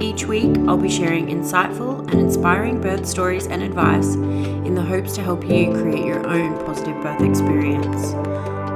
Each 0.00 0.24
week, 0.24 0.56
I'll 0.66 0.78
be 0.78 0.88
sharing 0.88 1.26
insightful 1.26 2.10
and 2.10 2.20
inspiring 2.20 2.80
birth 2.80 3.04
stories 3.04 3.46
and 3.46 3.62
advice 3.62 4.14
in 4.14 4.74
the 4.74 4.80
hopes 4.80 5.14
to 5.16 5.22
help 5.22 5.44
you 5.44 5.72
create 5.74 6.06
your 6.06 6.26
own 6.26 6.56
positive 6.64 7.02
birth 7.02 7.20
experience. 7.20 8.14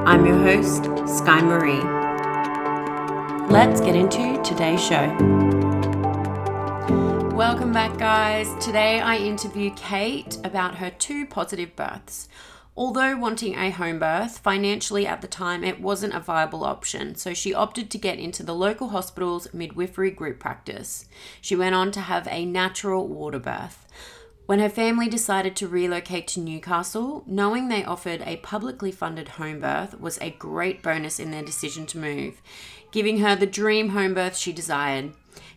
I'm 0.07 0.27
your 0.27 0.37
host, 0.37 0.85
Sky 1.09 1.41
Marie. 1.41 1.81
Let's 3.51 3.81
get 3.81 3.97
into 3.97 4.39
today's 4.43 4.85
show. 4.85 5.07
Welcome 7.35 7.73
back, 7.73 7.97
guys. 7.97 8.55
Today 8.63 9.01
I 9.01 9.17
interview 9.17 9.71
Kate 9.77 10.37
about 10.45 10.75
her 10.75 10.91
two 10.91 11.25
positive 11.25 11.75
births. 11.75 12.29
Although 12.77 13.17
wanting 13.19 13.55
a 13.55 13.71
home 13.71 14.01
birth, 14.01 14.39
financially 14.39 15.07
at 15.07 15.21
the 15.21 15.29
time 15.29 15.63
it 15.63 15.81
wasn't 15.81 16.15
a 16.15 16.21
viable 16.21 16.65
option, 16.65 17.15
so 17.15 17.33
she 17.33 17.55
opted 17.55 17.89
to 17.91 17.99
get 17.99 18.19
into 18.19 18.43
the 18.43 18.55
local 18.55 18.89
hospital's 18.89 19.53
midwifery 19.55 20.11
group 20.11 20.41
practice. 20.41 21.07
She 21.41 21.55
went 21.55 21.77
on 21.77 21.93
to 21.93 22.01
have 22.01 22.27
a 22.29 22.45
natural 22.45 23.07
water 23.07 23.39
birth. 23.39 23.87
When 24.47 24.59
her 24.59 24.69
family 24.69 25.09
decided 25.09 25.55
to 25.57 25.69
relocate 25.69 26.27
to 26.29 26.41
Newcastle, 26.41 27.23
knowing 27.27 27.69
they 27.69 27.85
offered 27.85 28.23
a 28.23 28.39
publicly 28.39 28.91
funded 28.91 29.29
home 29.31 29.61
birth 29.61 29.99
was 29.99 30.19
a 30.19 30.31
great 30.31 30.83
bonus 30.83 31.21
in 31.21 31.31
their 31.31 31.45
decision 31.45 31.87
to 31.87 31.99
move, 31.99 32.43
giving 32.91 33.19
her 33.19 33.37
the 33.37 33.47
dream 33.47 33.91
home 33.91 34.15
birth 34.15 34.37
she 34.37 34.53
desired. 34.53 35.13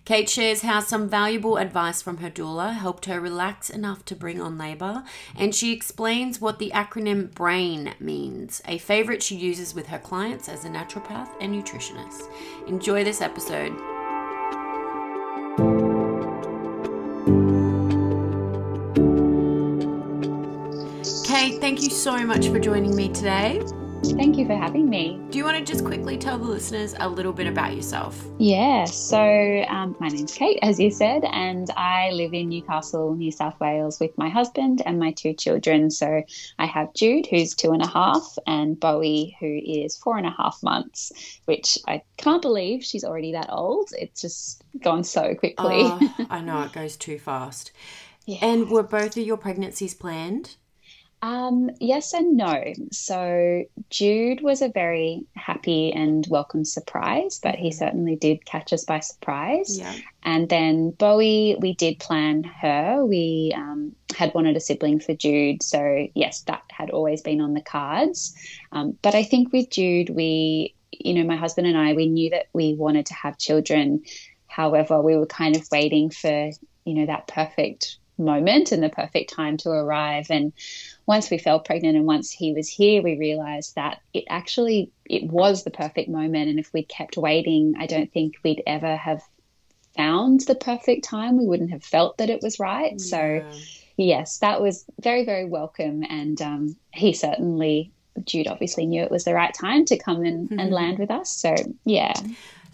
Kate 0.08 0.30
shares 0.30 0.62
how 0.62 0.80
some 0.80 1.10
valuable 1.10 1.58
advice 1.58 2.02
from 2.02 2.20
her 2.20 2.30
doula 2.30 2.74
helped 2.74 3.08
her 3.08 3.20
relax 3.20 3.70
enough 3.70 4.06
to 4.06 4.16
bring 4.16 4.40
on 4.40 4.58
labour, 4.58 5.04
and 5.36 5.54
she 5.54 5.74
explains 5.74 6.40
what 6.40 6.60
the 6.60 6.72
acronym 6.74 7.30
BRAIN 7.36 7.94
means, 8.00 8.62
a 8.66 8.78
favourite 8.78 9.22
she 9.22 9.36
uses 9.36 9.76
with 9.76 9.88
her 9.88 10.00
clients 10.00 10.48
as 10.48 10.64
a 10.64 10.70
naturopath 10.70 11.28
and 11.42 11.54
nutritionist. 11.54 12.30
Enjoy 12.68 13.04
this 13.04 13.20
episode. 13.20 13.74
Kate, 21.26 21.60
thank 21.60 21.82
you 21.82 21.90
so 21.90 22.26
much 22.26 22.48
for 22.48 22.62
joining 22.62 22.96
me 22.96 23.10
today. 23.10 23.62
Thank 24.04 24.38
you 24.38 24.46
for 24.46 24.56
having 24.56 24.90
me. 24.90 25.20
Do 25.32 25.38
you 25.38 25.44
want 25.44 25.58
to 25.58 25.64
just 25.64 25.84
quickly 25.84 26.18
tell 26.18 26.38
the 26.38 26.46
listeners 26.46 26.94
a 27.00 27.10
little 27.10 27.34
bit 27.34 27.48
about 27.48 27.76
yourself? 27.76 28.24
Yeah, 28.38 28.86
so 28.86 29.66
um, 29.68 29.96
my 30.00 30.08
name's 30.08 30.34
Kate, 30.34 30.60
as 30.62 30.80
you 30.80 30.92
said, 30.92 31.24
and 31.26 31.70
I 31.76 32.12
live 32.12 32.34
in 32.34 32.50
Newcastle, 32.50 33.16
New 33.16 33.32
South 33.32 33.60
Wales, 33.60 34.00
with 34.00 34.16
my 34.18 34.30
husband 34.30 34.82
and 34.86 35.00
my 35.00 35.12
two 35.12 35.34
children. 35.34 35.90
So 35.90 36.24
I 36.60 36.66
have 36.68 36.94
Jude, 36.94 37.26
who's 37.26 37.56
two 37.56 37.72
and 37.72 37.82
a 37.82 37.88
half, 37.88 38.38
and 38.46 38.80
Bowie, 38.80 39.36
who 39.40 39.60
is 39.66 39.98
four 39.98 40.18
and 40.18 40.28
a 40.28 40.36
half 40.38 40.62
months, 40.62 41.12
which 41.46 41.78
I 41.88 42.04
can't 42.18 42.42
believe 42.42 42.84
she's 42.84 43.04
already 43.04 43.32
that 43.34 43.50
old. 43.50 43.90
It's 43.98 44.22
just 44.22 44.64
gone 44.80 45.04
so 45.04 45.34
quickly. 45.34 45.82
Oh, 45.84 46.16
I 46.30 46.42
know, 46.42 46.62
it 46.62 46.72
goes 46.72 46.98
too 46.98 47.18
fast. 47.18 47.72
Yeah. 48.26 48.40
And 48.42 48.70
were 48.70 48.84
both 48.84 49.18
of 49.18 49.26
your 49.26 49.38
pregnancies 49.38 49.94
planned? 49.94 50.56
Um, 51.22 51.72
yes 51.80 52.14
and 52.14 52.38
no. 52.38 52.74
So 52.92 53.64
Jude 53.90 54.42
was 54.42 54.62
a 54.62 54.70
very 54.70 55.26
happy 55.36 55.92
and 55.92 56.26
welcome 56.30 56.64
surprise, 56.64 57.40
but 57.42 57.56
he 57.56 57.70
mm-hmm. 57.70 57.78
certainly 57.78 58.16
did 58.16 58.46
catch 58.46 58.72
us 58.72 58.86
by 58.86 59.00
surprise. 59.00 59.80
Yeah. 59.80 59.96
And 60.24 60.48
then 60.48 60.92
Bowie, 60.92 61.58
we 61.60 61.74
did 61.74 62.00
plan 62.00 62.44
her. 62.44 63.04
We 63.04 63.52
um, 63.56 63.96
had 64.16 64.34
wanted 64.36 64.58
a 64.58 64.60
sibling 64.60 65.00
for 65.00 65.16
Jude, 65.16 65.64
so 65.64 66.08
yes, 66.14 66.42
that 66.44 66.64
had 66.70 66.92
always 66.92 67.22
been 67.22 67.42
on 67.42 67.54
the 67.54 67.62
cards. 67.62 68.36
Um, 68.72 68.98
but 69.02 69.16
I 69.16 69.24
think 69.24 69.52
with 69.52 69.72
Jude, 69.72 70.10
we, 70.10 70.76
you 70.92 71.16
know, 71.16 71.24
my 71.24 71.36
husband 71.36 71.66
and 71.66 71.78
I, 71.78 71.94
we 71.94 72.08
knew 72.08 72.30
that 72.30 72.48
we 72.54 72.76
wanted 72.76 73.08
to 73.08 73.14
have 73.16 73.40
children. 73.40 74.04
However, 74.46 75.02
we 75.02 75.16
were 75.16 75.26
kind 75.26 75.56
of 75.56 75.68
waiting 75.72 76.12
for, 76.12 76.52
you 76.86 76.94
know, 76.94 77.08
that 77.08 77.28
perfect 77.28 77.98
moment 78.20 78.72
and 78.72 78.84
the 78.84 78.90
perfect 78.90 79.34
time 79.34 79.58
to 79.58 79.70
arrive 79.70 80.28
and 80.30 80.54
once 81.08 81.32
we 81.32 81.38
fell 81.38 81.60
pregnant 81.60 81.96
and 81.96 82.06
once 82.06 82.32
he 82.32 82.54
was 82.54 82.70
here 82.70 83.02
we 83.02 83.18
realized 83.18 83.74
that 83.76 84.02
it 84.14 84.26
actually 84.30 84.92
it 85.06 85.24
was 85.24 85.64
the 85.64 85.72
perfect 85.72 86.10
moment. 86.10 86.50
And 86.50 86.60
if 86.60 86.72
we'd 86.74 86.90
kept 86.90 87.18
waiting 87.18 87.74
i 87.80 87.88
don't 87.88 88.12
think 88.12 88.36
we'd 88.44 88.62
ever 88.68 88.96
have 88.96 89.24
found 89.96 90.42
the 90.42 90.54
perfect 90.54 91.04
time. 91.04 91.38
We 91.38 91.48
wouldn't 91.48 91.72
have 91.72 91.84
felt 91.84 92.20
that 92.20 92.30
it 92.30 92.44
was 92.44 92.60
right. 92.60 92.92
Yeah. 92.92 92.98
so 92.98 93.52
yes 93.98 94.38
that 94.40 94.62
was 94.62 94.86
very 95.02 95.26
very 95.26 95.46
welcome. 95.46 96.04
And 96.08 96.40
um, 96.42 96.76
he 96.94 97.14
certainly 97.14 97.92
jude 98.24 98.48
obviously 98.48 98.86
knew 98.86 99.04
it 99.04 99.12
was 99.12 99.26
the 99.26 99.34
right 99.34 99.54
time 99.54 99.86
to 99.86 99.98
come 99.98 100.26
in 100.26 100.48
mm-hmm. 100.48 100.60
and 100.60 100.72
land 100.72 101.00
with 101.00 101.12
us. 101.12 101.32
So 101.32 101.56
yeah 101.86 102.14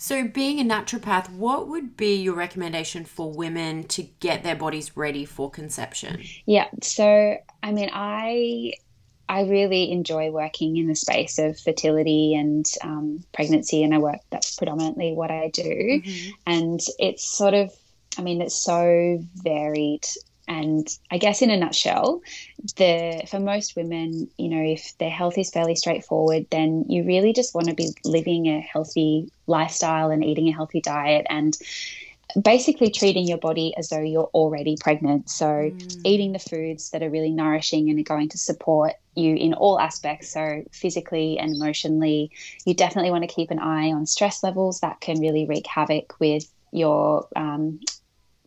so, 0.03 0.27
being 0.27 0.59
a 0.59 0.65
naturopath, 0.65 1.29
what 1.29 1.69
would 1.69 1.95
be 1.95 2.17
your 2.17 2.35
recommendation 2.35 3.05
for 3.05 3.31
women 3.31 3.85
to 3.85 4.03
get 4.03 4.43
their 4.43 4.53
bodies 4.53 4.97
ready 4.97 5.23
for 5.23 5.49
conception? 5.49 6.21
Yeah. 6.45 6.67
So, 6.81 7.37
I 7.63 7.71
mean, 7.71 7.89
I 7.93 8.73
I 9.29 9.43
really 9.43 9.93
enjoy 9.93 10.29
working 10.29 10.75
in 10.75 10.87
the 10.87 10.95
space 10.95 11.39
of 11.39 11.57
fertility 11.57 12.35
and 12.35 12.65
um, 12.83 13.23
pregnancy, 13.33 13.81
and 13.81 13.95
I 13.95 13.99
work. 13.99 14.19
That's 14.29 14.57
predominantly 14.57 15.13
what 15.13 15.31
I 15.31 15.47
do, 15.47 15.63
mm-hmm. 15.63 16.31
and 16.47 16.81
it's 16.99 17.23
sort 17.23 17.53
of. 17.53 17.71
I 18.17 18.23
mean, 18.23 18.41
it's 18.41 18.55
so 18.55 19.19
varied 19.35 20.05
and 20.47 20.87
I 21.09 21.17
guess 21.17 21.41
in 21.41 21.49
a 21.49 21.57
nutshell, 21.57 22.21
the 22.75 23.23
for 23.29 23.39
most 23.39 23.75
women, 23.75 24.29
you 24.37 24.49
know, 24.49 24.61
if 24.61 24.97
their 24.97 25.09
health 25.09 25.37
is 25.37 25.49
fairly 25.49 25.75
straightforward, 25.75 26.47
then 26.51 26.85
you 26.89 27.03
really 27.03 27.33
just 27.33 27.55
want 27.55 27.67
to 27.67 27.75
be 27.75 27.89
living 28.03 28.47
a 28.47 28.59
healthy 28.59 29.31
lifestyle 29.47 30.11
and 30.11 30.23
eating 30.23 30.49
a 30.49 30.53
healthy 30.53 30.81
diet 30.81 31.25
and 31.29 31.57
basically 32.41 32.89
treating 32.89 33.27
your 33.27 33.37
body 33.37 33.73
as 33.77 33.89
though 33.89 34.01
you're 34.01 34.29
already 34.33 34.75
pregnant. 34.79 35.29
So, 35.29 35.45
mm. 35.45 36.01
eating 36.03 36.33
the 36.33 36.39
foods 36.39 36.89
that 36.91 37.03
are 37.03 37.09
really 37.09 37.31
nourishing 37.31 37.89
and 37.89 37.99
are 37.99 38.03
going 38.03 38.29
to 38.29 38.37
support 38.37 38.93
you 39.15 39.35
in 39.35 39.53
all 39.53 39.79
aspects. 39.79 40.29
So, 40.29 40.63
physically 40.71 41.37
and 41.37 41.55
emotionally, 41.55 42.31
you 42.65 42.73
definitely 42.73 43.11
want 43.11 43.23
to 43.23 43.33
keep 43.33 43.51
an 43.51 43.59
eye 43.59 43.91
on 43.91 44.05
stress 44.05 44.43
levels 44.43 44.79
that 44.79 44.99
can 44.99 45.19
really 45.19 45.45
wreak 45.45 45.67
havoc 45.67 46.19
with 46.19 46.51
your 46.71 47.27
um, 47.35 47.79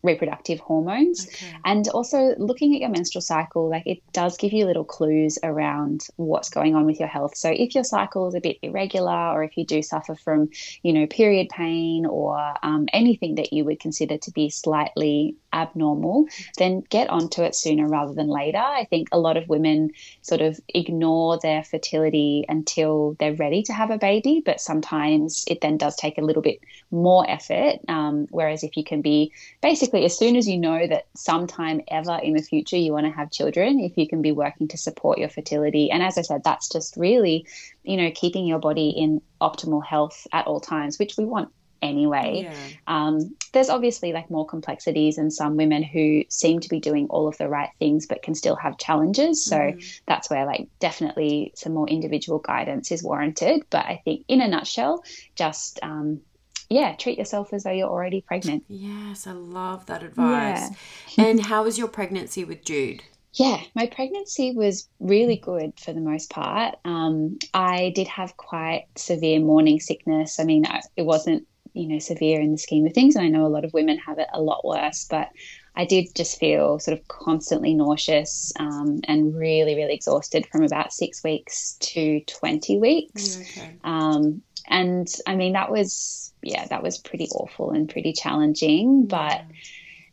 reproductive 0.03 0.59
hormones 0.59 1.27
okay. 1.27 1.57
and 1.65 1.87
also 1.89 2.35
looking 2.37 2.75
at 2.75 2.81
your 2.81 2.89
menstrual 2.89 3.21
cycle 3.21 3.67
like 3.67 3.85
it 3.87 3.99
does 4.13 4.37
give 4.37 4.53
you 4.53 4.65
little 4.65 4.83
clues 4.83 5.39
around 5.41 6.07
what's 6.17 6.49
going 6.49 6.75
on 6.75 6.85
with 6.85 6.99
your 6.99 7.07
health 7.07 7.35
so 7.35 7.49
if 7.49 7.73
your 7.73 7.83
cycle 7.83 8.27
is 8.27 8.35
a 8.35 8.39
bit 8.39 8.57
irregular 8.61 9.31
or 9.31 9.43
if 9.43 9.57
you 9.57 9.65
do 9.65 9.81
suffer 9.81 10.13
from 10.15 10.49
you 10.83 10.93
know 10.93 11.07
period 11.07 11.49
pain 11.49 12.05
or 12.05 12.53
um, 12.61 12.87
anything 12.93 13.35
that 13.35 13.51
you 13.51 13.65
would 13.65 13.79
consider 13.79 14.17
to 14.17 14.31
be 14.31 14.49
slightly 14.49 15.35
abnormal, 15.57 16.27
then 16.57 16.83
get 16.89 17.09
onto 17.09 17.41
it 17.41 17.55
sooner 17.55 17.87
rather 17.87 18.13
than 18.13 18.27
later. 18.27 18.59
I 18.59 18.85
think 18.85 19.09
a 19.11 19.19
lot 19.19 19.37
of 19.37 19.49
women 19.49 19.91
sort 20.21 20.41
of 20.41 20.59
ignore 20.73 21.39
their 21.41 21.63
fertility 21.63 22.45
until 22.47 23.15
they're 23.19 23.33
ready 23.33 23.63
to 23.63 23.73
have 23.73 23.91
a 23.91 23.97
baby, 23.97 24.41
but 24.45 24.61
sometimes 24.61 25.43
it 25.47 25.61
then 25.61 25.77
does 25.77 25.95
take 25.95 26.17
a 26.17 26.21
little 26.21 26.41
bit 26.41 26.59
more 26.91 27.29
effort. 27.29 27.79
Um, 27.87 28.27
whereas 28.29 28.63
if 28.63 28.77
you 28.77 28.83
can 28.83 29.01
be 29.01 29.31
basically, 29.61 30.05
as 30.05 30.17
soon 30.17 30.35
as 30.35 30.47
you 30.47 30.57
know 30.57 30.87
that 30.87 31.07
sometime 31.15 31.81
ever 31.87 32.19
in 32.21 32.33
the 32.33 32.41
future 32.41 32.77
you 32.77 32.93
want 32.93 33.05
to 33.05 33.11
have 33.11 33.31
children, 33.31 33.79
if 33.79 33.97
you 33.97 34.07
can 34.07 34.21
be 34.21 34.31
working 34.31 34.67
to 34.69 34.77
support 34.77 35.17
your 35.17 35.29
fertility. 35.29 35.89
And 35.91 36.03
as 36.03 36.17
I 36.17 36.21
said, 36.21 36.43
that's 36.43 36.69
just 36.69 36.95
really, 36.97 37.45
you 37.83 37.97
know, 37.97 38.11
keeping 38.13 38.45
your 38.45 38.59
body 38.59 38.89
in 38.89 39.21
optimal 39.41 39.83
health 39.83 40.27
at 40.31 40.47
all 40.47 40.59
times, 40.59 40.99
which 40.99 41.17
we 41.17 41.25
want 41.25 41.49
anyway. 41.81 42.49
Yeah. 42.49 42.55
Um, 42.87 43.35
there's 43.53 43.69
obviously 43.69 44.13
like 44.13 44.29
more 44.29 44.45
complexities 44.45 45.17
and 45.17 45.31
some 45.31 45.57
women 45.57 45.83
who 45.83 46.23
seem 46.29 46.59
to 46.59 46.69
be 46.69 46.79
doing 46.79 47.07
all 47.09 47.27
of 47.27 47.37
the 47.37 47.47
right 47.47 47.69
things 47.79 48.05
but 48.05 48.21
can 48.21 48.35
still 48.35 48.55
have 48.55 48.77
challenges. 48.77 49.43
So 49.43 49.57
mm. 49.57 50.01
that's 50.05 50.29
where 50.29 50.45
like 50.45 50.67
definitely 50.79 51.51
some 51.55 51.73
more 51.73 51.87
individual 51.87 52.39
guidance 52.39 52.91
is 52.91 53.03
warranted. 53.03 53.63
But 53.69 53.85
I 53.85 54.01
think 54.03 54.25
in 54.27 54.41
a 54.41 54.47
nutshell, 54.47 55.03
just 55.35 55.79
um, 55.83 56.21
yeah, 56.69 56.95
treat 56.95 57.17
yourself 57.17 57.53
as 57.53 57.63
though 57.63 57.71
you're 57.71 57.89
already 57.89 58.21
pregnant. 58.21 58.65
Yes, 58.67 59.25
I 59.25 59.31
love 59.31 59.85
that 59.85 60.03
advice. 60.03 60.69
Yeah. 61.15 61.25
and 61.25 61.45
how 61.45 61.63
was 61.63 61.77
your 61.77 61.87
pregnancy 61.87 62.43
with 62.43 62.65
Jude? 62.65 63.03
Yeah, 63.33 63.61
my 63.75 63.85
pregnancy 63.85 64.51
was 64.51 64.89
really 64.99 65.35
good 65.37 65.79
for 65.79 65.93
the 65.93 66.01
most 66.01 66.29
part. 66.29 66.75
Um, 66.83 67.37
I 67.53 67.91
did 67.95 68.07
have 68.07 68.35
quite 68.35 68.87
severe 68.95 69.39
morning 69.39 69.79
sickness. 69.79 70.39
I 70.39 70.43
mean, 70.43 70.65
it 70.95 71.03
wasn't 71.03 71.47
you 71.77 71.87
know 71.87 71.99
severe 71.99 72.39
in 72.41 72.51
the 72.51 72.57
scheme 72.57 72.85
of 72.85 72.93
things 72.93 73.15
and 73.15 73.25
i 73.25 73.29
know 73.29 73.45
a 73.45 73.47
lot 73.47 73.65
of 73.65 73.73
women 73.73 73.97
have 73.97 74.19
it 74.19 74.27
a 74.33 74.41
lot 74.41 74.65
worse 74.65 75.05
but 75.09 75.29
i 75.75 75.85
did 75.85 76.13
just 76.15 76.39
feel 76.39 76.79
sort 76.79 76.97
of 76.97 77.07
constantly 77.07 77.73
nauseous 77.73 78.51
um, 78.59 78.99
and 79.05 79.35
really 79.35 79.75
really 79.75 79.93
exhausted 79.93 80.47
from 80.51 80.63
about 80.63 80.91
six 80.91 81.23
weeks 81.23 81.77
to 81.79 82.21
20 82.21 82.77
weeks 82.79 83.39
okay. 83.39 83.75
um, 83.83 84.41
and 84.67 85.15
i 85.27 85.35
mean 85.35 85.53
that 85.53 85.71
was 85.71 86.33
yeah 86.41 86.65
that 86.67 86.83
was 86.83 86.97
pretty 86.97 87.27
awful 87.29 87.71
and 87.71 87.89
pretty 87.89 88.13
challenging 88.13 89.05
but 89.05 89.31
yeah. 89.31 89.43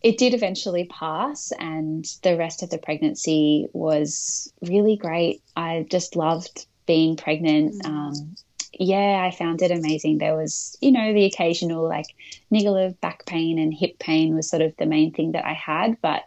it 0.02 0.18
did 0.18 0.34
eventually 0.34 0.84
pass 0.84 1.52
and 1.58 2.04
the 2.22 2.36
rest 2.36 2.62
of 2.62 2.70
the 2.70 2.78
pregnancy 2.78 3.66
was 3.72 4.52
really 4.62 4.96
great 4.96 5.42
i 5.56 5.86
just 5.90 6.16
loved 6.16 6.66
being 6.86 7.16
pregnant 7.16 7.82
mm. 7.82 7.86
um, 7.88 8.36
yeah, 8.78 9.22
I 9.24 9.34
found 9.34 9.62
it 9.62 9.70
amazing. 9.70 10.18
There 10.18 10.36
was, 10.36 10.76
you 10.80 10.92
know, 10.92 11.12
the 11.12 11.24
occasional 11.24 11.88
like 11.88 12.06
niggle 12.50 12.76
of 12.76 13.00
back 13.00 13.26
pain 13.26 13.58
and 13.58 13.72
hip 13.72 13.98
pain 13.98 14.34
was 14.34 14.48
sort 14.48 14.62
of 14.62 14.76
the 14.76 14.86
main 14.86 15.12
thing 15.12 15.32
that 15.32 15.44
I 15.44 15.52
had, 15.52 16.00
but 16.00 16.24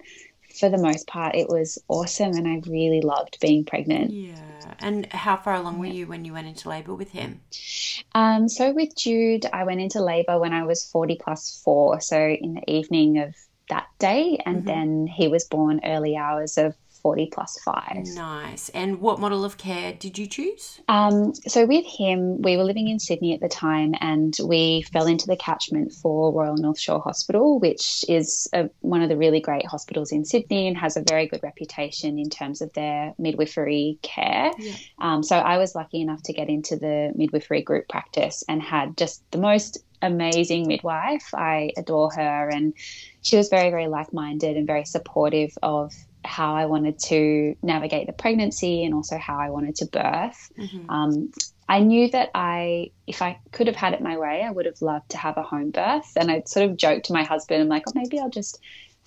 for 0.60 0.70
the 0.70 0.78
most 0.78 1.08
part, 1.08 1.36
it 1.36 1.50
was 1.50 1.78
awesome, 1.88 2.34
and 2.34 2.48
I 2.48 2.68
really 2.68 3.02
loved 3.02 3.38
being 3.40 3.64
pregnant. 3.64 4.12
Yeah. 4.12 4.36
And 4.80 5.06
how 5.14 5.38
far 5.38 5.54
along 5.56 5.80
were 5.80 5.86
you 5.86 6.08
when 6.08 6.26
you 6.26 6.34
went 6.34 6.48
into 6.48 6.68
labour 6.70 6.96
with 6.96 7.12
him? 7.12 7.42
Um, 8.16 8.50
so 8.50 8.74
with 8.74 8.96
Jude, 8.96 9.46
I 9.54 9.64
went 9.64 9.82
into 9.82 10.02
labour 10.02 10.40
when 10.40 10.54
I 10.54 10.64
was 10.64 10.90
forty 10.90 11.18
plus 11.22 11.62
four, 11.64 12.02
so 12.02 12.20
in 12.20 12.56
the 12.56 12.72
evening 12.72 13.20
of 13.20 13.36
that 13.70 13.88
day, 14.00 14.40
and 14.46 14.58
mm-hmm. 14.58 14.68
then 14.68 15.08
he 15.08 15.28
was 15.28 15.46
born 15.46 15.82
early 15.84 16.16
hours 16.16 16.58
of 16.58 16.76
40 17.08 17.30
plus 17.32 17.58
5. 17.64 18.06
Nice. 18.16 18.68
And 18.74 19.00
what 19.00 19.18
model 19.18 19.46
of 19.46 19.58
care 19.58 19.94
did 19.94 20.18
you 20.18 20.28
choose? 20.28 20.82
Um, 20.90 21.34
so, 21.34 21.66
with 21.66 21.86
him, 21.86 22.42
we 22.42 22.58
were 22.58 22.66
living 22.66 22.90
in 22.90 23.00
Sydney 23.00 23.34
at 23.34 23.40
the 23.40 23.48
time 23.48 23.94
and 24.02 24.36
we 24.44 24.82
fell 24.92 25.08
into 25.08 25.26
the 25.26 25.38
catchment 25.38 25.94
for 25.94 26.34
Royal 26.34 26.58
North 26.58 26.78
Shore 26.78 27.00
Hospital, 27.00 27.60
which 27.60 28.04
is 28.10 28.50
a, 28.52 28.70
one 28.82 29.02
of 29.04 29.08
the 29.08 29.16
really 29.16 29.40
great 29.40 29.66
hospitals 29.66 30.12
in 30.12 30.26
Sydney 30.26 30.68
and 30.68 30.78
has 30.78 30.98
a 30.98 31.02
very 31.02 31.28
good 31.28 31.40
reputation 31.44 32.20
in 32.20 32.30
terms 32.30 32.60
of 32.60 32.74
their 32.74 33.14
midwifery 33.18 34.00
care. 34.02 34.52
Yeah. 34.60 34.74
Um, 35.00 35.24
so, 35.24 35.38
I 35.38 35.60
was 35.60 35.76
lucky 35.76 36.02
enough 36.02 36.24
to 36.24 36.34
get 36.34 36.50
into 36.50 36.76
the 36.76 37.14
midwifery 37.16 37.62
group 37.62 37.88
practice 37.88 38.44
and 38.50 38.62
had 38.62 38.98
just 38.98 39.24
the 39.32 39.38
most 39.38 39.78
amazing 40.02 40.68
midwife. 40.68 41.34
I 41.34 41.72
adore 41.78 42.12
her 42.12 42.50
and 42.50 42.74
she 43.22 43.38
was 43.38 43.50
very, 43.50 43.70
very 43.70 43.88
like 43.88 44.14
minded 44.14 44.58
and 44.58 44.68
very 44.68 44.86
supportive 44.86 45.58
of 45.64 45.94
how 46.28 46.56
I 46.56 46.66
wanted 46.66 47.00
to 47.06 47.56
navigate 47.64 48.08
the 48.08 48.14
pregnancy 48.14 48.84
and 48.84 48.94
also 48.94 49.18
how 49.18 49.40
I 49.40 49.50
wanted 49.50 49.76
to 49.78 49.86
birth. 49.86 50.52
Mm-hmm. 50.58 50.90
Um, 50.90 51.32
I 51.70 51.80
knew 51.80 52.10
that 52.12 52.30
I, 52.34 52.92
if 53.08 53.22
I 53.22 53.40
could 53.52 53.68
have 53.68 53.76
had 53.76 53.94
it 53.94 54.02
my 54.02 54.18
way, 54.18 54.44
I 54.44 54.52
would 54.52 54.66
have 54.66 54.82
loved 54.82 55.10
to 55.10 55.18
have 55.18 55.38
a 55.38 55.44
home 55.44 55.72
birth. 55.72 56.14
And 56.16 56.32
I 56.32 56.44
sort 56.46 56.70
of 56.70 56.78
joked 56.78 57.08
to 57.08 57.14
my 57.14 57.24
husband, 57.24 57.62
I'm 57.62 57.68
like, 57.68 57.84
oh, 57.88 57.92
maybe 57.94 58.20
I'll 58.20 58.30
just 58.30 58.60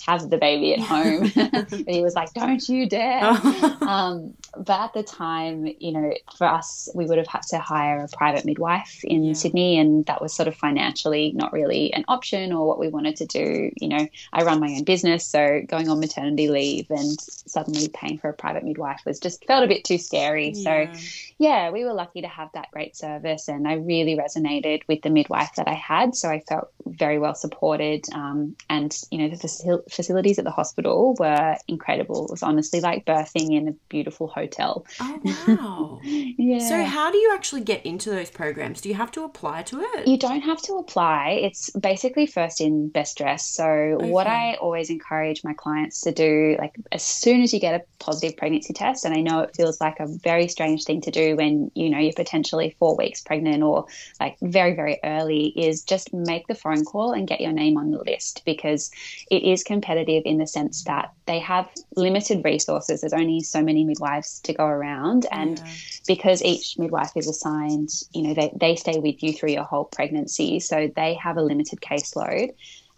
have 0.03 0.31
the 0.31 0.39
baby 0.39 0.75
at 0.75 0.81
home. 0.81 1.25
he 1.89 2.03
was 2.03 2.15
like, 2.15 2.33
don't 2.33 2.67
you 2.69 2.89
dare. 2.89 3.25
um, 3.81 4.35
but 4.57 4.81
at 4.81 4.93
the 4.95 5.03
time, 5.03 5.69
you 5.79 5.93
know, 5.93 6.13
for 6.37 6.47
us, 6.47 6.89
we 6.95 7.07
would 7.07 7.19
have 7.19 7.27
had 7.27 7.43
to 7.43 7.59
hire 7.59 8.05
a 8.05 8.09
private 8.09 8.45
midwife 8.45 9.01
in 9.05 9.25
yeah. 9.25 9.33
Sydney, 9.33 9.79
and 9.79 10.07
that 10.07 10.21
was 10.21 10.35
sort 10.35 10.49
of 10.49 10.57
financially 10.57 11.33
not 11.35 11.53
really 11.53 11.93
an 11.93 12.05
option 12.09 12.53
or 12.53 12.67
what 12.67 12.79
we 12.79 12.89
wanted 12.89 13.17
to 13.17 13.27
do. 13.27 13.71
You 13.77 13.89
know, 13.89 14.09
I 14.33 14.43
run 14.43 14.61
my 14.61 14.69
own 14.69 14.85
business, 14.85 15.27
so 15.27 15.63
going 15.67 15.89
on 15.89 16.01
maternity 16.01 16.49
leave 16.49 16.91
and 16.91 17.21
suddenly 17.21 17.89
paying 17.89 18.19
for 18.19 18.31
a 18.31 18.35
private 18.35 18.65
midwife 18.65 19.03
was 19.05 19.19
just 19.19 19.45
felt 19.45 19.65
a 19.65 19.69
bit 19.69 19.85
too 19.85 19.99
scary. 19.99 20.51
Yeah. 20.51 20.93
So, 20.93 21.01
yeah, 21.39 21.71
we 21.71 21.85
were 21.85 21.93
lucky 21.93 22.23
to 22.23 22.29
have 22.29 22.51
that 22.55 22.71
great 22.73 22.97
service, 22.97 23.49
and 23.49 23.67
I 23.67 23.75
really 23.75 24.17
resonated 24.17 24.83
with 24.89 25.03
the 25.03 25.11
midwife 25.11 25.55
that 25.57 25.69
I 25.69 25.75
had. 25.75 26.15
So 26.15 26.29
I 26.29 26.41
felt 26.41 26.71
very 26.87 27.19
well 27.19 27.35
supported, 27.35 28.05
um, 28.13 28.57
and 28.69 28.97
you 29.11 29.19
know, 29.19 29.29
the 29.29 29.37
facil- 29.37 29.90
facilities 29.91 30.39
at 30.39 30.45
the 30.45 30.51
hospital 30.51 31.17
were 31.19 31.57
incredible. 31.69 32.27
It 32.27 32.31
was 32.31 32.43
honestly 32.43 32.81
like 32.81 33.05
birthing 33.05 33.57
in 33.57 33.69
a 33.69 33.73
beautiful 33.89 34.29
hotel. 34.29 34.87
Oh 35.01 35.21
wow! 35.49 36.01
yeah. 36.03 36.59
So 36.59 36.85
how 36.85 37.11
do 37.11 37.19
you 37.19 37.33
actually 37.35 37.63
get 37.63 37.85
into 37.85 38.11
those 38.11 38.31
programs? 38.31 38.81
Do 38.81 38.89
you 38.89 38.95
have 38.95 39.11
to 39.13 39.25
apply 39.25 39.63
to 39.65 39.81
it? 39.81 40.07
You 40.07 40.19
don't 40.19 40.43
have 40.43 40.61
to 40.63 40.75
apply. 40.75 41.41
It's 41.43 41.71
basically 41.71 42.27
first 42.27 42.61
in 42.61 42.89
best 42.89 43.19
dress. 43.19 43.47
So 43.47 43.65
okay. 43.65 44.11
what 44.11 44.27
I 44.27 44.55
always 44.55 44.91
encourage 44.91 45.45
my 45.45 45.53
clients 45.53 46.01
to 46.03 46.13
do, 46.13 46.57
like 46.59 46.75
as 46.93 47.03
soon 47.03 47.43
as 47.43 47.53
you 47.53 47.61
get 47.61 47.75
a 47.75 47.85
positive 47.99 48.37
pregnancy 48.37 48.73
test, 48.73 49.05
and 49.05 49.15
I 49.15 49.21
know 49.21 49.41
it 49.41 49.57
feels 49.57 49.81
like 49.81 50.01
a 50.01 50.07
very 50.07 50.49
strange 50.49 50.85
thing 50.85 51.01
to 51.03 51.11
do 51.11 51.37
when 51.37 51.71
you 51.75 51.91
know 51.91 51.99
you're 51.99 52.13
potentially 52.13 52.77
four 52.79 52.97
weeks 52.97 53.21
pregnant 53.21 53.63
or 53.63 53.87
like 54.21 54.37
very 54.41 54.75
very 54.75 54.99
early, 55.05 55.49
is 55.49 55.83
just 55.83 56.13
make 56.13 56.47
the 56.47 56.55
phone 56.55 56.85
call 56.85 57.13
and 57.13 57.27
get 57.29 57.41
your 57.41 57.53
name 57.53 57.77
on 57.77 57.91
the 57.91 58.03
list 58.05 58.43
because 58.45 58.91
it 59.31 59.43
is 59.43 59.63
competitive 59.81 60.23
in 60.27 60.39
the 60.39 60.47
sense 60.47 60.85
that 60.85 61.13
they 61.27 61.39
have 61.39 61.69
limited 61.97 62.45
resources. 62.45 63.01
There's 63.01 63.13
only 63.13 63.41
so 63.41 63.63
many 63.63 63.85
midwives 63.85 64.41
to 64.41 64.53
go 64.53 64.67
around. 64.67 65.27
And 65.33 65.59
yeah. 65.59 65.73
because 66.07 66.43
each 66.43 66.79
midwife 66.79 67.13
is 67.17 67.29
assigned, 67.29 67.89
you 68.13 68.23
know, 68.23 68.35
they, 68.35 68.53
they 68.55 68.77
stay 68.77 68.99
with 68.99 69.23
you 69.23 69.33
through 69.33 69.51
your 69.51 69.65
whole 69.65 69.85
pregnancy. 69.85 70.61
So 70.61 70.91
they 70.95 71.15
have 71.15 71.37
a 71.39 71.43
limited 71.43 71.81
caseload. 71.81 72.51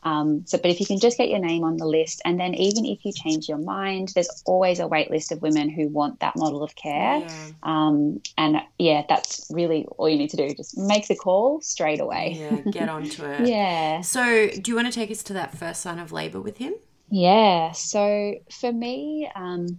Um, 0.05 0.45
so, 0.47 0.59
but 0.59 0.71
if 0.71 0.81
you 0.81 0.87
can 0.87 0.99
just 0.99 1.17
get 1.17 1.29
your 1.29 1.39
name 1.39 1.65
on 1.65 1.77
the 1.77 1.87
list, 1.87 2.23
and 2.25 2.39
then 2.41 2.55
even 2.55 2.85
if 2.85 3.05
you 3.05 3.13
change 3.13 3.49
your 3.49 3.59
mind, 3.59 4.13
there's 4.15 4.43
always 4.47 4.81
a 4.81 4.87
wait 4.87 5.11
list 5.11 5.33
of 5.33 5.43
women 5.43 5.69
who 5.69 5.89
want 5.89 6.21
that 6.21 6.35
model 6.37 6.63
of 6.63 6.75
care. 6.75 7.21
Yeah. 7.21 7.47
Um, 7.63 8.21
and 8.37 8.57
yeah, 8.79 9.05
that's 9.09 9.47
really 9.51 9.87
all 9.97 10.09
you 10.09 10.19
need 10.19 10.31
to 10.31 10.37
do. 10.37 10.55
Just 10.55 10.77
make 10.77 11.07
the 11.09 11.17
call 11.17 11.61
straight 11.61 12.01
away. 12.01 12.37
Yeah, 12.39 12.71
get 12.71 12.89
onto 12.89 13.25
it. 13.27 13.49
yeah. 13.49 14.01
So, 14.01 14.49
do 14.49 14.71
you 14.71 14.75
want 14.75 14.89
to 14.89 14.93
take 14.93 15.11
us 15.11 15.23
to 15.25 15.33
that 15.35 15.57
first 15.57 15.83
sign 15.83 15.99
of 15.99 16.13
labour 16.13 16.41
with 16.41 16.59
him? 16.59 16.75
Yeah. 17.13 17.73
So 17.73 18.35
for 18.51 18.73
me, 18.73 19.31
um, 19.37 19.79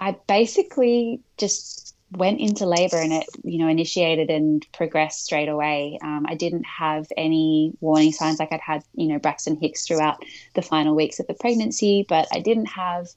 I 0.00 0.16
basically 0.26 1.20
just 1.36 1.93
went 2.16 2.40
into 2.40 2.66
labor 2.66 2.96
and 2.96 3.12
it 3.12 3.26
you 3.42 3.58
know 3.58 3.68
initiated 3.68 4.30
and 4.30 4.66
progressed 4.72 5.24
straight 5.24 5.48
away. 5.48 5.98
Um, 6.02 6.26
i 6.28 6.34
didn't 6.34 6.64
have 6.64 7.06
any 7.16 7.72
warning 7.80 8.12
signs 8.12 8.38
like 8.38 8.52
i'd 8.52 8.60
had 8.60 8.84
you 8.94 9.08
know 9.08 9.18
braxton 9.18 9.56
hicks 9.60 9.86
throughout 9.86 10.22
the 10.54 10.62
final 10.62 10.94
weeks 10.94 11.20
of 11.20 11.26
the 11.26 11.34
pregnancy 11.34 12.04
but 12.08 12.28
i 12.32 12.40
didn't 12.40 12.66
have 12.66 13.08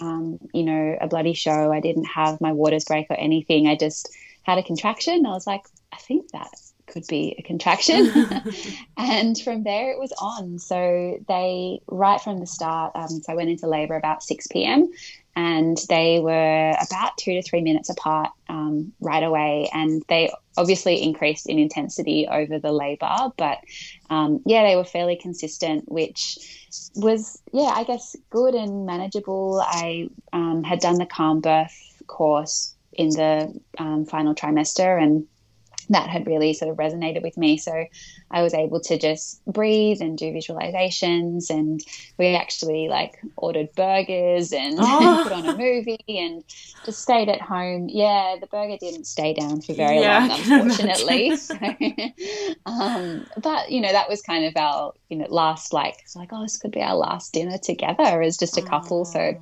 um, 0.00 0.38
you 0.52 0.62
know 0.62 0.96
a 1.00 1.08
bloody 1.08 1.34
show. 1.34 1.72
I 1.72 1.80
didn't 1.80 2.04
have 2.04 2.40
my 2.40 2.52
waters 2.52 2.84
break 2.84 3.06
or 3.10 3.16
anything. 3.16 3.66
I 3.66 3.76
just 3.76 4.14
had 4.42 4.58
a 4.58 4.62
contraction. 4.62 5.26
I 5.26 5.30
was 5.30 5.46
like 5.46 5.62
i 5.92 5.96
think 5.96 6.30
that 6.32 6.50
could 6.86 7.06
be 7.06 7.34
a 7.38 7.42
contraction. 7.42 8.10
and 8.96 9.38
from 9.38 9.62
there 9.62 9.92
it 9.92 9.98
was 9.98 10.12
on. 10.20 10.58
So 10.58 11.22
they, 11.28 11.80
right 11.86 12.20
from 12.20 12.40
the 12.40 12.46
start, 12.46 12.92
um, 12.94 13.08
so 13.08 13.24
I 13.32 13.34
went 13.34 13.50
into 13.50 13.66
labor 13.66 13.94
about 13.94 14.22
6 14.22 14.46
p.m 14.48 14.90
and 15.38 15.78
they 15.88 16.18
were 16.18 16.70
about 16.70 17.16
two 17.16 17.32
to 17.34 17.42
three 17.42 17.60
minutes 17.60 17.88
apart 17.88 18.30
um, 18.48 18.92
right 19.00 19.22
away. 19.22 19.70
And 19.72 20.02
they 20.08 20.32
obviously 20.56 21.00
increased 21.00 21.48
in 21.48 21.60
intensity 21.60 22.26
over 22.28 22.58
the 22.58 22.72
labour, 22.72 23.30
but 23.36 23.58
um, 24.10 24.40
yeah, 24.44 24.66
they 24.66 24.74
were 24.74 24.82
fairly 24.82 25.14
consistent, 25.14 25.84
which 25.86 26.38
was, 26.96 27.40
yeah, 27.52 27.72
I 27.72 27.84
guess 27.84 28.16
good 28.30 28.56
and 28.56 28.84
manageable. 28.84 29.62
I 29.64 30.08
um, 30.32 30.64
had 30.64 30.80
done 30.80 30.96
the 30.96 31.06
calm 31.06 31.40
birth 31.40 32.02
course 32.08 32.74
in 32.92 33.10
the 33.10 33.60
um, 33.78 34.06
final 34.06 34.34
trimester 34.34 35.00
and 35.00 35.24
that 35.90 36.08
had 36.08 36.26
really 36.26 36.52
sort 36.52 36.70
of 36.70 36.76
resonated 36.76 37.22
with 37.22 37.36
me. 37.36 37.56
So 37.56 37.86
I 38.30 38.42
was 38.42 38.52
able 38.54 38.80
to 38.80 38.98
just 38.98 39.44
breathe 39.46 40.00
and 40.00 40.18
do 40.18 40.32
visualizations. 40.32 41.50
And 41.50 41.80
we 42.18 42.34
actually 42.34 42.88
like 42.88 43.18
ordered 43.36 43.74
burgers 43.74 44.52
and 44.52 44.76
oh. 44.78 45.20
put 45.22 45.32
on 45.32 45.46
a 45.48 45.56
movie 45.56 46.04
and 46.08 46.44
just 46.84 47.02
stayed 47.02 47.28
at 47.28 47.40
home. 47.40 47.88
Yeah, 47.88 48.36
the 48.40 48.46
burger 48.46 48.76
didn't 48.78 49.06
stay 49.06 49.32
down 49.32 49.62
for 49.62 49.72
very 49.72 50.00
yeah, 50.00 50.26
long, 50.26 50.60
unfortunately. 50.60 51.36
so, 51.36 51.56
um, 52.66 53.26
but, 53.38 53.70
you 53.70 53.80
know, 53.80 53.92
that 53.92 54.08
was 54.08 54.20
kind 54.20 54.44
of 54.44 54.56
our, 54.56 54.92
you 55.08 55.16
know, 55.16 55.26
last 55.28 55.72
like, 55.72 55.96
it's 56.02 56.16
like, 56.16 56.30
oh, 56.32 56.42
this 56.42 56.58
could 56.58 56.72
be 56.72 56.82
our 56.82 56.96
last 56.96 57.32
dinner 57.32 57.58
together 57.58 58.22
as 58.22 58.36
just 58.36 58.58
a 58.58 58.62
couple. 58.62 59.00
Oh. 59.00 59.04
So 59.04 59.40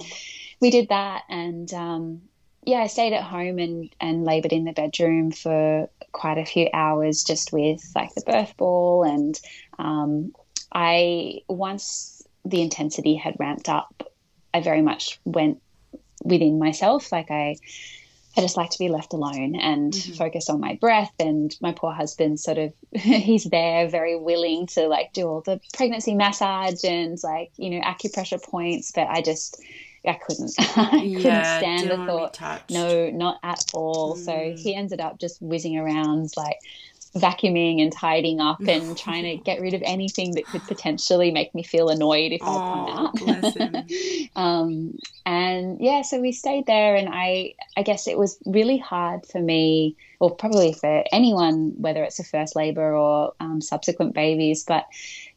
we 0.61 0.71
did 0.71 0.89
that. 0.91 1.25
And, 1.29 1.73
um, 1.75 2.23
yeah, 2.65 2.79
I 2.79 2.89
stayed 2.89 3.13
at 3.13 3.23
home 3.23 3.59
and, 3.59 3.95
and 4.01 4.25
labored 4.25 4.53
in 4.53 4.65
the 4.65 4.73
bedroom 4.73 5.31
for 5.31 5.89
quite 6.17 6.39
a 6.39 6.47
few 6.47 6.69
hours 6.73 7.23
just 7.23 7.53
with 7.53 7.93
like 7.95 8.15
the 8.15 8.23
birth 8.23 8.57
ball. 8.57 9.05
And 9.05 9.39
um, 9.79 10.33
I, 10.73 11.41
once 11.49 12.27
the 12.45 12.63
intensity 12.63 13.15
had 13.15 13.37
ramped 13.39 13.69
up, 13.69 14.11
I 14.55 14.61
very 14.61 14.81
much 14.81 15.21
went 15.25 15.61
within 16.25 16.59
myself. 16.59 17.13
Like 17.13 17.31
I, 17.31 17.57
I 18.35 18.41
just 18.41 18.57
like 18.57 18.71
to 18.71 18.79
be 18.79 18.89
left 18.89 19.13
alone 19.13 19.57
and 19.57 19.93
mm-hmm. 19.93 20.15
focus 20.15 20.49
on 20.49 20.59
my 20.59 20.77
breath. 20.81 21.13
And 21.19 21.55
my 21.61 21.73
poor 21.73 21.93
husband, 21.93 22.41
sort 22.41 22.57
of, 22.57 22.73
he's 22.93 23.45
there, 23.45 23.87
very 23.87 24.17
willing 24.17 24.67
to 24.69 24.89
like 24.89 25.13
do 25.13 25.27
all 25.27 25.43
the 25.43 25.61
pregnancy 25.75 26.15
massage 26.15 26.83
and 26.83 27.19
like 27.23 27.51
you 27.57 27.71
know 27.71 27.81
acupressure 27.81 28.43
points. 28.43 28.91
But 28.91 29.09
I 29.09 29.21
just 29.21 29.63
I 30.07 30.15
couldn't. 30.15 30.53
I 30.59 30.91
couldn't 30.91 31.21
stand 31.21 31.91
the 31.91 31.97
thought. 31.97 32.41
No, 32.71 33.11
not 33.11 33.39
at 33.43 33.65
all. 33.75 34.17
Mm. 34.17 34.25
So 34.25 34.55
he 34.57 34.75
ended 34.75 35.01
up 35.01 35.19
just 35.19 35.41
whizzing 35.43 35.77
around 35.77 36.33
like 36.37 36.59
vacuuming 37.17 37.83
and 37.83 37.93
tidying 37.93 38.41
up 38.41 38.61
and 38.61 38.97
trying 39.07 39.25
to 39.25 39.37
get 39.43 39.61
rid 39.61 39.75
of 39.75 39.83
anything 39.85 40.33
that 40.33 40.45
could 40.47 40.63
potentially 40.63 41.31
make 41.31 41.55
me 41.55 41.63
feel 41.63 41.89
annoyed 41.89 42.33
if 42.33 42.41
oh, 42.43 43.11
I 43.17 43.19
come 43.19 43.29
out. 43.31 44.37
um, 44.37 44.99
and 45.25 45.79
yeah, 45.81 46.03
so 46.03 46.21
we 46.21 46.33
stayed 46.33 46.67
there, 46.67 46.95
and 46.97 47.09
I 47.11 47.55
I 47.77 47.83
guess 47.83 48.07
it 48.07 48.19
was 48.19 48.39
really 48.47 48.79
hard 48.79 49.27
for 49.27 49.41
me, 49.41 49.97
or 50.21 50.35
probably 50.35 50.73
for 50.73 51.05
anyone, 51.13 51.75
whether 51.79 52.03
it's 52.05 52.19
a 52.19 52.25
first 52.25 52.55
labor 52.57 52.95
or 52.95 53.33
um, 53.41 53.61
subsequent 53.61 54.15
babies, 54.15 54.65
but 54.65 54.87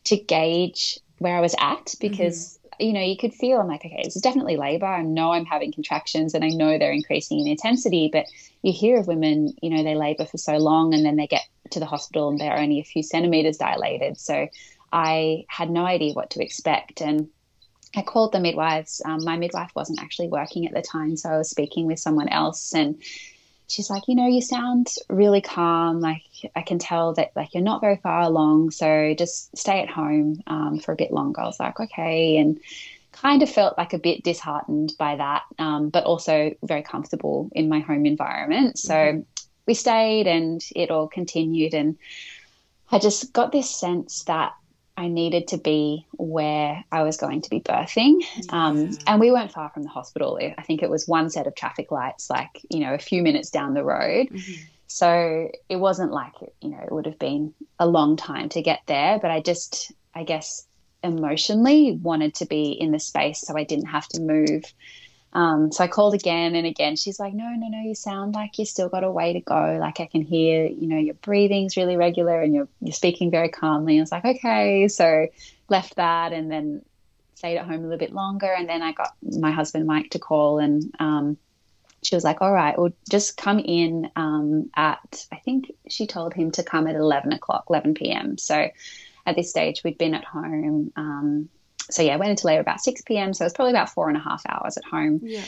to 0.05 0.17
gauge 0.17 0.99
where 1.17 1.35
I 1.35 1.41
was 1.41 1.55
at 1.59 1.95
because. 1.99 2.59
You 2.79 2.93
know, 2.93 3.01
you 3.01 3.17
could 3.17 3.33
feel 3.33 3.59
I'm 3.59 3.67
like, 3.67 3.86
okay, 3.86 4.01
this 4.03 4.15
is 4.15 4.21
definitely 4.21 4.57
labor. 4.57 4.86
I 4.86 5.01
know 5.01 5.31
I'm 5.31 5.45
having 5.45 5.71
contractions 5.71 6.33
and 6.33 6.43
I 6.43 6.50
know 6.50 6.77
they're 6.77 6.91
increasing 6.91 7.39
in 7.39 7.48
intensity, 7.48 8.09
but 8.12 8.25
you 8.62 8.71
hear 8.71 8.98
of 9.00 9.07
women, 9.07 9.53
you 9.62 9.69
know, 9.69 9.83
they 9.83 9.95
labor 9.95 10.25
for 10.25 10.38
so 10.38 10.57
long 10.57 10.93
and 10.93 11.05
then 11.05 11.15
they 11.15 11.27
get 11.27 11.45
to 11.71 11.79
the 11.79 11.86
hospital 11.86 12.29
and 12.29 12.39
they're 12.39 12.57
only 12.57 12.79
a 12.79 12.83
few 12.83 13.03
centimeters 13.03 13.57
dilated. 13.57 14.19
So 14.19 14.48
I 14.91 15.45
had 15.50 15.69
no 15.69 15.86
idea 15.86 16.13
what 16.13 16.31
to 16.31 16.43
expect. 16.43 17.01
And 17.01 17.29
I 17.95 18.01
called 18.01 18.31
the 18.31 18.39
midwives. 18.39 19.01
Um, 19.03 19.24
my 19.24 19.38
midwife 19.38 19.71
wasn't 19.75 20.01
actually 20.01 20.27
working 20.27 20.65
at 20.67 20.74
the 20.74 20.81
time, 20.81 21.17
so 21.17 21.29
I 21.29 21.38
was 21.38 21.50
speaking 21.50 21.86
with 21.86 22.00
someone 22.00 22.29
else 22.29 22.74
and 22.74 23.01
she's 23.69 23.89
like, 23.89 24.03
you 24.07 24.15
know, 24.15 24.27
you 24.27 24.41
sound 24.41 24.88
really 25.09 25.41
calm. 25.41 26.01
Like 26.01 26.23
I 26.55 26.61
can 26.61 26.79
tell 26.79 27.13
that 27.13 27.31
like 27.35 27.53
you're 27.53 27.63
not 27.63 27.81
very 27.81 27.97
far 27.97 28.21
along, 28.21 28.71
so 28.71 29.13
just 29.17 29.55
stay 29.55 29.81
at 29.81 29.89
home 29.89 30.41
um, 30.47 30.79
for 30.79 30.91
a 30.91 30.97
bit 30.97 31.11
longer. 31.11 31.41
I 31.41 31.45
was 31.45 31.59
like, 31.59 31.79
okay, 31.79 32.38
and 32.38 32.59
kind 33.11 33.41
of 33.43 33.49
felt 33.49 33.77
like 33.77 33.93
a 33.93 33.99
bit 33.99 34.23
disheartened 34.23 34.93
by 34.97 35.15
that, 35.15 35.43
um, 35.57 35.89
but 35.89 36.03
also 36.03 36.53
very 36.63 36.81
comfortable 36.81 37.49
in 37.53 37.69
my 37.69 37.79
home 37.79 38.05
environment. 38.05 38.77
So 38.77 38.93
mm-hmm. 38.93 39.21
we 39.65 39.73
stayed, 39.73 40.27
and 40.27 40.61
it 40.75 40.91
all 40.91 41.07
continued, 41.07 41.73
and 41.73 41.97
I 42.91 42.99
just 42.99 43.33
got 43.33 43.51
this 43.51 43.69
sense 43.69 44.23
that 44.23 44.53
I 45.00 45.08
needed 45.08 45.48
to 45.50 45.58
be 45.58 46.06
where 46.12 46.84
I 46.91 47.03
was 47.03 47.15
going 47.15 47.41
to 47.44 47.50
be 47.50 47.62
birthing. 47.62 48.20
Um, 48.50 48.98
and 49.08 49.22
we 49.22 49.32
weren't 49.32 49.53
far 49.53 49.70
from 49.70 49.84
the 49.84 49.89
hospital. 49.89 50.38
I 50.58 50.62
think 50.63 50.84
it 50.84 50.89
was 50.89 51.08
one 51.08 51.29
set 51.29 51.48
of 51.48 51.56
traffic 51.56 51.89
lights, 51.89 52.29
like, 52.29 52.50
you 52.70 52.82
know, 52.82 52.94
a 52.94 53.00
few 53.00 53.24
minutes 53.24 53.50
down 53.50 53.74
the 53.74 53.84
road. 53.84 54.27
Mm-hmm. 54.27 54.62
So 54.88 55.51
it 55.70 55.77
wasn't 55.77 56.12
like, 56.12 56.34
you 56.60 56.72
know, 56.72 56.82
it 56.84 56.91
would 56.91 57.06
have 57.06 57.18
been 57.18 57.53
a 57.79 57.88
long 57.88 58.18
time 58.18 58.50
to 58.50 58.62
get 58.62 58.82
there. 58.88 59.20
But 59.20 59.32
I 59.32 59.39
just, 59.39 59.94
I 60.13 60.25
guess, 60.25 60.68
emotionally 61.01 61.94
wanted 61.94 62.36
to 62.36 62.46
be 62.46 62.72
in 62.72 62.91
the 62.91 63.00
space 63.00 63.39
so 63.39 63.58
I 63.58 63.63
didn't 63.63 63.86
have 63.86 64.08
to 64.10 64.22
move 64.22 64.65
um, 65.33 65.71
so 65.71 65.83
I 65.83 65.88
called 65.88 66.15
again 66.15 66.55
and 66.55 66.65
again. 66.65 66.95
She's 66.95 67.19
like, 67.19 67.33
no, 67.33 67.48
no, 67.48 67.67
no, 67.67 67.81
you 67.81 67.93
sound 67.93 68.33
like 68.33 68.57
you 68.57 68.65
still 68.65 68.89
got 68.89 69.03
a 69.03 69.12
way 69.12 69.33
to 69.33 69.39
go. 69.39 69.77
Like 69.79 70.00
I 70.00 70.07
can 70.07 70.21
hear, 70.21 70.65
you 70.65 70.88
know, 70.88 70.98
your 70.98 71.13
breathing's 71.15 71.77
really 71.77 71.98
regular 71.98 72.41
and 72.41 72.53
you're, 72.53 72.67
you're 72.81 72.93
speaking 72.93 73.29
very 73.29 73.50
calmly. 73.50 73.98
I 73.98 74.01
was 74.01 74.12
like, 74.12 74.25
okay. 74.25 74.88
So 74.88 75.27
left 75.69 75.95
that 75.98 76.33
and 76.33 76.51
then 76.51 76.83
stayed 77.36 77.57
at 77.57 77.65
home 77.65 77.79
a 77.79 77.83
little 77.83 78.00
bit 78.00 78.12
longer. 78.12 78.51
And 78.51 78.67
then 78.67 78.81
I 78.81 78.91
got 78.91 79.13
my 79.21 79.51
husband, 79.51 79.86
Mike, 79.86 80.12
to 80.12 80.19
call 80.19 80.59
and, 80.59 80.93
um, 81.00 81.38
she 82.01 82.15
was 82.15 82.24
like, 82.24 82.41
all 82.41 82.53
right, 82.53 82.79
well, 82.79 82.93
just 83.09 83.36
come 83.36 83.59
in 83.59 84.09
um, 84.15 84.69
at, 84.74 85.25
I 85.33 85.36
think 85.36 85.69
she 85.89 86.07
told 86.07 86.33
him 86.33 86.51
to 86.51 86.63
come 86.63 86.88
at 86.88 86.95
11 86.95 87.33
o'clock, 87.33 87.65
11 87.69 87.93
p.m. 87.95 88.38
So 88.38 88.69
at 89.25 89.36
this 89.36 89.50
stage, 89.50 89.83
we'd 89.83 89.98
been 89.98 90.13
at 90.13 90.24
home 90.24 90.93
um, 90.95 91.50
so 91.89 92.01
yeah, 92.01 92.13
I 92.13 92.17
went 92.17 92.31
into 92.31 92.48
labor 92.48 92.62
about 92.62 92.81
6 92.81 93.01
p.m. 93.03 93.34
So 93.34 93.43
it 93.43 93.48
was 93.48 93.53
probably 93.53 93.72
about 93.72 93.89
four 93.89 94.08
and 94.08 94.17
a 94.17 94.22
half 94.22 94.43
hours 94.48 94.77
at 94.77 94.86
home. 94.86 95.19
Yeah. 95.24 95.43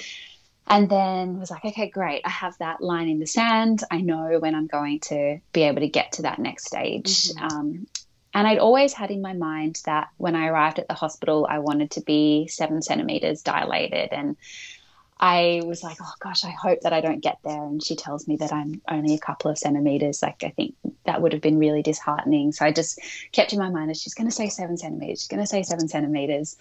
And 0.68 0.90
then 0.90 1.40
was 1.40 1.52
like, 1.52 1.66
okay, 1.66 1.90
great. 1.90 2.22
I 2.24 2.30
have 2.30 2.58
that 2.60 2.82
line 2.82 3.10
in 3.10 3.20
the 3.20 3.28
sand. 3.28 3.84
I 3.92 4.02
know 4.02 4.40
when 4.40 4.56
I'm 4.56 4.68
going 4.68 5.00
to 5.02 5.40
be 5.52 5.64
able 5.64 5.82
to 5.82 5.90
get 5.90 6.14
to 6.14 6.22
that 6.24 6.40
next 6.40 6.66
stage. 6.66 7.30
Mm-hmm. 7.30 7.44
Um, 7.44 7.88
and 8.34 8.48
I'd 8.48 8.60
always 8.60 8.94
had 8.94 9.12
in 9.12 9.22
my 9.22 9.34
mind 9.34 9.82
that 9.86 10.10
when 10.18 10.36
I 10.36 10.48
arrived 10.48 10.80
at 10.80 10.88
the 10.88 10.94
hospital, 10.94 11.46
I 11.50 11.60
wanted 11.60 11.92
to 11.92 12.02
be 12.02 12.48
seven 12.48 12.82
centimeters 12.82 13.42
dilated. 13.42 14.10
And 14.14 14.38
I 15.24 15.62
was 15.66 15.84
like, 15.84 15.98
oh 16.02 16.14
gosh, 16.20 16.44
I 16.44 16.50
hope 16.50 16.82
that 16.82 16.94
I 16.94 17.02
don't 17.02 17.20
get 17.22 17.38
there. 17.44 17.64
And 17.64 17.84
she 17.84 17.96
tells 17.96 18.28
me 18.28 18.38
that 18.38 18.52
I'm 18.52 18.82
only 18.90 19.14
a 19.14 19.20
couple 19.20 19.52
of 19.52 19.58
centimeters. 19.58 20.24
Like, 20.24 20.44
I 20.44 20.50
think 20.50 20.74
that 21.06 21.22
would 21.22 21.32
have 21.34 21.44
been 21.44 21.60
really 21.60 21.84
disheartening. 21.84 22.52
So 22.52 22.66
I 22.66 22.72
just 22.72 23.00
kept 23.32 23.54
in 23.54 23.60
my 23.60 23.70
mind, 23.70 23.92
that 23.92 23.98
she's 23.98 24.16
going 24.16 24.28
to 24.28 24.36
say 24.36 24.50
seven 24.50 24.78
centimeters. 24.78 25.22
She's 25.22 25.28
going 25.28 25.40
to 25.40 25.46
say 25.46 25.62
seven 25.62 25.88
centimeters. 25.88 26.58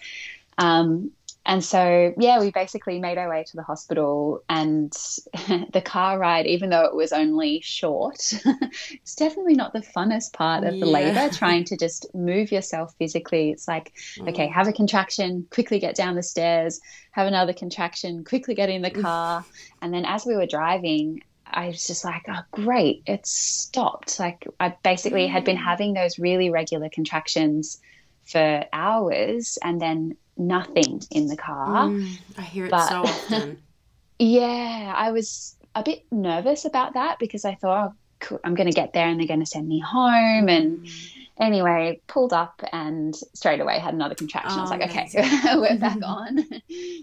Um, 0.59 1.11
and 1.43 1.63
so, 1.63 2.13
yeah, 2.17 2.39
we 2.39 2.51
basically 2.51 2.99
made 2.99 3.17
our 3.17 3.27
way 3.27 3.43
to 3.43 3.55
the 3.55 3.63
hospital, 3.63 4.43
and 4.47 4.91
the 5.73 5.81
car 5.83 6.19
ride, 6.19 6.45
even 6.45 6.69
though 6.69 6.85
it 6.85 6.95
was 6.95 7.11
only 7.11 7.61
short, 7.61 8.19
it's 8.91 9.15
definitely 9.15 9.55
not 9.55 9.73
the 9.73 9.79
funnest 9.79 10.33
part 10.33 10.63
of 10.63 10.79
the 10.79 10.85
labor. 10.85 11.29
Trying 11.33 11.65
to 11.65 11.77
just 11.77 12.05
move 12.13 12.51
yourself 12.51 12.93
physically. 12.99 13.49
It's 13.49 13.67
like, 13.67 13.91
mm. 14.19 14.29
okay, 14.29 14.47
have 14.47 14.67
a 14.67 14.73
contraction, 14.73 15.47
quickly 15.49 15.79
get 15.79 15.95
down 15.95 16.15
the 16.15 16.21
stairs, 16.21 16.79
have 17.09 17.25
another 17.25 17.53
contraction, 17.53 18.23
quickly 18.23 18.53
get 18.53 18.69
in 18.69 18.83
the 18.83 18.91
car. 18.91 19.43
and 19.81 19.91
then 19.91 20.05
as 20.05 20.25
we 20.27 20.35
were 20.35 20.45
driving, 20.45 21.23
I 21.47 21.67
was 21.67 21.87
just 21.87 22.05
like, 22.05 22.23
oh, 22.29 22.41
great, 22.51 23.01
it's 23.07 23.31
stopped. 23.31 24.19
Like, 24.19 24.45
I 24.59 24.75
basically 24.83 25.25
had 25.25 25.43
been 25.43 25.57
mm. 25.57 25.63
having 25.63 25.93
those 25.93 26.19
really 26.19 26.51
regular 26.51 26.89
contractions 26.89 27.81
for 28.25 28.63
hours, 28.71 29.57
and 29.63 29.81
then 29.81 30.17
nothing 30.37 31.01
in 31.11 31.27
the 31.27 31.37
car. 31.37 31.87
Mm, 31.87 32.19
I 32.37 32.41
hear 32.41 32.65
it 32.65 32.71
but, 32.71 32.87
so 32.87 33.01
often. 33.03 33.61
yeah, 34.19 34.93
I 34.95 35.11
was 35.11 35.55
a 35.75 35.83
bit 35.83 36.05
nervous 36.11 36.65
about 36.65 36.93
that 36.93 37.19
because 37.19 37.45
I 37.45 37.55
thought, 37.55 37.93
oh, 38.31 38.39
I'm 38.43 38.55
going 38.55 38.69
to 38.69 38.75
get 38.75 38.93
there 38.93 39.07
and 39.07 39.19
they're 39.19 39.27
going 39.27 39.39
to 39.39 39.45
send 39.45 39.67
me 39.67 39.79
home. 39.79 40.49
And 40.49 40.85
mm. 40.85 41.13
anyway, 41.39 42.01
pulled 42.07 42.33
up 42.33 42.61
and 42.71 43.15
straight 43.15 43.61
away 43.61 43.79
had 43.79 43.93
another 43.93 44.15
contraction. 44.15 44.51
Oh, 44.53 44.59
I 44.59 44.61
was 44.61 44.69
like, 44.69 44.83
okay, 44.83 45.09
we're 45.55 45.77
back 45.77 45.99
on. 46.03 46.45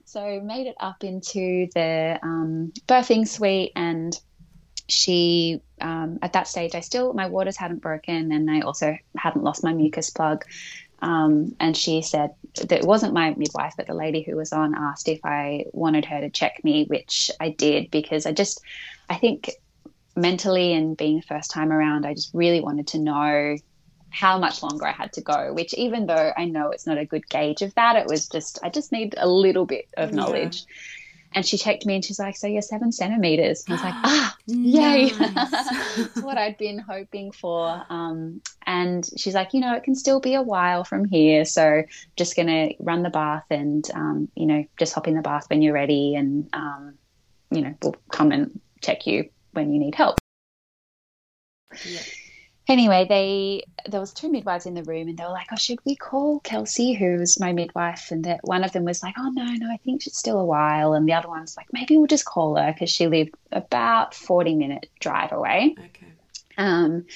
so 0.05 0.41
made 0.41 0.67
it 0.67 0.77
up 0.81 1.05
into 1.05 1.69
the 1.75 2.19
um, 2.23 2.73
birthing 2.87 3.27
suite 3.27 3.73
and 3.75 4.19
she 4.89 5.61
um, 5.81 6.19
at 6.23 6.33
that 6.33 6.49
stage 6.49 6.75
i 6.75 6.81
still 6.81 7.13
my 7.13 7.27
waters 7.27 7.57
hadn't 7.57 7.83
broken 7.83 8.33
and 8.33 8.51
i 8.51 8.61
also 8.61 8.97
hadn't 9.17 9.45
lost 9.45 9.63
my 9.63 9.73
mucus 9.73 10.11
plug 10.11 10.45
um, 11.01 11.55
and 11.61 11.77
she 11.77 12.03
said 12.03 12.31
that 12.57 12.73
it 12.73 12.85
wasn't 12.85 13.15
my 13.15 13.35
midwife, 13.35 13.75
but 13.77 13.87
the 13.87 13.95
lady 13.95 14.23
who 14.23 14.37
was 14.37 14.53
on 14.53 14.75
asked 14.75 15.09
if 15.09 15.21
I 15.25 15.67
wanted 15.73 16.05
her 16.07 16.21
to 16.21 16.31
check 16.31 16.63
me, 16.65 16.85
which 16.87 17.31
I 17.41 17.51
did 17.51 17.91
because 17.91 18.27
I 18.27 18.33
just, 18.33 18.61
I 19.09 19.17
think 19.17 19.51
mentally 20.17 20.73
and 20.73 20.97
being 20.97 21.17
the 21.17 21.23
first 21.23 21.51
time 21.51 21.73
around, 21.73 22.05
I 22.05 22.15
just 22.15 22.35
really 22.35 22.61
wanted 22.61 22.89
to 22.89 22.99
know 22.99 23.57
how 24.11 24.39
much 24.39 24.63
longer 24.63 24.87
I 24.87 24.93
had 24.93 25.13
to 25.15 25.21
go, 25.21 25.53
which 25.53 25.75
even 25.75 26.07
though 26.07 26.33
I 26.37 26.47
know 26.47 26.71
it's 26.71 26.87
not 26.87 26.99
a 26.99 27.05
good 27.05 27.29
gauge 27.29 27.63
of 27.63 27.75
that, 27.75 27.97
it 27.97 28.07
was 28.07 28.29
just, 28.29 28.59
I 28.63 28.71
just 28.71 28.91
need 28.91 29.15
a 29.19 29.29
little 29.29 29.67
bit 29.67 29.89
of 29.97 30.13
knowledge. 30.13 30.65
Yeah. 30.67 30.75
And 31.33 31.45
she 31.45 31.59
checked 31.59 31.85
me 31.85 31.95
and 31.95 32.05
she's 32.05 32.19
like, 32.19 32.37
So 32.37 32.47
you're 32.47 32.63
seven 32.63 32.91
centimeters. 32.91 33.65
And 33.67 33.75
I 33.75 33.77
was 33.77 33.85
like, 33.85 33.95
Ah, 33.97 34.37
yay. 34.47 35.09
That's 35.19 36.23
what 36.23 36.39
I'd 36.39 36.57
been 36.59 36.79
hoping 36.79 37.33
for. 37.33 37.85
Um, 37.91 38.41
and 38.67 39.09
she's 39.17 39.35
like, 39.35 39.53
You 39.55 39.61
know, 39.61 39.75
it 39.75 39.85
can 39.85 39.95
still 39.95 40.21
be 40.21 40.35
a 40.35 40.43
while 40.43 40.85
from 40.85 41.05
here. 41.05 41.45
So 41.45 41.83
just 42.17 42.37
going 42.37 42.49
to 42.49 42.75
run 42.81 43.03
the 43.03 43.11
bath 43.11 43.45
and, 43.51 43.89
um, 43.95 44.29
you 44.35 44.47
know, 44.47 44.65
just 44.79 44.95
hop 44.95 45.07
in 45.07 45.15
the 45.15 45.23
bath 45.23 45.47
when 45.49 45.63
you're 45.63 45.75
ready. 45.75 46.15
And, 46.15 46.49
um, 46.53 46.95
you 47.51 47.61
know, 47.61 47.75
we'll 47.83 47.97
come 48.11 48.33
and 48.33 48.61
check 48.81 49.07
you 49.07 49.29
when 49.53 49.73
you 49.73 49.81
need 49.81 49.95
help. 49.95 50.19
Yeah. 51.85 52.01
Anyway, 52.69 53.07
they 53.09 53.65
there 53.89 54.01
was 54.01 54.13
two 54.13 54.31
midwives 54.31 54.67
in 54.67 54.75
the 54.75 54.83
room, 54.83 55.09
and 55.09 55.17
they 55.17 55.25
were 55.25 55.31
like, 55.31 55.49
"Oh, 55.51 55.57
should 55.57 55.79
we 55.87 55.97
call 55.97 56.41
Kelsey, 56.41 56.93
who 56.93 57.19
was 57.19 57.41
my 57.41 57.53
midwife?" 57.53 58.11
And 58.11 58.25
that 58.25 58.41
one 58.45 58.63
of 58.63 58.73
them 58.73 58.85
was 58.85 59.03
like, 59.03 59.15
"Oh 59.19 59.31
no, 59.31 59.45
no, 59.45 59.73
I 59.73 59.79
think 59.79 60.03
she's 60.03 60.17
still 60.17 60.39
a 60.39 60.45
while," 60.45 60.93
and 60.93 61.09
the 61.09 61.15
other 61.15 61.29
one's 61.29 61.57
like, 61.57 61.73
"Maybe 61.73 61.97
we'll 61.97 62.07
just 62.07 62.27
call 62.27 62.57
her 62.57 62.73
because 62.73 62.91
she 62.91 63.07
lived 63.07 63.35
about 63.53 64.15
forty 64.15 64.55
minute 64.55 64.91
drive 65.01 65.33
away." 65.33 65.77
Okay. 65.79 66.07
Um, 66.59 67.07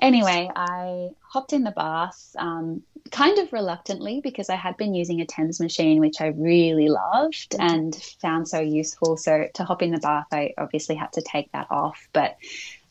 anyway, 0.00 0.50
I 0.54 1.10
hopped 1.22 1.52
in 1.52 1.64
the 1.64 1.72
bath, 1.72 2.36
um, 2.38 2.82
kind 3.10 3.38
of 3.38 3.52
reluctantly 3.52 4.20
because 4.20 4.48
I 4.50 4.56
had 4.56 4.76
been 4.76 4.94
using 4.94 5.20
a 5.20 5.26
TENS 5.26 5.58
machine, 5.58 6.00
which 6.00 6.20
I 6.20 6.28
really 6.28 6.88
loved 6.88 7.50
mm-hmm. 7.50 7.74
and 7.74 7.94
found 8.20 8.46
so 8.46 8.60
useful. 8.60 9.16
So 9.16 9.48
to 9.54 9.64
hop 9.64 9.82
in 9.82 9.90
the 9.90 9.98
bath, 9.98 10.26
I 10.30 10.54
obviously 10.58 10.94
had 10.94 11.12
to 11.14 11.22
take 11.22 11.50
that 11.52 11.66
off. 11.70 12.08
But 12.12 12.36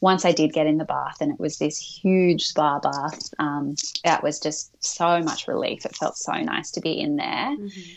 once 0.03 0.25
I 0.25 0.33
did 0.33 0.51
get 0.51 0.67
in 0.67 0.77
the 0.77 0.83
bath, 0.83 1.21
and 1.21 1.31
it 1.31 1.39
was 1.39 1.59
this 1.59 1.79
huge 1.79 2.47
spa 2.47 2.77
bath, 2.77 3.33
um, 3.39 3.75
that 4.03 4.21
was 4.21 4.37
just 4.37 4.83
so 4.83 5.21
much 5.21 5.47
relief. 5.47 5.85
It 5.85 5.95
felt 5.95 6.17
so 6.17 6.33
nice 6.33 6.71
to 6.71 6.81
be 6.81 6.99
in 6.99 7.15
there. 7.15 7.55
Mm-hmm. 7.55 7.91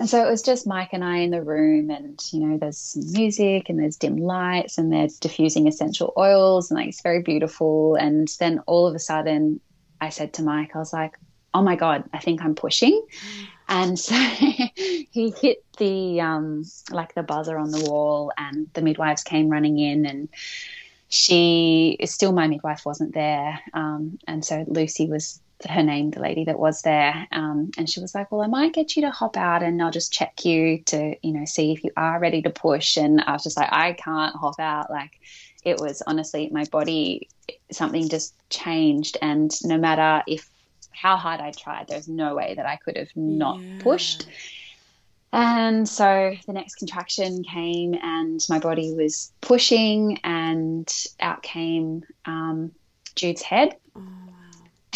And 0.00 0.10
so 0.10 0.26
it 0.26 0.28
was 0.28 0.42
just 0.42 0.66
Mike 0.66 0.88
and 0.90 1.04
I 1.04 1.18
in 1.18 1.30
the 1.30 1.40
room, 1.40 1.88
and 1.88 2.20
you 2.32 2.40
know, 2.40 2.58
there's 2.58 2.78
some 2.78 3.12
music 3.12 3.68
and 3.68 3.78
there's 3.78 3.94
dim 3.94 4.16
lights 4.16 4.76
and 4.76 4.92
there's 4.92 5.20
diffusing 5.20 5.68
essential 5.68 6.12
oils, 6.18 6.68
and 6.68 6.80
like 6.80 6.88
it's 6.88 7.00
very 7.00 7.22
beautiful. 7.22 7.94
And 7.94 8.26
then 8.40 8.60
all 8.66 8.88
of 8.88 8.96
a 8.96 8.98
sudden, 8.98 9.60
I 10.00 10.08
said 10.08 10.32
to 10.34 10.42
Mike, 10.42 10.74
I 10.74 10.78
was 10.80 10.92
like, 10.92 11.16
"Oh 11.54 11.62
my 11.62 11.76
god, 11.76 12.02
I 12.12 12.18
think 12.18 12.42
I'm 12.42 12.56
pushing." 12.56 13.06
And 13.68 13.96
so 14.08 14.16
he 14.16 15.32
hit 15.40 15.64
the 15.78 16.20
um, 16.20 16.64
like 16.90 17.14
the 17.14 17.22
buzzer 17.22 17.56
on 17.56 17.70
the 17.70 17.88
wall, 17.88 18.32
and 18.36 18.66
the 18.72 18.82
midwives 18.82 19.22
came 19.22 19.48
running 19.48 19.78
in, 19.78 20.06
and 20.06 20.28
she 21.08 21.96
is 22.00 22.12
still 22.12 22.32
my 22.32 22.48
midwife 22.48 22.84
wasn't 22.84 23.14
there, 23.14 23.60
um, 23.74 24.18
and 24.26 24.44
so 24.44 24.64
Lucy 24.66 25.06
was 25.06 25.40
her 25.68 25.82
name, 25.82 26.10
the 26.10 26.20
lady 26.20 26.44
that 26.44 26.58
was 26.58 26.82
there, 26.82 27.26
um, 27.32 27.70
and 27.78 27.88
she 27.88 28.00
was 28.00 28.14
like, 28.14 28.30
"Well, 28.30 28.42
I 28.42 28.46
might 28.46 28.74
get 28.74 28.96
you 28.96 29.02
to 29.02 29.10
hop 29.10 29.36
out, 29.36 29.62
and 29.62 29.82
I'll 29.82 29.90
just 29.90 30.12
check 30.12 30.44
you 30.44 30.82
to, 30.86 31.16
you 31.22 31.32
know, 31.32 31.44
see 31.44 31.72
if 31.72 31.82
you 31.82 31.90
are 31.96 32.18
ready 32.18 32.42
to 32.42 32.50
push." 32.50 32.96
And 32.96 33.20
I 33.20 33.32
was 33.32 33.44
just 33.44 33.56
like, 33.56 33.72
"I 33.72 33.92
can't 33.92 34.36
hop 34.36 34.60
out." 34.60 34.90
Like, 34.90 35.18
it 35.64 35.78
was 35.80 36.02
honestly 36.06 36.48
my 36.52 36.64
body, 36.64 37.28
something 37.70 38.08
just 38.08 38.34
changed, 38.50 39.16
and 39.22 39.50
no 39.64 39.78
matter 39.78 40.22
if 40.26 40.50
how 40.90 41.16
hard 41.16 41.40
I 41.40 41.52
tried, 41.52 41.88
there's 41.88 42.08
no 42.08 42.34
way 42.34 42.54
that 42.54 42.66
I 42.66 42.76
could 42.76 42.96
have 42.96 43.14
not 43.14 43.60
yeah. 43.60 43.78
pushed. 43.80 44.26
And 45.32 45.88
so 45.88 46.34
the 46.46 46.52
next 46.52 46.76
contraction 46.76 47.42
came, 47.42 47.94
and 48.00 48.40
my 48.48 48.58
body 48.58 48.94
was 48.94 49.32
pushing, 49.40 50.18
and 50.24 50.90
out 51.20 51.42
came 51.42 52.04
um, 52.24 52.72
Jude's 53.14 53.42
head. 53.42 53.76
Oh 53.96 54.02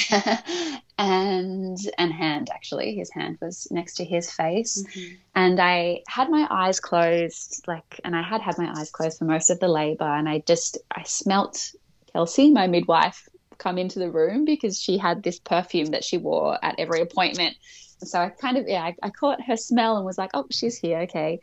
and 0.99 1.79
and 1.99 2.13
hand 2.13 2.51
actually. 2.53 2.95
His 2.95 3.11
hand 3.11 3.39
was 3.41 3.67
next 3.71 3.95
to 3.95 4.05
his 4.05 4.31
face. 4.31 4.83
Mm-hmm. 4.83 5.15
and 5.35 5.61
i 5.61 6.03
had 6.09 6.31
my 6.31 6.47
eyes 6.51 6.81
closed 6.81 7.65
like 7.67 8.01
and 8.05 8.17
i 8.17 8.23
had 8.23 8.41
had 8.41 8.59
my 8.59 8.73
eyes 8.79 8.91
closed 8.91 9.19
for 9.19 9.25
most 9.25 9.51
of 9.51 9.61
the 9.61 9.69
labor. 9.69 10.05
And 10.05 10.29
i 10.29 10.43
just 10.47 10.79
i 10.91 11.03
smelt 11.03 11.75
kelsey 12.13 12.51
my 12.51 12.67
midwife 12.67 13.29
come 13.59 13.79
into 13.79 13.99
the 13.99 14.11
room 14.11 14.45
because 14.45 14.81
she 14.81 14.97
had 14.99 15.23
this 15.23 15.39
perfume 15.39 15.91
that 15.91 16.05
she 16.05 16.17
wore 16.17 16.59
at 16.63 16.77
every 16.79 17.01
appointment 17.03 17.57
so 18.02 18.21
i 18.21 18.28
kind 18.28 18.57
of 18.57 18.69
yeah 18.69 18.83
I, 18.83 18.97
I 19.02 19.11
caught 19.11 19.42
her 19.42 19.57
smell 19.57 19.97
and 19.97 20.04
was 20.04 20.19
like 20.19 20.30
oh 20.35 20.47
she's 20.50 20.76
here 20.76 21.00
okay 21.00 21.40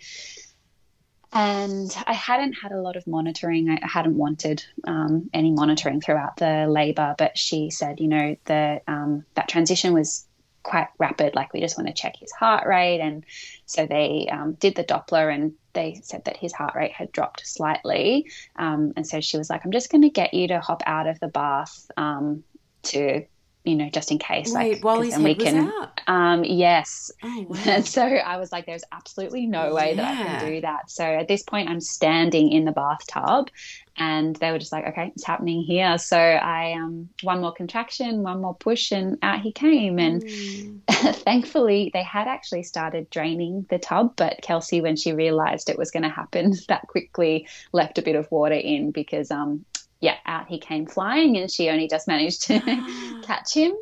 and 1.33 1.95
I 2.07 2.13
hadn't 2.13 2.53
had 2.53 2.71
a 2.71 2.81
lot 2.81 2.95
of 2.95 3.05
monitoring. 3.05 3.69
I 3.69 3.85
hadn't 3.85 4.15
wanted 4.15 4.63
um, 4.85 5.29
any 5.33 5.51
monitoring 5.51 5.99
throughout 5.99 6.37
the 6.37 6.67
labour, 6.67 7.15
but 7.17 7.37
she 7.37 7.69
said, 7.69 7.99
you 7.99 8.07
know, 8.07 8.35
the 8.45 8.81
um, 8.87 9.25
that 9.35 9.49
transition 9.49 9.93
was 9.93 10.25
quite 10.63 10.87
rapid. 10.99 11.35
Like 11.35 11.53
we 11.53 11.59
just 11.59 11.77
want 11.77 11.87
to 11.87 11.93
check 11.93 12.15
his 12.17 12.31
heart 12.31 12.65
rate, 12.65 13.01
and 13.01 13.25
so 13.65 13.85
they 13.85 14.27
um, 14.31 14.53
did 14.53 14.75
the 14.75 14.83
Doppler, 14.83 15.33
and 15.33 15.53
they 15.73 15.99
said 16.01 16.25
that 16.25 16.37
his 16.37 16.53
heart 16.53 16.75
rate 16.75 16.93
had 16.93 17.11
dropped 17.11 17.45
slightly. 17.45 18.31
Um, 18.55 18.93
and 18.95 19.05
so 19.05 19.19
she 19.19 19.37
was 19.37 19.49
like, 19.49 19.65
"I'm 19.65 19.71
just 19.71 19.91
going 19.91 20.03
to 20.03 20.09
get 20.09 20.33
you 20.33 20.47
to 20.47 20.61
hop 20.61 20.81
out 20.85 21.07
of 21.07 21.19
the 21.19 21.27
bath 21.27 21.91
um, 21.97 22.43
to 22.83 23.25
you 23.67 23.75
know, 23.75 23.89
just 23.89 24.11
in 24.11 24.17
case. 24.17 24.53
Wait, 24.53 24.75
like, 24.75 24.83
while 24.83 25.01
his 25.01 25.15
head 25.15 25.23
we 25.23 25.35
can? 25.35 25.71
Um, 26.07 26.43
yes. 26.43 27.11
Oh, 27.21 27.45
wow. 27.49 27.57
And 27.65 27.85
so 27.85 28.01
I 28.01 28.37
was 28.37 28.51
like, 28.51 28.65
there's 28.65 28.85
absolutely 28.91 29.45
no 29.45 29.73
way 29.73 29.89
yeah. 29.89 29.95
that 29.95 30.11
I 30.11 30.23
can 30.23 30.53
do 30.53 30.61
that. 30.61 30.89
So 30.89 31.03
at 31.03 31.27
this 31.27 31.43
point, 31.43 31.69
I'm 31.69 31.81
standing 31.81 32.51
in 32.51 32.65
the 32.65 32.71
bathtub, 32.71 33.49
and 33.97 34.35
they 34.37 34.51
were 34.51 34.59
just 34.59 34.71
like, 34.71 34.85
okay, 34.87 35.11
it's 35.15 35.25
happening 35.25 35.63
here. 35.63 35.97
So 35.97 36.17
I 36.17 36.73
um, 36.73 37.09
one 37.23 37.41
more 37.41 37.51
contraction, 37.51 38.23
one 38.23 38.41
more 38.41 38.55
push, 38.55 38.91
and 38.91 39.17
out 39.21 39.41
he 39.41 39.51
came. 39.51 39.99
And 39.99 40.23
mm. 40.23 40.79
thankfully, 41.15 41.89
they 41.93 42.03
had 42.03 42.27
actually 42.27 42.63
started 42.63 43.09
draining 43.09 43.65
the 43.69 43.79
tub, 43.79 44.13
but 44.15 44.39
Kelsey, 44.41 44.81
when 44.81 44.95
she 44.95 45.13
realised 45.13 45.69
it 45.69 45.77
was 45.77 45.91
going 45.91 46.03
to 46.03 46.09
happen 46.09 46.53
that 46.67 46.87
quickly, 46.87 47.47
left 47.73 47.97
a 47.97 48.03
bit 48.03 48.15
of 48.15 48.31
water 48.31 48.55
in 48.55 48.91
because 48.91 49.31
um, 49.31 49.65
yeah, 49.99 50.17
out 50.25 50.47
he 50.47 50.59
came 50.59 50.85
flying, 50.85 51.37
and 51.37 51.51
she 51.51 51.69
only 51.69 51.87
just 51.87 52.07
managed 52.07 52.43
to 52.43 52.59
catch 53.23 53.53
him. 53.53 53.73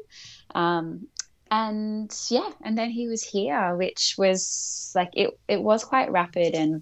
Um, 0.53 1.07
and 1.51 2.11
yeah, 2.29 2.49
and 2.63 2.77
then 2.77 2.89
he 2.89 3.07
was 3.07 3.23
here, 3.23 3.75
which 3.75 4.15
was 4.17 4.91
like 4.95 5.09
it. 5.13 5.37
It 5.47 5.61
was 5.61 5.83
quite 5.83 6.11
rapid, 6.11 6.55
and 6.55 6.81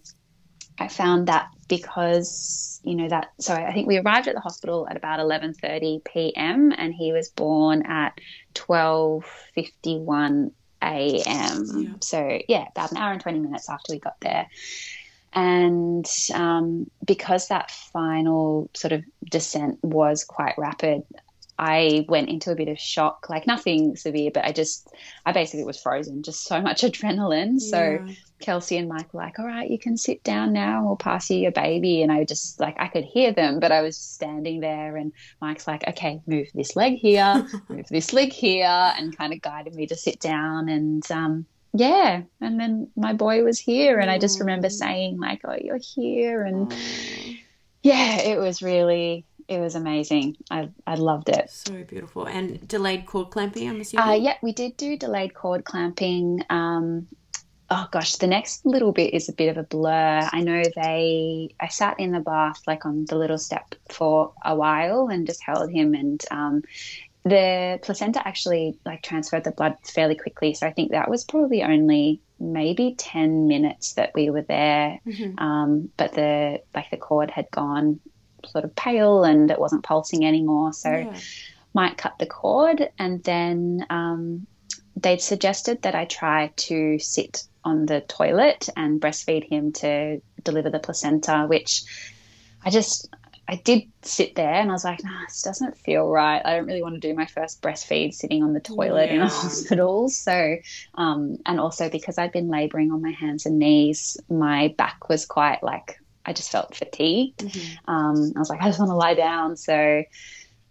I 0.79 0.87
found 0.87 1.27
that 1.27 1.47
because 1.67 2.79
you 2.83 2.95
know 2.95 3.09
that. 3.09 3.27
So 3.39 3.53
I 3.53 3.73
think 3.73 3.87
we 3.87 3.97
arrived 3.97 4.27
at 4.27 4.35
the 4.35 4.41
hospital 4.41 4.87
at 4.89 4.97
about 4.97 5.19
eleven 5.19 5.53
thirty 5.53 6.01
p.m. 6.05 6.73
and 6.75 6.93
he 6.93 7.11
was 7.11 7.29
born 7.29 7.83
at 7.85 8.19
twelve 8.53 9.25
fifty 9.53 9.97
one 9.97 10.51
a.m. 10.81 11.65
Yeah. 11.75 11.93
So 12.01 12.39
yeah, 12.47 12.65
about 12.71 12.91
an 12.91 12.97
hour 12.97 13.11
and 13.11 13.21
twenty 13.21 13.39
minutes 13.39 13.69
after 13.69 13.93
we 13.93 13.99
got 13.99 14.19
there. 14.21 14.47
And 15.33 16.05
um, 16.33 16.89
because 17.05 17.47
that 17.47 17.71
final 17.71 18.69
sort 18.73 18.93
of 18.93 19.03
descent 19.29 19.79
was 19.83 20.23
quite 20.23 20.53
rapid, 20.57 21.03
I 21.57 22.05
went 22.09 22.29
into 22.29 22.51
a 22.51 22.55
bit 22.55 22.67
of 22.67 22.79
shock, 22.79 23.27
like 23.29 23.45
nothing 23.45 23.95
severe, 23.95 24.31
but 24.33 24.43
I 24.43 24.51
just, 24.51 24.89
I 25.25 25.31
basically 25.31 25.63
was 25.63 25.79
frozen, 25.79 26.23
just 26.23 26.43
so 26.43 26.61
much 26.61 26.81
adrenaline. 26.83 27.57
Yeah. 27.59 27.69
So 27.69 28.07
Kelsey 28.39 28.77
and 28.77 28.89
Mike 28.89 29.13
were 29.13 29.21
like, 29.21 29.39
all 29.39 29.45
right, 29.45 29.69
you 29.69 29.77
can 29.77 29.95
sit 29.95 30.23
down 30.23 30.51
now, 30.51 30.85
we'll 30.85 30.95
pass 30.95 31.29
you 31.29 31.37
your 31.37 31.51
baby. 31.51 32.01
And 32.01 32.11
I 32.11 32.25
just, 32.25 32.59
like, 32.59 32.75
I 32.79 32.87
could 32.87 33.05
hear 33.05 33.31
them, 33.31 33.59
but 33.59 33.71
I 33.71 33.81
was 33.81 33.97
standing 33.97 34.59
there, 34.59 34.97
and 34.97 35.13
Mike's 35.41 35.67
like, 35.67 35.87
okay, 35.87 36.21
move 36.25 36.47
this 36.53 36.75
leg 36.75 36.95
here, 36.95 37.47
move 37.69 37.87
this 37.89 38.13
leg 38.13 38.33
here, 38.33 38.93
and 38.97 39.15
kind 39.15 39.31
of 39.31 39.41
guided 39.41 39.75
me 39.75 39.85
to 39.87 39.95
sit 39.95 40.19
down. 40.19 40.69
And 40.69 41.09
um, 41.11 41.45
yeah 41.73 42.21
and 42.39 42.59
then 42.59 42.87
my 42.95 43.13
boy 43.13 43.43
was 43.43 43.59
here 43.59 43.99
and 43.99 44.09
i 44.09 44.19
just 44.19 44.39
remember 44.39 44.69
saying 44.69 45.19
like 45.19 45.41
oh 45.45 45.55
you're 45.59 45.79
here 45.95 46.43
and 46.43 46.73
yeah 47.81 48.17
it 48.19 48.39
was 48.39 48.61
really 48.61 49.25
it 49.47 49.59
was 49.59 49.75
amazing. 49.75 50.37
I 50.49 50.69
i 50.87 50.95
loved 50.95 51.29
it. 51.29 51.49
So 51.49 51.83
beautiful. 51.83 52.27
And 52.27 52.65
delayed 52.67 53.05
cord 53.05 53.29
clamping 53.31 53.69
i'm 53.69 53.81
assuming? 53.81 54.07
uh, 54.07 54.13
yeah 54.13 54.35
we 54.41 54.51
did 54.51 54.77
do 54.77 54.97
delayed 54.97 55.33
cord 55.33 55.65
clamping 55.65 56.43
um 56.49 57.07
oh 57.69 57.87
gosh 57.91 58.15
the 58.17 58.27
next 58.27 58.65
little 58.65 58.91
bit 58.91 59.13
is 59.13 59.29
a 59.29 59.33
bit 59.33 59.49
of 59.49 59.57
a 59.57 59.63
blur. 59.63 60.29
I 60.31 60.41
know 60.41 60.63
they 60.75 61.49
i 61.59 61.67
sat 61.67 61.99
in 61.99 62.11
the 62.11 62.19
bath 62.19 62.61
like 62.67 62.85
on 62.85 63.05
the 63.05 63.17
little 63.17 63.37
step 63.37 63.75
for 63.89 64.33
a 64.45 64.55
while 64.55 65.09
and 65.09 65.27
just 65.27 65.43
held 65.43 65.71
him 65.71 65.93
and 65.93 66.23
um, 66.31 66.63
the 67.23 67.79
placenta 67.81 68.25
actually 68.25 68.77
like 68.85 69.01
transferred 69.01 69.43
the 69.43 69.51
blood 69.51 69.77
fairly 69.83 70.15
quickly. 70.15 70.53
So 70.53 70.67
I 70.67 70.71
think 70.71 70.91
that 70.91 71.09
was 71.09 71.23
probably 71.23 71.63
only 71.63 72.21
maybe 72.39 72.95
10 72.97 73.47
minutes 73.47 73.93
that 73.93 74.11
we 74.13 74.29
were 74.29 74.41
there. 74.41 74.99
Mm-hmm. 75.07 75.39
Um, 75.39 75.89
but 75.95 76.13
the 76.13 76.61
like 76.75 76.89
the 76.91 76.97
cord 76.97 77.31
had 77.31 77.49
gone 77.49 77.99
sort 78.45 78.65
of 78.65 78.75
pale 78.75 79.23
and 79.23 79.49
it 79.49 79.59
wasn't 79.59 79.83
pulsing 79.83 80.25
anymore. 80.25 80.73
So 80.73 80.89
yeah. 80.89 81.17
Mike 81.73 81.97
cut 81.97 82.19
the 82.19 82.25
cord. 82.25 82.89
And 82.99 83.23
then 83.23 83.85
um, 83.89 84.47
they'd 84.95 85.21
suggested 85.21 85.83
that 85.83 85.95
I 85.95 86.05
try 86.05 86.51
to 86.55 86.99
sit 86.99 87.43
on 87.63 87.85
the 87.85 88.01
toilet 88.01 88.67
and 88.75 88.99
breastfeed 88.99 89.47
him 89.47 89.71
to 89.73 90.21
deliver 90.43 90.69
the 90.69 90.79
placenta, 90.79 91.45
which 91.47 91.83
I 92.65 92.69
just 92.69 93.09
I 93.53 93.57
did 93.57 93.83
sit 94.01 94.33
there 94.33 94.55
and 94.55 94.71
I 94.71 94.73
was 94.73 94.83
like, 94.83 95.03
nah, 95.03 95.25
this 95.27 95.43
doesn't 95.43 95.77
feel 95.77 96.07
right. 96.07 96.41
I 96.43 96.55
don't 96.55 96.65
really 96.65 96.81
want 96.81 96.95
to 96.95 96.99
do 96.99 97.13
my 97.13 97.27
first 97.27 97.61
breastfeed 97.61 98.15
sitting 98.15 98.41
on 98.41 98.53
the 98.53 98.59
toilet 98.59 99.09
yeah. 99.09 99.15
in 99.15 99.21
a 99.21 99.27
hospital. 99.29 100.09
So, 100.09 100.57
um, 100.95 101.37
and 101.45 101.59
also 101.59 101.87
because 101.87 102.17
I'd 102.17 102.31
been 102.31 102.49
laboring 102.49 102.91
on 102.91 103.03
my 103.03 103.11
hands 103.11 103.45
and 103.45 103.59
knees, 103.59 104.17
my 104.27 104.73
back 104.75 105.07
was 105.07 105.27
quite 105.27 105.61
like, 105.61 105.99
I 106.25 106.33
just 106.33 106.51
felt 106.51 106.75
fatigued. 106.75 107.41
Mm-hmm. 107.41 107.91
Um, 107.91 108.33
I 108.35 108.39
was 108.39 108.49
like, 108.49 108.59
I 108.59 108.69
just 108.69 108.79
want 108.79 108.89
to 108.89 108.95
lie 108.95 109.13
down. 109.13 109.55
So, 109.55 110.03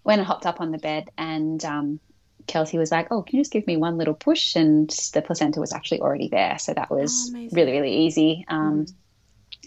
when 0.03 0.19
I 0.19 0.25
hopped 0.25 0.47
up 0.47 0.61
on 0.61 0.73
the 0.73 0.79
bed 0.79 1.09
and 1.17 1.65
um, 1.65 2.01
Kelsey 2.49 2.79
was 2.79 2.91
like, 2.91 3.13
"Oh, 3.13 3.23
can 3.23 3.37
you 3.37 3.43
just 3.43 3.53
give 3.53 3.69
me 3.69 3.77
one 3.77 3.99
little 3.99 4.15
push?" 4.15 4.57
And 4.57 4.91
the 5.13 5.23
placenta 5.23 5.61
was 5.61 5.73
actually 5.73 6.01
already 6.01 6.29
there, 6.29 6.59
so 6.59 6.75
that 6.75 6.91
was 6.91 7.31
oh, 7.33 7.49
really, 7.53 7.71
really 7.71 7.99
easy. 7.99 8.45
Um, 8.49 8.87
mm 8.87 8.95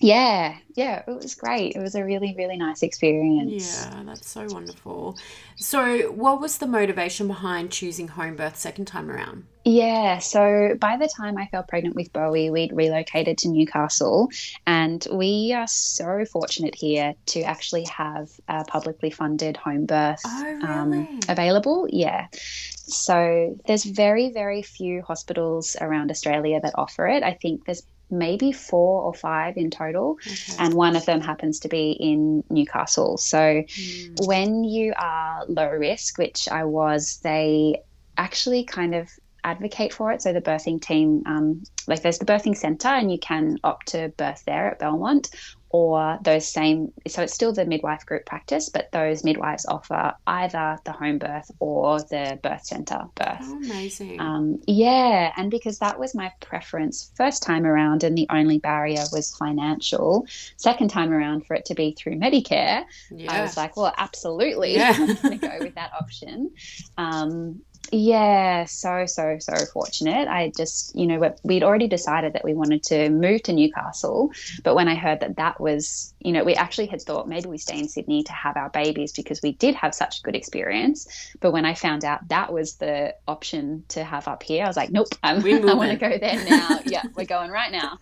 yeah, 0.01 0.57
yeah, 0.75 1.03
it 1.07 1.11
was 1.11 1.35
great. 1.35 1.75
It 1.75 1.79
was 1.79 1.95
a 1.95 2.03
really, 2.03 2.35
really 2.37 2.57
nice 2.57 2.83
experience. 2.83 3.85
Yeah, 3.85 4.03
that's 4.05 4.29
so 4.29 4.45
wonderful. 4.49 5.17
So, 5.55 6.11
what 6.11 6.41
was 6.41 6.57
the 6.57 6.67
motivation 6.67 7.27
behind 7.27 7.71
choosing 7.71 8.09
home 8.09 8.35
birth 8.35 8.57
second 8.57 8.85
time 8.85 9.09
around? 9.09 9.45
Yeah, 9.63 10.19
so 10.19 10.75
by 10.79 10.97
the 10.97 11.09
time 11.17 11.37
I 11.37 11.47
fell 11.47 11.63
pregnant 11.63 11.95
with 11.95 12.13
Bowie, 12.13 12.51
we'd 12.51 12.71
relocated 12.71 13.37
to 13.39 13.47
Newcastle, 13.47 14.29
and 14.67 15.05
we 15.11 15.53
are 15.53 15.65
so 15.65 16.23
fortunate 16.25 16.75
here 16.75 17.15
to 17.27 17.41
actually 17.41 17.85
have 17.85 18.29
a 18.47 18.63
publicly 18.65 19.09
funded 19.09 19.57
home 19.57 19.85
birth 19.85 20.21
Oh, 20.25 20.59
um, 20.61 21.19
available. 21.29 21.87
Yeah. 21.89 22.27
So 22.33 23.57
there's 23.65 23.85
very, 23.85 24.31
very 24.31 24.61
few 24.61 25.01
hospitals 25.01 25.75
around 25.81 26.11
Australia 26.11 26.59
that 26.61 26.73
offer 26.75 27.07
it. 27.07 27.23
I 27.23 27.33
think 27.33 27.65
there's 27.65 27.81
maybe 28.09 28.51
four 28.51 29.01
or 29.01 29.13
five 29.13 29.57
in 29.57 29.69
total, 29.69 30.17
Okay. 30.25 30.55
and 30.59 30.73
one 30.73 30.95
of 30.95 31.05
them 31.05 31.21
happens 31.21 31.59
to 31.59 31.67
be 31.67 31.91
in 31.91 32.43
Newcastle. 32.49 33.17
So 33.17 33.37
Mm. 33.37 34.25
when 34.25 34.63
you 34.63 34.93
are 34.97 35.45
low 35.47 35.69
risk, 35.69 36.17
which 36.17 36.47
I 36.51 36.65
was, 36.65 37.19
they 37.23 37.81
actually 38.17 38.63
kind 38.65 38.95
of 38.95 39.09
advocate 39.43 39.93
for 39.93 40.11
it. 40.11 40.21
So 40.21 40.33
the 40.33 40.41
birthing 40.41 40.81
team, 40.81 41.21
um, 41.25 41.63
like 41.87 42.01
there's 42.01 42.17
the 42.17 42.25
birthing 42.25 42.57
centre, 42.57 42.87
and 42.87 43.11
you 43.11 43.19
can 43.19 43.57
opt 43.63 43.89
to 43.89 44.11
birth 44.17 44.43
there 44.45 44.71
at 44.71 44.79
Belmont, 44.79 45.29
or 45.75 46.17
those 46.21 46.47
same. 46.47 46.93
So 47.05 47.21
it's 47.21 47.33
still 47.33 47.51
the 47.51 47.65
midwife 47.65 48.05
group 48.05 48.25
practice, 48.25 48.69
but 48.69 48.89
those 48.93 49.25
midwives 49.25 49.65
offer 49.65 50.13
either 50.25 50.79
the 50.85 50.93
home 50.93 51.17
birth 51.17 51.51
or 51.59 51.99
the 51.99 52.39
birth 52.41 52.65
centre 52.65 53.01
birth. 53.15 53.39
Oh, 53.41 53.57
amazing. 53.57 54.21
Um, 54.21 54.61
yeah, 54.67 55.33
and 55.35 55.51
because 55.51 55.79
that 55.79 55.99
was 55.99 56.15
my 56.15 56.31
preference 56.39 57.11
first 57.15 57.43
time 57.43 57.65
around, 57.65 58.05
and 58.05 58.17
the 58.17 58.25
only 58.29 58.57
barrier 58.57 59.03
was 59.11 59.35
financial. 59.35 60.25
Second 60.55 60.91
time 60.91 61.11
around, 61.11 61.45
for 61.45 61.55
it 61.55 61.65
to 61.65 61.75
be 61.75 61.91
through 61.91 62.15
Medicare, 62.15 62.85
yeah. 63.11 63.33
I 63.33 63.41
was 63.41 63.57
like, 63.57 63.75
well, 63.75 63.93
absolutely, 63.97 64.75
Yeah. 64.75 64.95
I'm 64.97 65.15
going 65.15 65.39
to 65.39 65.47
go 65.47 65.57
with 65.59 65.75
that 65.75 65.91
option. 65.99 66.51
Um, 66.97 67.59
yeah, 67.91 68.65
so 68.65 69.05
so 69.05 69.37
so 69.39 69.53
fortunate. 69.73 70.27
I 70.27 70.51
just, 70.57 70.95
you 70.95 71.07
know, 71.07 71.19
we- 71.19 71.29
we'd 71.43 71.63
already 71.63 71.87
decided 71.87 72.33
that 72.33 72.43
we 72.43 72.53
wanted 72.53 72.83
to 72.83 73.09
move 73.09 73.43
to 73.43 73.53
Newcastle, 73.53 74.31
but 74.63 74.75
when 74.75 74.87
I 74.87 74.95
heard 74.95 75.19
that 75.21 75.37
that 75.37 75.59
was, 75.59 76.13
you 76.19 76.31
know, 76.31 76.43
we 76.43 76.55
actually 76.55 76.87
had 76.87 77.01
thought 77.01 77.27
maybe 77.27 77.47
we 77.47 77.57
stay 77.57 77.77
in 77.79 77.87
Sydney 77.87 78.23
to 78.23 78.33
have 78.33 78.57
our 78.57 78.69
babies 78.69 79.11
because 79.13 79.41
we 79.41 79.53
did 79.53 79.75
have 79.75 79.93
such 79.93 80.23
good 80.23 80.35
experience. 80.35 81.07
But 81.39 81.51
when 81.51 81.65
I 81.65 81.73
found 81.73 82.03
out 82.03 82.27
that 82.29 82.51
was 82.51 82.75
the 82.75 83.15
option 83.27 83.83
to 83.89 84.03
have 84.03 84.27
up 84.27 84.43
here, 84.43 84.63
I 84.63 84.67
was 84.67 84.77
like, 84.77 84.91
nope, 84.91 85.07
I'm, 85.23 85.43
I 85.45 85.73
want 85.73 85.91
to 85.91 85.97
go 85.97 86.17
there 86.17 86.43
now. 86.43 86.79
yeah, 86.85 87.03
we're 87.15 87.25
going 87.35 87.51
right 87.51 87.71
now. 87.71 87.99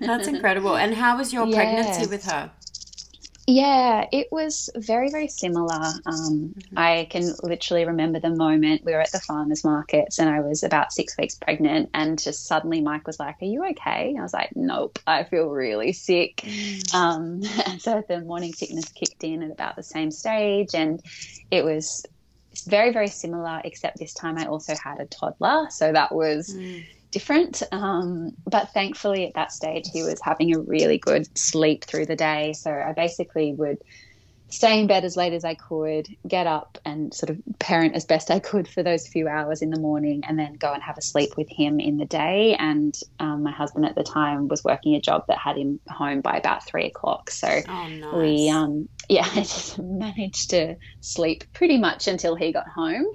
That's 0.00 0.28
incredible. 0.28 0.76
And 0.76 0.94
how 0.94 1.16
was 1.18 1.32
your 1.32 1.46
pregnancy 1.54 2.06
with 2.06 2.24
her? 2.24 2.50
Yeah, 3.50 4.06
it 4.12 4.28
was 4.30 4.70
very, 4.76 5.10
very 5.10 5.26
similar. 5.26 5.80
Um, 6.06 6.54
I 6.76 7.08
can 7.10 7.34
literally 7.42 7.84
remember 7.84 8.20
the 8.20 8.30
moment 8.30 8.84
we 8.84 8.92
were 8.92 9.00
at 9.00 9.10
the 9.10 9.18
farmers 9.18 9.64
markets 9.64 10.20
and 10.20 10.30
I 10.30 10.38
was 10.38 10.62
about 10.62 10.92
six 10.92 11.18
weeks 11.18 11.34
pregnant, 11.34 11.90
and 11.92 12.16
just 12.16 12.46
suddenly 12.46 12.80
Mike 12.80 13.08
was 13.08 13.18
like, 13.18 13.42
Are 13.42 13.46
you 13.46 13.64
okay? 13.70 14.14
I 14.16 14.22
was 14.22 14.32
like, 14.32 14.50
Nope, 14.54 15.00
I 15.04 15.24
feel 15.24 15.48
really 15.48 15.92
sick. 15.92 16.44
Um, 16.94 17.42
so 17.78 18.04
the 18.08 18.20
morning 18.20 18.52
sickness 18.52 18.88
kicked 18.92 19.24
in 19.24 19.42
at 19.42 19.50
about 19.50 19.74
the 19.74 19.82
same 19.82 20.12
stage, 20.12 20.68
and 20.74 21.02
it 21.50 21.64
was 21.64 22.06
very, 22.68 22.92
very 22.92 23.08
similar, 23.08 23.60
except 23.64 23.98
this 23.98 24.14
time 24.14 24.38
I 24.38 24.46
also 24.46 24.74
had 24.80 25.00
a 25.00 25.06
toddler. 25.06 25.66
So 25.70 25.92
that 25.92 26.14
was 26.14 26.54
Mm. 26.54 26.84
Different. 27.12 27.62
Um, 27.72 28.32
but 28.46 28.72
thankfully, 28.72 29.26
at 29.26 29.34
that 29.34 29.52
stage, 29.52 29.84
he 29.92 30.02
was 30.02 30.20
having 30.22 30.54
a 30.54 30.60
really 30.60 30.98
good 30.98 31.26
sleep 31.36 31.84
through 31.84 32.06
the 32.06 32.16
day. 32.16 32.52
So 32.54 32.70
I 32.70 32.92
basically 32.92 33.54
would 33.54 33.78
stay 34.50 34.80
in 34.80 34.86
bed 34.88 35.04
as 35.04 35.16
late 35.16 35.32
as 35.32 35.44
I 35.44 35.54
could, 35.54 36.06
get 36.26 36.46
up 36.46 36.76
and 36.84 37.14
sort 37.14 37.30
of 37.30 37.38
parent 37.60 37.94
as 37.94 38.04
best 38.04 38.30
I 38.32 38.40
could 38.40 38.66
for 38.68 38.82
those 38.82 39.06
few 39.06 39.28
hours 39.28 39.62
in 39.62 39.70
the 39.70 39.80
morning, 39.80 40.22
and 40.26 40.38
then 40.38 40.54
go 40.54 40.72
and 40.72 40.82
have 40.82 40.98
a 40.98 41.02
sleep 41.02 41.30
with 41.36 41.48
him 41.50 41.78
in 41.80 41.98
the 41.98 42.04
day. 42.06 42.56
And 42.58 42.94
um, 43.20 43.44
my 43.44 43.52
husband 43.52 43.86
at 43.86 43.94
the 43.94 44.02
time 44.02 44.48
was 44.48 44.64
working 44.64 44.94
a 44.96 45.00
job 45.00 45.22
that 45.28 45.38
had 45.38 45.56
him 45.56 45.80
home 45.88 46.20
by 46.20 46.36
about 46.36 46.66
three 46.66 46.86
o'clock. 46.86 47.30
So 47.30 47.62
Oh, 47.66 47.88
nice. 47.88 48.10
we 48.10 48.48
um 48.50 48.88
yeah 49.08 49.28
I 49.34 49.40
just 49.40 49.78
managed 49.78 50.50
to 50.50 50.76
sleep 51.00 51.44
pretty 51.54 51.78
much 51.78 52.08
until 52.08 52.34
he 52.34 52.52
got 52.52 52.68
home 52.68 53.06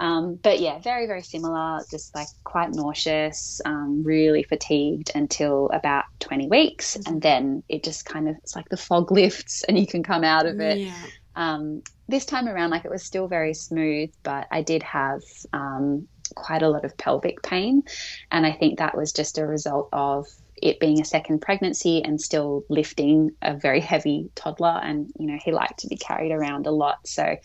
um, 0.00 0.38
but 0.42 0.60
yeah 0.60 0.78
very 0.80 1.06
very 1.06 1.22
similar 1.22 1.80
just 1.90 2.14
like 2.14 2.28
quite 2.44 2.70
nauseous 2.72 3.60
um, 3.64 4.02
really 4.04 4.42
fatigued 4.42 5.10
until 5.14 5.70
about 5.72 6.04
20 6.20 6.48
weeks. 6.48 6.96
And 7.06 7.20
then 7.20 7.62
it 7.68 7.84
just 7.84 8.04
kind 8.04 8.28
of 8.28 8.36
it's 8.36 8.56
like 8.56 8.68
the 8.68 8.76
fog 8.76 9.10
lifts 9.20 9.64
and 9.64 9.78
you 9.78 9.86
can 9.86 10.02
come 10.02 10.24
out 10.24 10.46
of 10.46 10.60
it. 10.60 10.78
Yeah. 10.78 10.94
um, 11.36 11.82
this 12.08 12.24
time 12.24 12.48
around 12.48 12.70
like 12.70 12.84
it 12.84 12.90
was 12.90 13.02
still 13.04 13.28
very 13.28 13.52
smooth 13.52 14.10
but 14.22 14.46
i 14.50 14.62
did 14.62 14.82
have 14.82 15.20
um, 15.52 16.08
quite 16.34 16.62
a 16.62 16.68
lot 16.68 16.84
of 16.84 16.96
pelvic 16.96 17.42
pain. 17.42 17.82
And 18.30 18.46
i 18.46 18.52
think 18.52 18.78
that 18.78 18.96
was 18.96 19.12
just 19.12 19.38
a 19.38 19.46
result 19.46 19.88
of 19.92 20.26
it 20.60 20.80
being 20.80 21.00
a 21.00 21.04
second 21.04 21.40
pregnancy 21.40 22.02
and 22.04 22.20
still 22.20 22.64
lifting 22.68 23.30
a 23.42 23.56
very 23.56 23.80
heavy 23.80 24.30
toddler. 24.34 24.80
And 24.82 25.10
you 25.18 25.26
know 25.26 25.38
he 25.42 25.52
liked 25.52 25.80
to 25.80 25.88
be 25.88 25.96
carried 25.96 26.32
around 26.32 26.66
a 26.66 26.70
lot. 26.70 27.06
So 27.06 27.36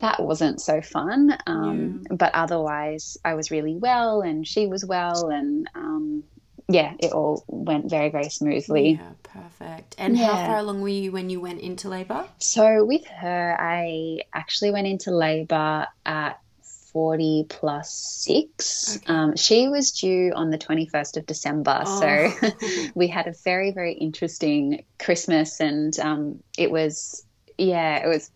that 0.00 0.22
wasn't 0.22 0.60
so 0.60 0.80
fun 0.80 1.36
um, 1.46 2.04
but 2.10 2.34
otherwise 2.34 3.16
i 3.24 3.34
was 3.34 3.50
really 3.50 3.76
well 3.76 4.20
and 4.20 4.46
she 4.46 4.66
was 4.66 4.84
well 4.84 5.28
and 5.28 5.68
um, 5.74 6.22
yeah 6.68 6.92
it 6.98 7.12
all 7.12 7.44
went 7.48 7.88
very 7.90 8.10
very 8.10 8.28
smoothly 8.28 8.92
Yeah, 9.00 9.12
perfect. 9.22 9.94
And 9.98 10.16
how 10.16 10.36
far 10.46 10.58
along 10.58 10.80
were 10.82 10.88
you 10.88 11.12
when 11.12 11.30
you 11.30 11.40
went 11.40 11.60
into 11.60 11.88
labor? 11.88 12.24
So 12.38 12.84
with 12.84 13.06
her, 13.06 13.56
I 13.58 14.20
actually 14.32 14.70
went 14.70 14.86
into 14.86 15.10
labour 15.10 15.86
at 16.04 16.38
40 16.92 17.44
plus 17.48 17.92
six. 17.92 18.96
Okay. 18.96 19.12
Um, 19.12 19.36
she 19.36 19.68
was 19.68 19.90
due 19.92 20.32
on 20.34 20.48
the 20.50 20.56
21st 20.58 21.18
of 21.18 21.26
December. 21.26 21.82
So 21.84 22.32
Oh. 22.42 22.52
we 22.94 23.08
had 23.08 23.26
a 23.26 23.34
very, 23.44 23.72
very 23.72 23.92
interesting 23.92 24.84
Christmas. 24.98 25.60
And 25.60 25.98
um, 25.98 26.42
it 26.56 26.70
was, 26.70 27.24
yeah, 27.58 28.04
it 28.04 28.08
was 28.08 28.30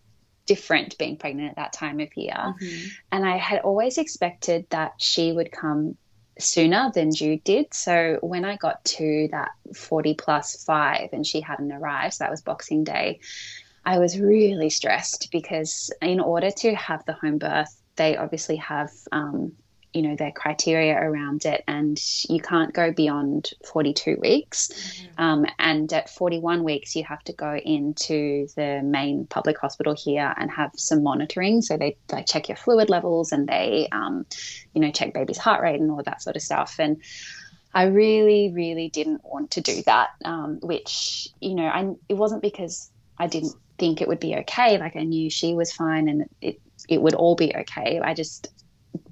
different 0.45 0.97
being 0.97 1.17
pregnant 1.17 1.49
at 1.51 1.55
that 1.55 1.73
time 1.73 1.99
of 1.99 2.15
year. 2.15 2.33
Mhm. 2.35 2.91
And 3.11 3.25
I 3.25 3.37
had 3.37 3.61
always 3.61 3.97
expected 3.97 4.65
that 4.69 4.93
she 4.97 5.31
would 5.31 5.51
come 5.51 5.97
sooner 6.39 6.91
than 6.93 7.13
Jude 7.13 7.43
did. 7.43 7.73
So 7.73 8.17
when 8.21 8.45
I 8.45 8.55
got 8.57 8.83
to 8.85 9.27
that 9.31 9.51
40 9.75 10.13
plus 10.15 10.63
five 10.63 11.09
and 11.13 11.25
she 11.25 11.41
hadn't 11.41 11.71
arrived, 11.71 12.15
so 12.15 12.23
that 12.23 12.31
was 12.31 12.41
Boxing 12.41 12.83
Day, 12.83 13.19
I 13.85 13.99
was 13.99 14.19
really 14.19 14.69
stressed 14.69 15.29
because 15.31 15.91
in 16.01 16.19
order 16.19 16.51
to 16.51 16.75
have 16.75 17.05
the 17.05 17.13
home 17.13 17.37
birth, 17.37 17.75
they 17.95 18.17
obviously 18.17 18.57
have, 18.57 18.91
um, 19.11 19.53
you 19.93 20.01
know, 20.01 20.15
their 20.15 20.31
criteria 20.31 20.95
around 20.95 21.45
it, 21.45 21.63
and 21.67 21.99
you 22.29 22.39
can't 22.39 22.73
go 22.73 22.91
beyond 22.91 23.51
42 23.65 24.17
weeks. 24.21 24.71
Um, 25.17 25.45
and 25.59 25.91
at 25.91 26.09
41 26.09 26.63
weeks, 26.63 26.95
you 26.95 27.03
have 27.03 27.23
to 27.23 27.33
go 27.33 27.55
into 27.55 28.47
the 28.55 28.81
main 28.83 29.27
public 29.27 29.57
hospital 29.57 29.93
here 29.93 30.33
and 30.37 30.49
have 30.49 30.71
some 30.75 31.03
monitoring. 31.03 31.61
So 31.61 31.77
they 31.77 31.97
like 32.11 32.25
check 32.25 32.47
your 32.47 32.55
fluid 32.55 32.89
levels 32.89 33.31
and 33.31 33.47
they, 33.47 33.87
um, 33.91 34.25
you 34.73 34.81
know, 34.81 34.91
check 34.91 35.13
baby's 35.13 35.37
heart 35.37 35.61
rate 35.61 35.79
and 35.79 35.91
all 35.91 36.03
that 36.03 36.21
sort 36.21 36.35
of 36.35 36.41
stuff. 36.41 36.75
And 36.79 37.01
I 37.73 37.83
really, 37.83 38.51
really 38.53 38.89
didn't 38.89 39.23
want 39.23 39.51
to 39.51 39.61
do 39.61 39.81
that, 39.83 40.09
um, 40.23 40.59
which, 40.61 41.29
you 41.39 41.55
know, 41.55 41.65
I, 41.65 41.93
it 42.09 42.15
wasn't 42.15 42.41
because 42.41 42.89
I 43.17 43.27
didn't 43.27 43.55
think 43.77 44.01
it 44.01 44.07
would 44.07 44.19
be 44.19 44.35
okay. 44.37 44.77
Like 44.77 44.95
I 44.95 45.03
knew 45.03 45.29
she 45.29 45.53
was 45.53 45.71
fine 45.71 46.07
and 46.07 46.29
it, 46.41 46.59
it 46.89 47.01
would 47.01 47.13
all 47.13 47.35
be 47.35 47.53
okay. 47.55 47.99
I 48.03 48.13
just 48.13 48.49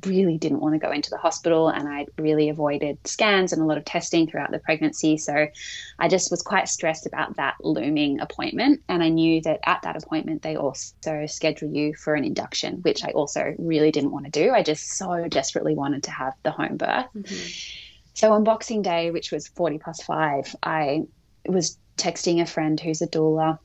really 0.05 0.37
didn't 0.37 0.59
want 0.59 0.75
to 0.75 0.79
go 0.79 0.91
into 0.91 1.09
the 1.09 1.17
hospital 1.17 1.67
and 1.67 1.87
I 1.87 2.05
really 2.17 2.49
avoided 2.49 2.97
scans 3.05 3.53
and 3.53 3.61
a 3.61 3.65
lot 3.65 3.77
of 3.77 3.85
testing 3.85 4.27
throughout 4.27 4.51
the 4.51 4.59
pregnancy. 4.59 5.17
So 5.17 5.47
I 5.97 6.07
just 6.07 6.31
was 6.31 6.41
quite 6.41 6.67
stressed 6.69 7.05
about 7.05 7.35
that 7.37 7.55
looming 7.61 8.19
appointment. 8.19 8.81
And 8.87 9.03
I 9.03 9.09
knew 9.09 9.41
that 9.41 9.59
at 9.65 9.81
that 9.83 10.01
appointment, 10.01 10.41
they 10.41 10.55
also 10.55 11.25
schedule 11.27 11.71
you 11.71 11.93
for 11.95 12.15
an 12.15 12.23
induction, 12.23 12.77
which 12.81 13.03
I 13.03 13.09
also 13.09 13.53
really 13.57 13.91
didn't 13.91 14.11
want 14.11 14.25
to 14.25 14.31
do. 14.31 14.51
I 14.51 14.63
just 14.63 14.97
so 14.97 15.27
desperately 15.27 15.75
wanted 15.75 16.03
to 16.03 16.11
have 16.11 16.33
the 16.43 16.51
home 16.51 16.77
birth. 16.77 17.07
Mhm. 17.15 17.75
So 18.13 18.33
on 18.33 18.43
Boxing 18.43 18.81
Day, 18.81 19.11
which 19.11 19.31
was 19.31 19.47
40 19.47 19.77
plus 19.77 20.01
five, 20.03 20.55
I 20.61 21.03
was 21.45 21.77
texting 21.97 22.41
a 22.41 22.45
friend 22.45 22.79
who's 22.79 23.01
a 23.01 23.07
doula, 23.07 23.59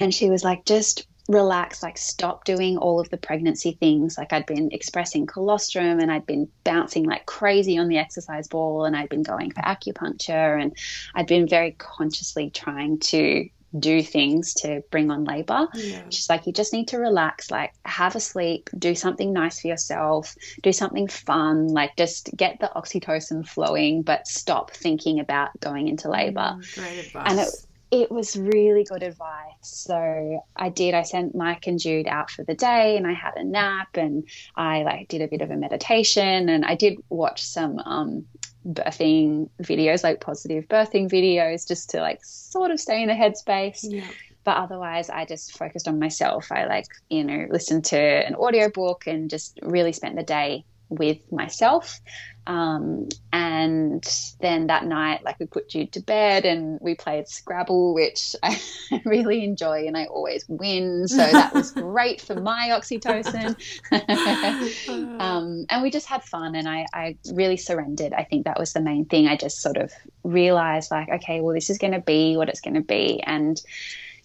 and 0.00 0.12
she 0.14 0.30
was 0.30 0.42
like, 0.42 0.64
just 0.64 1.06
relax, 1.28 1.82
like 1.82 1.96
stop 1.96 2.44
doing 2.44 2.76
all 2.76 3.00
of 3.00 3.08
the 3.10 3.16
pregnancy 3.16 3.72
things. 3.72 4.18
Like 4.18 4.32
I'd 4.32 4.46
been 4.46 4.70
expressing 4.72 5.26
colostrum 5.26 6.00
and 6.00 6.12
I'd 6.12 6.26
been 6.26 6.48
bouncing 6.64 7.04
like 7.04 7.26
crazy 7.26 7.78
on 7.78 7.88
the 7.88 7.98
exercise 7.98 8.48
ball 8.48 8.84
and 8.84 8.96
I'd 8.96 9.08
been 9.08 9.22
going 9.22 9.50
for 9.50 9.62
acupuncture 9.62 10.60
and 10.60 10.76
I'd 11.14 11.26
been 11.26 11.48
very 11.48 11.72
consciously 11.72 12.50
trying 12.50 12.98
to 13.00 13.48
do 13.78 14.02
things 14.02 14.54
to 14.54 14.82
bring 14.90 15.10
on 15.10 15.24
labor. 15.24 15.66
Yeah. 15.74 16.02
She's 16.10 16.28
like, 16.28 16.46
you 16.46 16.52
just 16.52 16.72
need 16.72 16.88
to 16.88 16.98
relax, 16.98 17.50
like 17.50 17.72
have 17.84 18.14
a 18.14 18.20
sleep, 18.20 18.70
do 18.78 18.94
something 18.94 19.32
nice 19.32 19.60
for 19.60 19.68
yourself, 19.68 20.34
do 20.62 20.72
something 20.72 21.08
fun, 21.08 21.68
like 21.68 21.96
just 21.96 22.30
get 22.36 22.60
the 22.60 22.70
oxytocin 22.76 23.46
flowing, 23.46 24.02
but 24.02 24.28
stop 24.28 24.70
thinking 24.70 25.20
about 25.20 25.58
going 25.60 25.88
into 25.88 26.08
labor. 26.08 26.56
Mm, 26.58 26.74
great 26.74 26.98
advice. 27.06 27.30
And 27.30 27.40
it, 27.40 27.48
it 27.94 28.10
was 28.10 28.36
really 28.36 28.82
good 28.82 29.04
advice. 29.04 29.54
So 29.62 30.44
I 30.56 30.68
did. 30.68 30.94
I 30.94 31.02
sent 31.02 31.34
Mike 31.34 31.68
and 31.68 31.78
Jude 31.78 32.08
out 32.08 32.28
for 32.28 32.42
the 32.42 32.54
day, 32.54 32.96
and 32.96 33.06
I 33.06 33.12
had 33.12 33.34
a 33.36 33.44
nap, 33.44 33.96
and 33.96 34.28
I 34.56 34.82
like 34.82 35.08
did 35.08 35.22
a 35.22 35.28
bit 35.28 35.42
of 35.42 35.50
a 35.50 35.56
meditation, 35.56 36.48
and 36.48 36.64
I 36.64 36.74
did 36.74 36.98
watch 37.08 37.44
some 37.44 37.78
um, 37.78 38.26
birthing 38.66 39.48
videos, 39.62 40.02
like 40.02 40.20
positive 40.20 40.66
birthing 40.66 41.08
videos, 41.08 41.68
just 41.68 41.90
to 41.90 42.00
like 42.00 42.24
sort 42.24 42.72
of 42.72 42.80
stay 42.80 43.00
in 43.00 43.08
the 43.08 43.14
headspace. 43.14 43.80
yeah. 43.82 44.08
But 44.42 44.56
otherwise, 44.56 45.08
I 45.08 45.24
just 45.24 45.56
focused 45.56 45.86
on 45.86 46.00
myself. 46.00 46.50
I 46.50 46.66
like 46.66 46.86
you 47.10 47.22
know 47.22 47.46
listened 47.48 47.84
to 47.86 47.98
an 47.98 48.34
audiobook 48.34 49.06
and 49.06 49.30
just 49.30 49.58
really 49.62 49.92
spent 49.92 50.16
the 50.16 50.24
day 50.24 50.64
with 50.88 51.30
myself. 51.30 52.00
Um, 52.46 53.08
and 53.32 54.04
then 54.40 54.66
that 54.66 54.84
night, 54.84 55.24
like 55.24 55.40
we 55.40 55.46
put 55.46 55.68
Jude 55.68 55.92
to 55.92 56.00
bed 56.00 56.44
and 56.44 56.78
we 56.80 56.94
played 56.94 57.28
Scrabble, 57.28 57.94
which 57.94 58.36
I 58.42 58.60
really 59.04 59.44
enjoy 59.44 59.86
and 59.86 59.96
I 59.96 60.06
always 60.06 60.44
win. 60.48 61.08
So 61.08 61.16
that 61.16 61.54
was 61.54 61.70
great 61.72 62.20
for 62.20 62.34
my 62.34 62.68
oxytocin. 62.72 63.56
um, 65.20 65.66
and 65.68 65.82
we 65.82 65.90
just 65.90 66.06
had 66.06 66.22
fun 66.22 66.54
and 66.54 66.68
I, 66.68 66.86
I 66.92 67.16
really 67.32 67.56
surrendered. 67.56 68.12
I 68.12 68.24
think 68.24 68.44
that 68.44 68.58
was 68.58 68.72
the 68.72 68.80
main 68.80 69.06
thing. 69.06 69.26
I 69.26 69.36
just 69.36 69.60
sort 69.60 69.76
of 69.76 69.92
realized, 70.22 70.90
like, 70.90 71.08
okay, 71.08 71.40
well, 71.40 71.54
this 71.54 71.70
is 71.70 71.78
going 71.78 71.92
to 71.92 72.00
be 72.00 72.36
what 72.36 72.48
it's 72.48 72.60
going 72.60 72.74
to 72.74 72.82
be. 72.82 73.22
And 73.22 73.60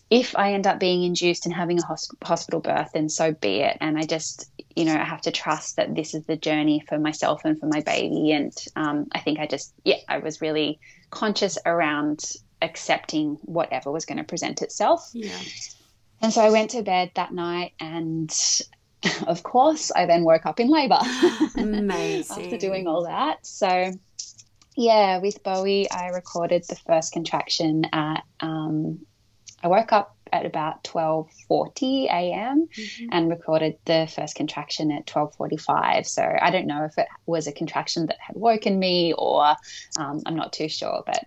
if 0.09 0.35
I 0.35 0.53
end 0.53 0.65
up 0.65 0.79
being 0.79 1.03
induced 1.03 1.45
and 1.45 1.53
having 1.53 1.77
a 1.77 1.83
hosp- 1.83 2.23
hospital 2.23 2.59
birth, 2.59 2.91
then 2.93 3.09
so 3.09 3.31
be 3.31 3.59
it. 3.59 3.77
And 3.79 3.97
I 3.97 4.03
just, 4.03 4.49
you 4.75 4.85
know, 4.85 4.95
I 4.95 5.03
have 5.03 5.21
to 5.21 5.31
trust 5.31 5.75
that 5.75 5.93
this 5.93 6.15
is 6.15 6.23
the 6.25 6.35
journey 6.35 6.83
for 6.87 6.97
myself 6.97 7.45
and 7.45 7.59
for 7.59 7.67
my 7.67 7.81
baby. 7.81 8.31
And 8.31 8.53
um, 8.75 9.07
I 9.11 9.19
think 9.19 9.39
I 9.39 9.45
just, 9.45 9.71
yeah, 9.83 9.97
I 10.07 10.17
was 10.17 10.41
really 10.41 10.79
conscious 11.11 11.59
around 11.63 12.23
accepting 12.61 13.37
whatever 13.43 13.91
was 13.91 14.05
going 14.05 14.17
to 14.17 14.23
present 14.23 14.63
itself. 14.63 15.09
Yeah. 15.13 15.37
And 16.21 16.33
so 16.33 16.41
I 16.41 16.49
went 16.49 16.71
to 16.71 16.81
bed 16.81 17.11
that 17.15 17.31
night, 17.31 17.73
and 17.79 18.33
of 19.27 19.43
course, 19.43 19.91
I 19.95 20.05
then 20.05 20.23
woke 20.23 20.45
up 20.45 20.59
in 20.59 20.69
labor 20.69 20.99
Amazing. 21.55 22.45
after 22.45 22.57
doing 22.57 22.87
all 22.87 23.05
that. 23.05 23.45
So, 23.45 23.91
yeah, 24.75 25.19
with 25.19 25.43
Bowie, 25.43 25.89
I 25.89 26.07
recorded 26.07 26.65
the 26.67 26.75
first 26.75 27.13
contraction 27.13 27.85
at. 27.93 28.23
Um, 28.39 29.05
I 29.63 29.67
woke 29.67 29.91
up 29.91 30.15
at 30.31 30.45
about 30.45 30.83
twelve 30.83 31.29
forty 31.47 32.05
a.m. 32.07 32.67
Mhm. 32.77 33.07
and 33.11 33.29
recorded 33.29 33.77
the 33.85 34.07
first 34.13 34.35
contraction 34.35 34.91
at 34.91 35.07
twelve 35.07 35.33
forty-five. 35.35 36.05
So 36.05 36.23
I 36.23 36.51
don't 36.51 36.67
know 36.67 36.85
if 36.85 36.97
it 36.97 37.07
was 37.25 37.47
a 37.47 37.51
contraction 37.51 38.05
that 38.07 38.17
had 38.19 38.35
woken 38.35 38.77
me, 38.77 39.13
or 39.17 39.55
um, 39.97 40.21
I'm 40.25 40.35
not 40.35 40.53
too 40.53 40.69
sure, 40.69 41.03
but 41.05 41.23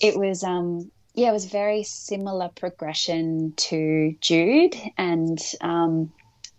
it 0.00 0.16
was. 0.18 0.42
Um, 0.42 0.90
yeah, 1.16 1.28
it 1.28 1.32
was 1.32 1.44
very 1.44 1.84
similar 1.84 2.48
progression 2.48 3.52
to 3.56 4.16
Jude, 4.20 4.74
and 4.98 5.38
um, 5.60 6.12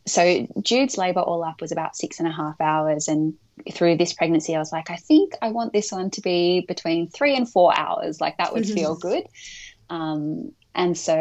so 0.08 0.48
Jude's 0.62 0.98
labor 0.98 1.20
all 1.20 1.44
up 1.44 1.60
was 1.60 1.74
about 1.74 1.98
six 1.98 2.20
and 2.20 2.28
a 2.28 2.32
half 2.32 2.62
hours, 2.62 3.10
and 3.10 3.34
through 3.74 3.98
this 3.98 4.14
pregnancy, 4.14 4.56
I 4.56 4.60
was 4.60 4.72
like, 4.72 4.90
I 4.90 4.96
think 4.96 5.34
I 5.42 5.50
want 5.50 5.74
this 5.74 5.92
one 5.92 6.10
to 6.12 6.22
be 6.22 6.64
between 6.68 7.10
three 7.10 7.36
and 7.36 7.50
four 7.50 7.78
hours. 7.78 8.22
Like 8.22 8.38
that 8.38 8.54
would 8.54 8.66
feel 8.66 8.96
good. 9.02 9.24
Um, 9.90 10.52
and 10.76 10.98
so, 10.98 11.16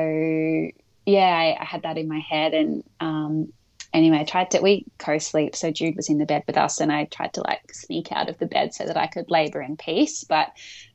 yeah, 1.06 1.20
I, 1.20 1.56
I 1.60 1.64
had 1.64 1.82
that 1.82 1.96
in 1.96 2.08
my 2.08 2.18
head. 2.18 2.54
And 2.54 2.84
um, 3.00 3.52
anyway, 3.92 4.18
I 4.18 4.24
tried 4.24 4.50
to, 4.50 4.60
we 4.60 4.84
co 4.98 5.18
sleep. 5.18 5.54
So 5.56 5.70
Jude 5.70 5.96
was 5.96 6.10
in 6.10 6.18
the 6.18 6.26
bed 6.26 6.42
with 6.46 6.58
us, 6.58 6.80
and 6.80 6.92
I 6.92 7.04
tried 7.04 7.34
to 7.34 7.42
like 7.42 7.72
sneak 7.72 8.12
out 8.12 8.28
of 8.28 8.38
the 8.38 8.46
bed 8.46 8.74
so 8.74 8.84
that 8.84 8.96
I 8.96 9.06
could 9.06 9.30
labor 9.30 9.62
in 9.62 9.76
peace. 9.76 10.24
But 10.24 10.48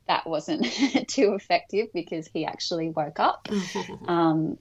that 0.08 0.28
wasn't 0.28 0.66
too 1.08 1.34
effective 1.34 1.88
because 1.94 2.28
he 2.28 2.46
actually 2.46 2.90
woke 2.90 3.20
up. 3.20 3.48
Um, 4.08 4.58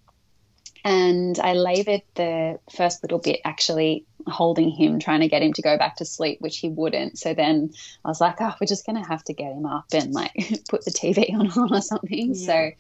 and 0.84 1.38
I 1.40 1.54
labored 1.54 2.02
the 2.14 2.60
first 2.74 3.02
little 3.02 3.18
bit 3.18 3.40
actually 3.44 4.06
holding 4.26 4.70
him, 4.70 5.00
trying 5.00 5.20
to 5.20 5.28
get 5.28 5.42
him 5.42 5.52
to 5.54 5.62
go 5.62 5.76
back 5.76 5.96
to 5.96 6.04
sleep, 6.04 6.40
which 6.40 6.58
he 6.58 6.68
wouldn't. 6.68 7.18
So 7.18 7.34
then 7.34 7.72
I 8.04 8.08
was 8.08 8.20
like, 8.20 8.36
oh, 8.40 8.54
we're 8.60 8.66
just 8.66 8.86
going 8.86 9.02
to 9.02 9.08
have 9.08 9.24
to 9.24 9.32
get 9.32 9.52
him 9.52 9.66
up 9.66 9.86
and 9.92 10.12
like 10.12 10.32
put 10.68 10.84
the 10.84 10.90
TV 10.90 11.32
on, 11.34 11.72
or 11.72 11.80
something. 11.80 12.34
Yeah. 12.34 12.46
So 12.46 12.70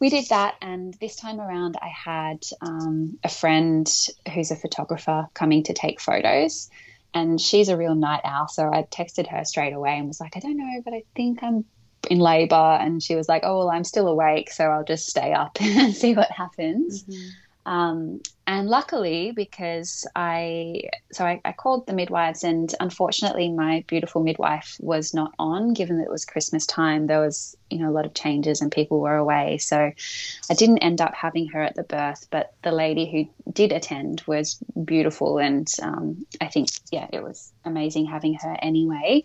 we 0.00 0.10
did 0.10 0.28
that. 0.28 0.54
And 0.62 0.94
this 1.00 1.16
time 1.16 1.40
around, 1.40 1.76
I 1.80 1.88
had 1.88 2.42
um, 2.60 3.18
a 3.24 3.28
friend 3.28 3.88
who's 4.32 4.50
a 4.50 4.56
photographer 4.56 5.26
coming 5.34 5.64
to 5.64 5.72
take 5.74 6.00
photos. 6.00 6.68
And 7.14 7.40
she's 7.40 7.68
a 7.68 7.76
real 7.76 7.94
night 7.94 8.20
owl. 8.24 8.48
So 8.48 8.70
I 8.72 8.82
texted 8.82 9.28
her 9.30 9.44
straight 9.44 9.72
away 9.72 9.96
and 9.96 10.06
was 10.06 10.20
like, 10.20 10.36
I 10.36 10.40
don't 10.40 10.56
know, 10.56 10.82
but 10.84 10.94
I 10.94 11.02
think 11.16 11.42
I'm 11.42 11.64
in 12.10 12.18
labor. 12.18 12.54
And 12.54 13.02
she 13.02 13.16
was 13.16 13.28
like, 13.28 13.42
Oh, 13.44 13.58
well, 13.58 13.70
I'm 13.70 13.84
still 13.84 14.08
awake. 14.08 14.52
So 14.52 14.64
I'll 14.64 14.84
just 14.84 15.06
stay 15.06 15.32
up 15.32 15.56
and 15.60 15.94
see 15.94 16.14
what 16.14 16.30
happens. 16.30 17.04
Mhm. 17.04 17.28
Um, 17.66 18.20
and 18.48 18.66
luckily, 18.66 19.30
because 19.30 20.06
I, 20.16 20.84
so 21.12 21.26
I, 21.26 21.38
I 21.44 21.52
called 21.52 21.86
the 21.86 21.92
midwives, 21.92 22.44
and 22.44 22.74
unfortunately, 22.80 23.50
my 23.50 23.84
beautiful 23.86 24.22
midwife 24.22 24.78
was 24.80 25.12
not 25.12 25.34
on, 25.38 25.74
given 25.74 25.98
that 25.98 26.04
it 26.04 26.10
was 26.10 26.24
Christmas 26.24 26.64
time. 26.64 27.08
There 27.08 27.20
was, 27.20 27.54
you 27.68 27.78
know, 27.78 27.90
a 27.90 27.92
lot 27.92 28.06
of 28.06 28.14
changes 28.14 28.62
and 28.62 28.72
people 28.72 29.00
were 29.00 29.16
away. 29.16 29.58
So 29.58 29.92
I 30.50 30.54
didn't 30.54 30.78
end 30.78 31.02
up 31.02 31.12
having 31.14 31.48
her 31.48 31.60
at 31.62 31.74
the 31.74 31.82
birth, 31.82 32.26
but 32.30 32.54
the 32.62 32.72
lady 32.72 33.04
who 33.44 33.52
did 33.52 33.70
attend 33.70 34.22
was 34.26 34.56
beautiful. 34.82 35.36
And 35.36 35.70
um, 35.82 36.24
I 36.40 36.46
think, 36.46 36.70
yeah, 36.90 37.06
it 37.12 37.22
was 37.22 37.52
amazing 37.66 38.06
having 38.06 38.32
her 38.32 38.56
anyway. 38.62 39.24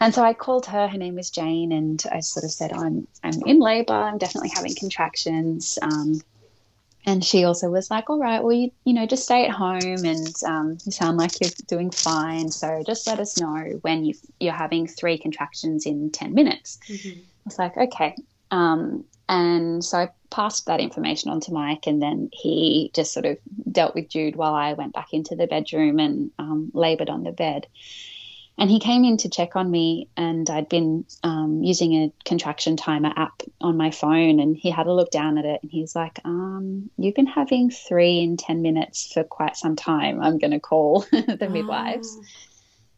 And 0.00 0.12
so 0.12 0.24
I 0.24 0.34
called 0.34 0.66
her. 0.66 0.88
Her 0.88 0.98
name 0.98 1.14
was 1.14 1.30
Jane, 1.30 1.70
and 1.70 2.02
I 2.10 2.18
sort 2.18 2.44
of 2.44 2.50
said, 2.50 2.72
"I'm 2.72 3.08
I'm 3.24 3.42
in 3.46 3.58
labour. 3.58 3.94
I'm 3.94 4.18
definitely 4.18 4.50
having 4.54 4.76
contractions." 4.76 5.76
Um, 5.82 6.20
and 7.06 7.24
she 7.24 7.44
also 7.44 7.68
was 7.68 7.90
like, 7.90 8.10
"All 8.10 8.18
right, 8.18 8.42
well, 8.42 8.52
you 8.52 8.70
you 8.84 8.92
know, 8.92 9.06
just 9.06 9.24
stay 9.24 9.46
at 9.46 9.50
home, 9.50 10.04
and 10.04 10.34
um, 10.46 10.78
you 10.84 10.92
sound 10.92 11.16
like 11.16 11.40
you're 11.40 11.50
doing 11.66 11.90
fine. 11.90 12.50
So 12.50 12.82
just 12.86 13.06
let 13.06 13.20
us 13.20 13.38
know 13.38 13.78
when 13.82 14.04
you 14.04 14.14
you're 14.40 14.52
having 14.52 14.86
three 14.86 15.18
contractions 15.18 15.86
in 15.86 16.10
ten 16.10 16.34
minutes." 16.34 16.78
Mhm. 16.88 17.18
I 17.18 17.42
was 17.46 17.58
like, 17.58 17.76
"Okay." 17.76 18.14
Um, 18.50 19.04
and 19.28 19.84
so 19.84 19.98
I 19.98 20.08
passed 20.30 20.66
that 20.66 20.80
information 20.80 21.30
on 21.30 21.40
to 21.40 21.52
Mike, 21.52 21.86
and 21.86 22.00
then 22.00 22.30
he 22.32 22.90
just 22.94 23.12
sort 23.12 23.26
of 23.26 23.38
dealt 23.70 23.94
with 23.94 24.08
Jude 24.08 24.36
while 24.36 24.54
I 24.54 24.72
went 24.72 24.94
back 24.94 25.08
into 25.12 25.36
the 25.36 25.46
bedroom 25.46 25.98
and 25.98 26.30
um, 26.38 26.70
laboured 26.74 27.10
on 27.10 27.22
the 27.22 27.32
bed. 27.32 27.66
And 28.58 28.68
he 28.68 28.80
came 28.80 29.04
in 29.04 29.18
to 29.18 29.28
check 29.28 29.54
on 29.54 29.70
me, 29.70 30.08
and 30.16 30.50
I'd 30.50 30.68
been 30.68 31.04
um, 31.22 31.62
using 31.62 31.94
a 31.94 32.12
contraction 32.24 32.76
timer 32.76 33.12
app 33.16 33.42
on 33.60 33.76
my 33.76 33.92
phone, 33.92 34.40
and 34.40 34.56
he 34.56 34.68
had 34.68 34.88
a 34.88 34.92
look 34.92 35.12
down 35.12 35.38
at 35.38 35.44
it, 35.44 35.60
and 35.62 35.70
he's 35.70 35.94
like, 35.94 36.18
um, 36.24 36.90
"You've 36.98 37.14
been 37.14 37.26
having 37.26 37.70
three 37.70 38.18
in 38.18 38.36
ten 38.36 38.60
minutes 38.60 39.12
for 39.12 39.22
quite 39.22 39.56
some 39.56 39.76
time. 39.76 40.20
I'm 40.20 40.38
going 40.38 40.50
to 40.50 40.58
call 40.58 41.00
the 41.12 41.48
midwives." 41.48 42.16
Oh. 42.18 42.24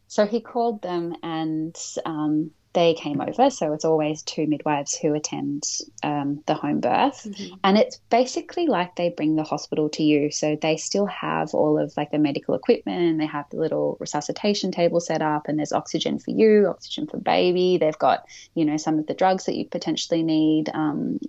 So 0.07 0.25
he 0.25 0.41
called 0.41 0.81
them, 0.81 1.15
and 1.21 1.77
um, 2.05 2.51
they 2.73 2.93
came 2.93 3.19
over. 3.19 3.49
So 3.49 3.73
it's 3.73 3.83
always 3.83 4.23
two 4.23 4.47
midwives 4.47 4.95
who 4.97 5.13
attend 5.13 5.63
um, 6.03 6.41
the 6.45 6.53
home 6.53 6.79
birth. 6.79 7.27
Mhm. 7.29 7.59
And 7.63 7.77
it's 7.77 7.97
basically 8.09 8.67
like 8.67 8.95
they 8.95 9.09
bring 9.09 9.35
the 9.35 9.43
hospital 9.43 9.89
to 9.89 10.03
you. 10.03 10.31
So 10.31 10.55
they 10.55 10.77
still 10.77 11.05
have 11.07 11.53
all 11.53 11.77
of 11.77 11.93
like 11.97 12.11
the 12.11 12.17
medical 12.17 12.55
equipment 12.55 13.01
and 13.01 13.19
they 13.19 13.25
have 13.25 13.49
the 13.49 13.57
little 13.57 13.97
resuscitation 13.99 14.71
table 14.71 15.01
set 15.01 15.21
up 15.21 15.47
and 15.47 15.59
there's 15.59 15.73
oxygen 15.73 16.17
for 16.19 16.31
you, 16.31 16.67
oxygen 16.67 17.07
for 17.07 17.17
baby. 17.17 17.77
They've 17.77 17.97
got, 17.97 18.25
you 18.55 18.63
know, 18.63 18.77
some 18.77 18.99
of 18.99 19.07
the 19.07 19.13
drugs 19.15 19.45
that 19.45 19.55
you 19.55 19.65
potentially 19.65 20.23
need. 20.23 20.69
Um, 20.73 21.19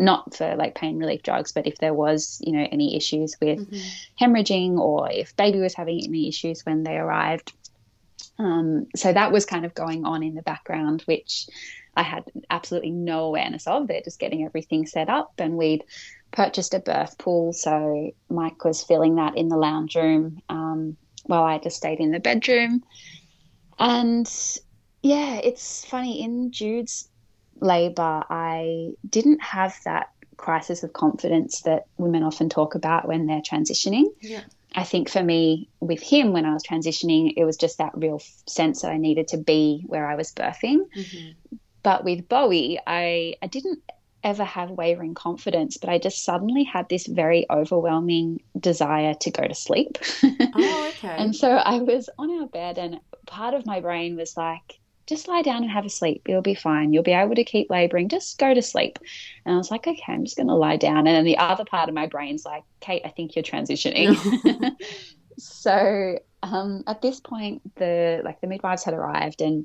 not 0.00 0.32
for 0.32 0.54
like 0.54 0.76
pain 0.76 0.96
relief 0.96 1.24
drugs, 1.24 1.50
but 1.50 1.66
if 1.66 1.78
there 1.78 1.92
was, 1.92 2.40
you 2.44 2.52
know, 2.52 2.64
any 2.70 2.94
issues 2.96 3.36
with 3.40 3.68
Mhm. 3.68 3.80
hemorrhaging 4.20 4.78
or 4.78 5.10
if 5.10 5.34
baby 5.36 5.58
was 5.58 5.74
having 5.74 6.00
any 6.04 6.28
issues 6.28 6.64
when 6.64 6.84
they 6.84 6.96
arrived. 6.96 7.52
Um, 8.38 8.86
so 8.94 9.12
that 9.12 9.32
was 9.32 9.44
kind 9.44 9.64
of 9.64 9.74
going 9.74 10.04
on 10.04 10.22
in 10.22 10.34
the 10.34 10.42
background, 10.42 11.02
which 11.06 11.48
I 11.96 12.02
had 12.02 12.24
absolutely 12.50 12.90
no 12.90 13.24
awareness 13.24 13.66
of. 13.66 13.88
They're 13.88 14.00
just 14.00 14.20
getting 14.20 14.44
everything 14.44 14.86
set 14.86 15.08
up, 15.08 15.32
and 15.38 15.56
we'd 15.56 15.84
purchased 16.30 16.74
a 16.74 16.78
birth 16.78 17.18
pool. 17.18 17.52
So 17.52 18.12
Mike 18.28 18.64
was 18.64 18.84
filling 18.84 19.16
that 19.16 19.36
in 19.36 19.48
the 19.48 19.56
lounge 19.56 19.96
room 19.96 20.40
um, 20.48 20.96
while 21.24 21.42
I 21.42 21.58
just 21.58 21.76
stayed 21.76 22.00
in 22.00 22.12
the 22.12 22.20
bedroom. 22.20 22.84
And 23.78 24.30
yeah, 25.02 25.36
it's 25.36 25.84
funny 25.84 26.22
in 26.22 26.52
Jude's 26.52 27.08
labor, 27.60 28.24
I 28.28 28.90
didn't 29.08 29.42
have 29.42 29.74
that 29.84 30.10
crisis 30.36 30.82
of 30.82 30.92
confidence 30.92 31.62
that 31.62 31.86
women 31.96 32.22
often 32.22 32.48
talk 32.48 32.74
about 32.74 33.08
when 33.08 33.26
they're 33.26 33.42
transitioning. 33.42 34.04
Yeah. 34.20 34.44
I 34.74 34.84
think 34.84 35.08
for 35.08 35.22
me, 35.22 35.68
with 35.80 36.02
him, 36.02 36.32
when 36.32 36.44
I 36.44 36.52
was 36.52 36.62
transitioning, 36.62 37.32
it 37.36 37.44
was 37.44 37.56
just 37.56 37.78
that 37.78 37.96
real 37.96 38.20
sense 38.46 38.82
that 38.82 38.90
I 38.90 38.98
needed 38.98 39.28
to 39.28 39.38
be 39.38 39.82
where 39.86 40.06
I 40.06 40.14
was 40.14 40.32
birthing. 40.32 40.80
Mhm. 40.94 41.34
But 41.82 42.04
with 42.04 42.28
Bowie, 42.28 42.78
I, 42.86 43.34
I 43.42 43.46
didn't 43.46 43.82
ever 44.22 44.44
have 44.44 44.70
wavering 44.70 45.14
confidence, 45.14 45.76
but 45.76 45.88
I 45.88 45.98
just 45.98 46.24
suddenly 46.24 46.64
had 46.64 46.88
this 46.88 47.06
very 47.06 47.46
overwhelming 47.50 48.42
desire 48.58 49.14
to 49.14 49.30
go 49.30 49.46
to 49.46 49.54
sleep. 49.54 49.98
Oh, 50.54 50.92
okay. 50.98 51.14
and 51.16 51.34
so 51.34 51.50
I 51.50 51.78
was 51.78 52.10
on 52.18 52.30
our 52.40 52.46
bed, 52.48 52.78
and 52.78 53.00
part 53.26 53.54
of 53.54 53.64
my 53.64 53.80
brain 53.80 54.16
was 54.16 54.36
like, 54.36 54.80
just 55.08 55.26
lie 55.26 55.42
down 55.42 55.62
and 55.62 55.70
have 55.70 55.86
a 55.86 55.90
sleep. 55.90 56.28
You'll 56.28 56.42
be 56.42 56.54
fine. 56.54 56.92
You'll 56.92 57.02
be 57.02 57.12
able 57.12 57.34
to 57.34 57.44
keep 57.44 57.70
laboring. 57.70 58.08
Just 58.08 58.38
go 58.38 58.52
to 58.52 58.60
sleep. 58.60 58.98
And 59.46 59.54
I 59.54 59.58
was 59.58 59.70
like, 59.70 59.86
okay, 59.86 60.12
I'm 60.12 60.24
just 60.24 60.36
going 60.36 60.48
to 60.48 60.54
lie 60.54 60.76
down. 60.76 60.98
And 60.98 61.08
then 61.08 61.24
the 61.24 61.38
other 61.38 61.64
part 61.64 61.88
of 61.88 61.94
my 61.94 62.06
brain's 62.06 62.44
like, 62.44 62.62
Kate, 62.80 63.02
I 63.04 63.08
think 63.08 63.34
you're 63.34 63.42
transitioning. 63.42 64.14
so 65.38 66.18
um, 66.42 66.84
at 66.86 67.00
this 67.00 67.20
point, 67.20 67.62
the 67.76 68.20
like 68.24 68.40
the 68.40 68.46
midwives 68.46 68.84
had 68.84 68.94
arrived, 68.94 69.40
and 69.40 69.64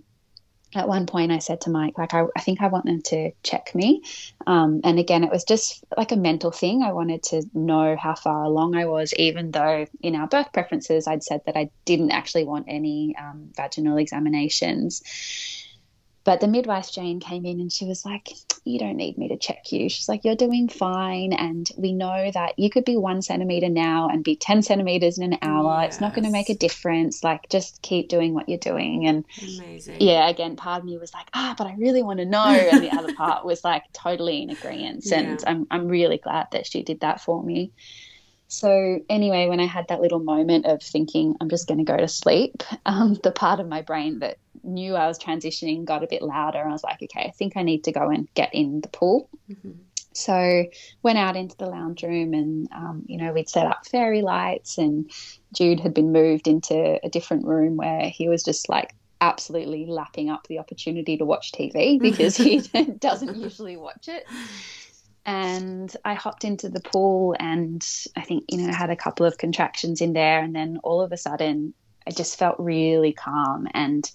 at 0.76 0.88
one 0.88 1.06
point 1.06 1.32
I 1.32 1.40
said 1.40 1.62
to 1.62 1.70
Mike, 1.70 1.98
like, 1.98 2.14
I, 2.14 2.26
I 2.36 2.42
think 2.42 2.62
I 2.62 2.68
want 2.68 2.86
them 2.86 3.02
to 3.04 3.32
check 3.44 3.74
me. 3.76 4.04
Um, 4.48 4.82
and 4.84 5.00
again, 5.00 5.24
it 5.24 5.32
was 5.32 5.44
just 5.44 5.84
like 5.96 6.12
a 6.12 6.18
mental 6.18 6.52
thing. 6.52 6.84
I 6.84 6.94
wanted 6.94 7.24
to 7.24 7.44
know 7.54 7.96
how 7.96 8.16
far 8.16 8.44
along 8.44 8.76
I 8.76 8.86
was, 8.86 9.14
even 9.16 9.52
though 9.52 9.86
in 10.02 10.16
our 10.16 10.28
birth 10.28 10.52
preferences, 10.54 11.08
I'd 11.08 11.24
said 11.24 11.42
that 11.46 11.58
I 11.58 11.70
didn't 11.86 12.12
actually 12.12 12.44
want 12.44 12.66
any 12.68 13.16
um, 13.18 13.50
vaginal 13.56 13.98
examinations. 13.98 15.02
But 16.26 16.40
the 16.40 16.48
midwife, 16.48 16.92
Jane, 16.92 17.20
came 17.20 17.46
in 17.46 17.60
and 17.60 17.72
she 17.72 17.86
was 17.86 18.06
like, 18.06 18.30
You 18.64 18.80
don't 18.80 18.96
need 18.96 19.18
me 19.18 19.28
to 19.28 19.38
check 19.38 19.72
you. 19.72 19.90
She's 19.90 20.08
like, 20.08 20.24
You're 20.24 20.36
doing 20.36 20.70
fine. 20.70 21.34
And 21.34 21.70
we 21.78 21.92
know 21.92 22.32
that 22.34 22.58
you 22.58 22.70
could 22.70 22.86
be 22.86 22.96
one 22.96 23.22
centimeter 23.22 23.68
now 23.68 24.08
and 24.08 24.24
be 24.24 24.36
10 24.36 24.62
centimeters 24.62 25.18
in 25.18 25.34
an 25.34 25.40
hour. 25.42 25.82
Yes. 25.82 25.96
It's 25.96 26.02
not 26.02 26.14
going 26.14 26.26
to 26.26 26.32
make 26.32 26.50
a 26.50 26.56
difference. 26.56 27.24
Like, 27.24 27.50
just 27.50 27.82
keep 27.82 28.08
doing 28.08 28.34
what 28.34 28.48
you're 28.48 28.58
doing. 28.58 29.06
And 29.06 29.26
Amazing. 29.42 29.98
yeah, 30.00 30.30
again, 30.30 30.56
part 30.56 30.80
of 30.80 30.86
me 30.86 30.98
was 30.98 31.14
like, 31.14 31.28
Ah, 31.34 31.56
but 31.58 31.68
I 31.68 31.76
really 31.78 32.04
want 32.04 32.20
to 32.20 32.26
know. 32.26 32.46
And 32.46 32.82
the 32.82 32.92
other 32.92 33.14
part 33.16 33.46
was 33.46 33.64
like 33.64 33.84
totally 33.92 34.42
in 34.44 34.50
agreement. 34.50 35.06
Yeah. 35.06 35.20
And 35.20 35.44
I'm, 35.46 35.68
I'm 35.72 35.88
really 35.88 36.18
glad 36.18 36.48
that 36.52 36.66
she 36.66 36.84
did 36.84 37.02
that 37.02 37.20
for 37.22 37.44
me. 37.44 37.72
So, 38.54 39.00
anyway, 39.10 39.48
when 39.48 39.60
I 39.60 39.66
had 39.66 39.88
that 39.88 40.00
little 40.00 40.20
moment 40.20 40.68
of 40.68 40.84
thinking, 40.84 41.36
I'm 41.42 41.50
just 41.50 41.68
going 41.68 41.80
to 41.80 41.84
go 41.84 41.98
to 41.98 42.08
sleep, 42.08 42.62
um, 42.86 43.16
the 43.24 43.32
part 43.32 43.60
of 43.60 43.68
my 43.68 43.82
brain 43.82 44.20
that 44.20 44.38
knew 44.64 44.96
I 44.96 45.08
was 45.08 45.18
transitioning 45.18 45.86
got 45.86 46.04
a 46.04 46.08
bit 46.08 46.22
louder. 46.22 46.60
And 46.60 46.70
I 46.70 46.72
was 46.72 46.84
like, 46.84 47.02
okay, 47.02 47.26
I 47.28 47.32
think 47.32 47.58
I 47.58 47.64
need 47.64 47.86
to 47.86 47.92
go 47.92 48.10
and 48.12 48.32
get 48.36 48.54
in 48.54 48.82
the 48.82 48.90
pool. 48.90 49.28
Mm-hmm. 49.50 49.72
So 50.14 50.66
went 51.02 51.18
out 51.18 51.36
into 51.36 51.58
the 51.58 51.66
lounge 51.66 52.04
room 52.04 52.36
and, 52.36 52.70
um, 52.72 53.04
you 53.08 53.18
know, 53.18 53.34
we'd 53.34 53.50
set 53.50 53.66
up 53.66 53.88
fairy 53.88 54.22
lights 54.22 54.78
and 54.78 55.10
Jude 55.52 55.80
had 55.80 55.96
been 55.96 56.12
moved 56.12 56.48
into 56.48 57.00
a 57.04 57.10
different 57.10 57.48
room 57.48 57.76
where 57.78 58.08
he 58.08 58.30
was 58.30 58.44
just 58.44 58.70
like 58.70 58.94
absolutely 59.20 59.88
lapping 59.88 60.30
up 60.30 60.46
the 60.48 60.60
opportunity 60.60 61.18
to 61.18 61.26
watch 61.26 61.52
TV 61.54 62.00
because 62.00 62.38
he 62.38 62.60
doesn't 63.00 63.36
usually 63.36 63.78
watch 63.78 64.08
it. 64.08 64.28
And 65.26 65.96
I 66.04 66.16
hopped 66.16 66.44
into 66.44 66.70
the 66.70 66.82
pool 66.82 67.36
and 67.40 67.86
I 68.16 68.22
think, 68.22 68.46
you 68.50 68.58
know, 68.58 68.74
had 68.74 68.90
a 68.90 68.96
couple 68.96 69.26
of 69.26 69.38
contractions 69.38 70.02
in 70.02 70.14
there. 70.14 70.42
And 70.42 70.54
then 70.54 70.80
all 70.84 71.02
of 71.02 71.12
a 71.12 71.18
sudden, 71.18 71.74
I 72.06 72.12
just 72.12 72.38
felt 72.38 72.60
really 72.60 73.14
calm 73.14 73.68
and 73.74 74.10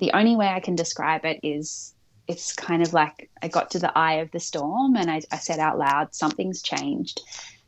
the 0.00 0.12
only 0.12 0.34
way 0.34 0.48
I 0.48 0.60
can 0.60 0.74
describe 0.74 1.24
it 1.24 1.40
is 1.42 1.94
it's 2.26 2.54
kind 2.54 2.82
of 2.82 2.92
like 2.92 3.30
I 3.42 3.48
got 3.48 3.70
to 3.72 3.78
the 3.78 3.96
eye 3.96 4.14
of 4.14 4.30
the 4.30 4.40
storm 4.40 4.96
and 4.96 5.10
I, 5.10 5.20
I 5.30 5.36
said 5.36 5.58
out 5.58 5.78
loud, 5.78 6.14
something's 6.14 6.62
changed. 6.62 7.20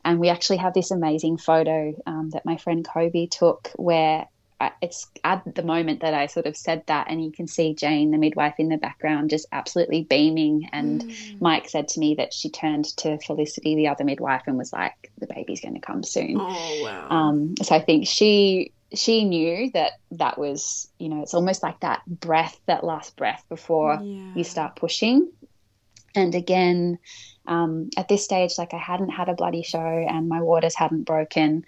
And 0.05 0.18
we 0.18 0.31
actually 0.31 0.57
have 0.57 0.74
this 0.74 0.90
amazing 0.90 1.37
photo 1.37 1.94
um, 2.07 2.31
that 2.31 2.44
my 2.44 2.57
friend 2.57 2.87
Kobe 2.87 3.26
took 3.26 3.70
where 3.76 4.26
I, 4.62 4.70
it's 4.81 5.09
at 5.25 5.42
the 5.55 5.62
moment 5.62 6.01
that 6.01 6.14
I 6.14 6.27
sort 6.27 6.46
of 6.46 6.57
said 6.57 6.85
that, 6.87 7.09
and 7.11 7.22
you 7.25 7.33
can 7.33 7.48
see 7.48 7.75
Jane, 7.75 8.12
the 8.12 8.18
midwife, 8.18 8.55
in 8.59 8.68
the 8.68 8.77
background, 8.77 9.31
just 9.31 9.46
absolutely 9.51 10.05
beaming. 10.05 10.68
And 10.72 11.03
mm. 11.03 11.40
Mike 11.40 11.68
said 11.68 11.88
to 11.88 12.01
me 12.01 12.14
that 12.14 12.33
she 12.33 12.48
turned 12.48 12.85
to 12.98 13.18
Felicity, 13.18 13.75
the 13.75 13.88
other 13.88 14.05
midwife, 14.05 14.42
and 14.46 14.57
was 14.57 14.72
like, 14.72 15.11
"The 15.18 15.27
baby's 15.27 15.61
going 15.61 15.75
to 15.75 15.81
come 15.81 16.05
soon." 16.05 16.37
Oh 16.38 16.81
wow! 16.83 17.09
Um, 17.11 17.55
so 17.61 17.75
I 17.75 17.81
think 17.81 18.07
she 18.07 18.72
she 18.94 19.25
knew 19.25 19.70
that 19.72 19.92
that 20.12 20.38
was, 20.38 20.88
you 20.98 21.09
know, 21.09 21.22
it's 21.22 21.35
almost 21.35 21.62
like 21.62 21.81
that 21.81 22.03
breath, 22.07 22.59
that 22.66 22.85
last 22.85 23.16
breath 23.16 23.44
before 23.48 23.98
yeah. 24.03 24.35
you 24.35 24.44
start 24.44 24.77
pushing. 24.77 25.31
And 26.14 26.35
again, 26.35 26.98
um, 27.46 27.90
at 27.96 28.09
this 28.09 28.25
stage, 28.25 28.53
like 28.59 28.75
I 28.75 28.79
hadn't 28.79 29.09
had 29.09 29.29
a 29.29 29.35
bloody 29.35 29.62
show 29.62 29.81
and 29.81 30.29
my 30.29 30.40
waters 30.42 30.75
hadn't 30.75 31.05
broken. 31.05 31.64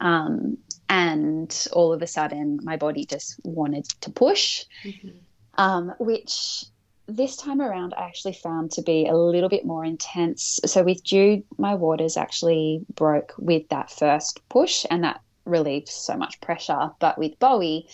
Um, 0.00 0.58
and 0.88 1.66
all 1.72 1.92
of 1.92 2.02
a 2.02 2.06
sudden, 2.06 2.60
my 2.62 2.76
body 2.76 3.04
just 3.04 3.40
wanted 3.44 3.84
to 4.00 4.10
push, 4.10 4.64
mm-hmm. 4.84 5.08
um, 5.54 5.92
which 5.98 6.64
this 7.06 7.36
time 7.36 7.60
around 7.60 7.94
I 7.94 8.06
actually 8.06 8.34
found 8.34 8.70
to 8.72 8.82
be 8.82 9.06
a 9.06 9.16
little 9.16 9.48
bit 9.48 9.64
more 9.64 9.84
intense. 9.84 10.60
So 10.66 10.82
with 10.82 11.02
Jude, 11.02 11.42
my 11.56 11.74
waters 11.74 12.16
actually 12.16 12.84
broke 12.94 13.34
with 13.38 13.68
that 13.70 13.90
first 13.90 14.46
push, 14.48 14.84
and 14.90 15.04
that 15.04 15.20
relieved 15.44 15.88
so 15.88 16.16
much 16.16 16.40
pressure. 16.40 16.90
But 17.00 17.18
with 17.18 17.38
Bowie, 17.38 17.88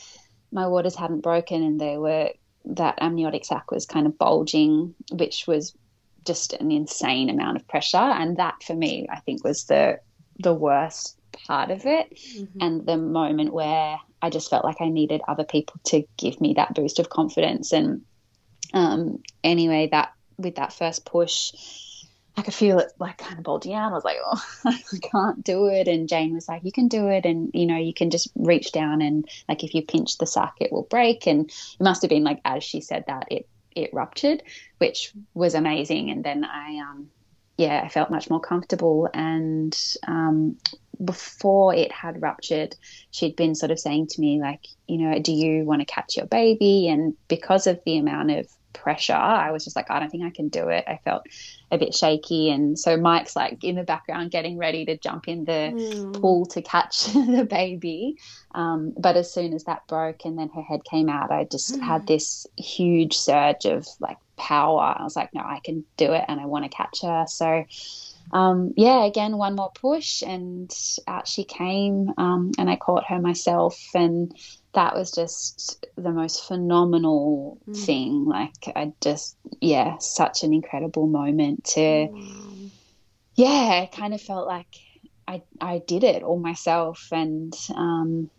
my 0.53 0.67
waters 0.67 0.97
hadn't 0.97 1.21
broken 1.21 1.63
and 1.63 1.81
they 1.81 1.97
were 1.97 2.31
that 2.67 2.99
amniotic 3.01 3.45
sac 3.45 3.71
was 3.71 3.87
kind 3.87 4.07
of 4.07 4.17
bulging, 4.17 4.95
which 5.13 5.47
was 5.47 5.75
just 6.25 6.55
an 6.55 6.73
insane 6.73 7.29
amount 7.29 7.57
of 7.57 7.69
pressure. 7.69 7.97
And 7.99 8.39
that 8.39 8.63
for 8.63 8.75
me, 8.75 9.07
I 9.11 9.21
think 9.21 9.45
was 9.45 9.65
the 9.65 10.01
the 10.39 10.55
worst 10.55 11.19
part 11.47 11.70
of 11.70 11.87
it 11.87 12.14
mm-hmm. 12.14 12.59
and 12.61 12.87
the 12.87 12.97
moment 12.97 13.53
where 13.53 13.99
I 14.23 14.31
just 14.31 14.49
felt 14.49 14.64
like 14.64 14.81
I 14.81 14.88
needed 14.88 15.20
other 15.29 15.44
people 15.44 15.81
to 15.85 16.05
give 16.16 16.40
me 16.40 16.55
that 16.55 16.75
boost 16.75 16.99
of 16.99 17.11
confidence. 17.11 17.73
And 17.73 18.03
um, 18.73 19.23
anyway, 19.42 19.88
that 19.92 20.12
with 20.38 20.57
that 20.57 20.73
first 20.73 21.05
push, 21.05 21.53
I 22.37 22.42
could 22.42 22.55
feel 22.55 22.79
it 22.79 22.90
like 22.99 23.18
kind 23.18 23.38
of 23.38 23.44
bulging 23.44 23.75
out. 23.75 23.92
I 23.92 23.94
was 23.94 24.05
like, 24.05 24.16
oh, 24.25 24.42
I 24.64 24.99
can't 25.12 25.44
do 25.44 25.66
it. 25.66 25.88
And 25.88 26.09
Jane 26.09 26.35
was 26.35 26.49
like, 26.49 26.64
you 26.64 26.73
can 26.73 26.88
do 26.88 27.09
it. 27.09 27.27
And, 27.27 27.51
you 27.53 27.66
know, 27.66 27.77
you 27.77 27.94
can 27.94 28.11
just 28.11 28.31
reach 28.35 28.73
down 28.73 29.03
and 29.03 29.29
like 29.49 29.62
if 29.62 29.75
you 29.75 29.83
pinch 29.83 30.18
the 30.18 30.27
sac, 30.27 30.55
it 30.61 30.73
will 30.73 30.83
break. 30.83 31.27
And 31.27 31.49
it 31.51 31.83
must 31.83 32.03
have 32.03 32.09
been 32.09 32.25
like, 32.25 32.40
as 32.44 32.64
she 32.64 32.81
said 32.81 33.05
that, 33.07 33.27
it, 33.31 33.47
it 33.77 33.90
ruptured, 33.92 34.42
which 34.79 35.12
was 35.35 35.55
amazing. 35.55 36.11
And 36.11 36.25
then 36.25 36.44
I, 36.44 36.79
um, 36.79 37.11
yeah, 37.57 37.83
I 37.85 37.88
felt 37.88 38.11
much 38.11 38.31
more 38.31 38.40
comfortable. 38.40 39.09
And 39.14 39.77
um, 40.07 40.57
before 41.05 41.75
it 41.75 41.93
had 41.93 42.21
ruptured, 42.21 42.75
she'd 43.11 43.37
been 43.37 43.55
sort 43.55 43.71
of 43.71 43.79
saying 43.79 44.09
to 44.09 44.21
me, 44.21 44.40
like, 44.40 44.67
you 44.88 44.99
know, 44.99 45.19
do 45.19 45.33
you 45.33 45.64
want 45.64 45.81
to 45.81 45.87
catch 45.87 46.17
your 46.17 46.27
baby? 46.27 46.88
And 46.88 47.14
because 47.29 47.67
of 47.67 47.81
the 47.85 47.99
amount 47.99 48.33
of 48.33 48.49
pressure. 48.75 49.15
I 49.15 49.51
was 49.53 49.65
just 49.65 49.77
like, 49.77 49.91
I 49.91 50.01
don't 50.01 50.11
think 50.11 50.25
I 50.25 50.31
can 50.31 50.49
do 50.49 50.69
it. 50.69 50.85
I 50.87 50.99
felt 51.05 51.27
a 51.71 51.79
bit 51.79 51.95
shaky. 51.95 52.51
And 52.51 52.79
so 52.79 52.97
Mike's 52.97 53.35
like 53.35 53.65
in 53.65 53.77
the 53.77 53.83
background 53.83 54.31
getting 54.31 54.59
ready 54.59 54.85
to 54.85 54.99
jump 54.99 55.29
in 55.29 55.45
the 55.45 55.73
mm. 55.75 56.21
pool 56.21 56.45
to 56.47 56.61
catch 56.61 57.05
the 57.13 57.47
baby. 57.49 58.19
Um, 58.55 58.93
but 58.99 59.17
as 59.17 59.33
soon 59.33 59.55
as 59.55 59.65
that 59.65 59.87
broke 59.87 60.25
and 60.25 60.39
then 60.39 60.51
her 60.51 60.63
head 60.63 60.85
came 60.85 61.09
out, 61.09 61.31
I 61.31 61.45
just 61.45 61.77
mm. 61.77 61.81
had 61.81 62.07
this 62.07 62.47
huge 62.57 63.17
surge 63.17 63.65
of 63.65 63.87
like 64.01 64.19
power. 64.37 64.95
I 64.99 65.03
was 65.03 65.17
like, 65.17 65.33
no, 65.33 65.41
I 65.41 65.61
can 65.65 65.85
do 65.97 66.13
it 66.13 66.25
and 66.29 66.41
I 66.41 66.47
want 66.47 66.65
to 66.65 66.77
catch 66.77 67.03
her. 67.03 67.25
So, 67.29 67.65
um, 68.33 68.75
yeah, 68.77 69.05
again, 69.05 69.37
one 69.37 69.55
more 69.55 69.71
push 69.73 70.23
and 70.23 70.73
out 71.07 71.29
she 71.29 71.45
came. 71.45 72.13
Um, 72.19 72.53
and 72.59 72.69
I 72.69 72.77
caught 72.77 73.07
her 73.09 73.21
myself. 73.21 73.81
And 73.95 74.35
that 74.75 74.95
was 74.95 75.11
just 75.11 75.87
the 75.97 76.11
most 76.11 76.47
phenomenal 76.47 77.59
mm. 77.69 77.77
thing. 77.77 78.25
Like, 78.27 78.53
I 78.77 78.93
just, 79.01 79.37
yeah, 79.61 79.99
such 79.99 80.43
an 80.43 80.53
incredible 80.53 81.07
moment 81.07 81.65
to, 81.65 81.81
mm. 81.81 82.71
yeah, 83.35 83.81
I 83.83 83.91
kind 83.93 84.15
of 84.15 84.21
felt 84.21 84.47
like 84.47 84.77
I, 85.27 85.43
I 85.61 85.79
did 85.79 86.05
it 86.05 86.23
all 86.23 86.39
myself. 86.39 87.09
And 87.13 87.55
um, 87.75 88.31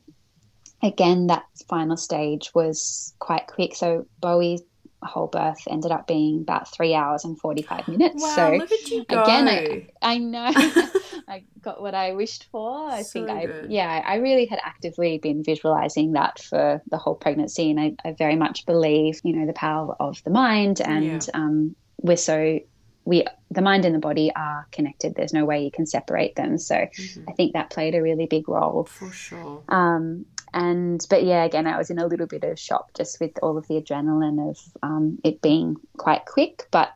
again, 0.84 1.28
that 1.28 1.46
final 1.68 1.98
stage 1.98 2.52
was 2.54 3.14
quite 3.20 3.48
quick. 3.48 3.76
So, 3.76 4.06
Bowie 4.20 4.60
whole 5.06 5.28
birth 5.28 5.62
ended 5.70 5.92
up 5.92 6.08
being 6.08 6.42
about 6.42 6.72
three 6.72 6.94
hours 6.94 7.24
and 7.24 7.40
45 7.40 7.88
minutes. 7.88 8.22
Wow, 8.22 8.36
so 8.36 8.52
look 8.56 8.72
at 8.72 8.90
you 8.90 9.06
go. 9.06 9.24
again, 9.24 9.48
I, 9.48 9.88
I 10.02 10.18
know 10.18 10.52
I 11.28 11.44
got 11.62 11.82
what 11.82 11.96
I 11.96 12.14
wished 12.14 12.48
for. 12.52 12.90
I 12.90 13.02
so 13.02 13.26
think 13.26 13.30
I, 13.30 13.46
good. 13.46 13.72
yeah, 13.72 14.04
I 14.06 14.16
really 14.16 14.46
had 14.46 14.60
actively 14.64 15.18
been 15.18 15.44
visualizing 15.44 16.14
that 16.14 16.40
for 16.40 16.82
the 16.90 16.98
whole 16.98 17.16
pregnancy. 17.16 17.72
And 17.72 17.80
I, 17.80 17.96
I 18.04 18.12
very 18.14 18.36
much 18.36 18.66
believe, 18.66 19.22
you 19.24 19.36
know, 19.36 19.46
the 19.46 19.54
power 19.54 19.96
of 20.00 20.24
the 20.24 20.32
mind 20.32 20.82
and 20.82 21.24
yeah. 21.24 21.32
um, 21.34 21.76
we're 22.02 22.18
so 22.18 22.60
we 23.06 23.24
the 23.52 23.62
mind 23.62 23.86
and 23.86 23.96
the 23.96 24.00
body 24.00 24.32
are 24.36 24.68
connected 24.72 25.16
there's 25.16 25.32
no 25.32 25.46
way 25.46 25.64
you 25.64 25.72
can 25.72 25.86
separate 25.86 26.36
them 26.36 26.58
so 26.58 26.76
mm-hmm. 26.76 27.30
i 27.30 27.34
think 27.34 27.54
that 27.54 27.70
played 27.70 27.96
a 27.96 28.02
really 28.02 28.26
big 28.26 28.50
role 28.50 28.84
for 28.84 29.12
sure 29.12 29.64
um, 29.70 30.26
and 30.56 31.06
but 31.10 31.24
yeah, 31.26 31.44
again, 31.44 31.68
I 31.68 31.78
was 31.78 31.90
in 31.90 32.00
a 32.00 32.08
little 32.08 32.28
bit 32.28 32.46
of 32.46 32.58
shock 32.58 32.94
just 32.96 33.20
with 33.20 33.34
all 33.44 33.58
of 33.58 33.68
the 33.68 33.76
adrenaline 33.76 34.50
of 34.50 34.58
um, 34.82 35.20
it 35.24 35.42
being 35.42 35.76
quite 35.98 36.26
quick. 36.26 36.68
But 36.72 36.94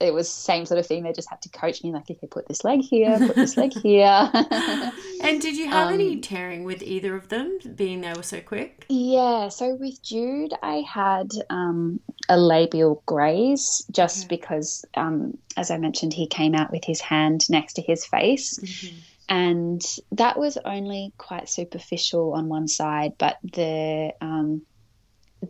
it 0.00 0.12
was 0.12 0.30
same 0.30 0.66
sort 0.66 0.78
of 0.78 0.86
thing. 0.86 1.02
They 1.02 1.12
just 1.12 1.30
had 1.30 1.40
to 1.42 1.48
coach 1.48 1.82
me 1.82 1.92
like, 1.92 2.10
okay, 2.10 2.26
put 2.26 2.46
this 2.46 2.62
leg 2.62 2.80
here, 2.80 3.18
put 3.18 3.36
this 3.36 3.56
leg 3.56 3.72
here. 3.72 4.30
and 5.22 5.40
did 5.40 5.56
you 5.56 5.68
have 5.68 5.88
um, 5.88 5.94
any 5.94 6.20
tearing 6.20 6.64
with 6.64 6.82
either 6.82 7.16
of 7.16 7.30
them, 7.30 7.58
being 7.74 8.02
they 8.02 8.12
were 8.12 8.22
so 8.22 8.42
quick? 8.42 8.84
Yeah. 8.90 9.48
So 9.48 9.76
with 9.76 10.02
Jude, 10.02 10.52
I 10.62 10.84
had 10.86 11.30
um, 11.48 12.00
a 12.28 12.38
labial 12.38 13.02
graze 13.06 13.82
just 13.90 14.26
okay. 14.26 14.36
because, 14.36 14.84
um, 14.94 15.38
as 15.56 15.70
I 15.70 15.78
mentioned, 15.78 16.12
he 16.12 16.26
came 16.26 16.54
out 16.54 16.70
with 16.70 16.84
his 16.84 17.00
hand 17.00 17.48
next 17.48 17.74
to 17.74 17.82
his 17.82 18.04
face. 18.04 18.58
Mm-hmm. 18.58 18.96
And 19.30 19.80
that 20.10 20.36
was 20.36 20.58
only 20.64 21.12
quite 21.16 21.48
superficial 21.48 22.34
on 22.34 22.48
one 22.48 22.66
side, 22.66 23.12
but 23.16 23.38
the 23.44 24.12
um, 24.20 24.62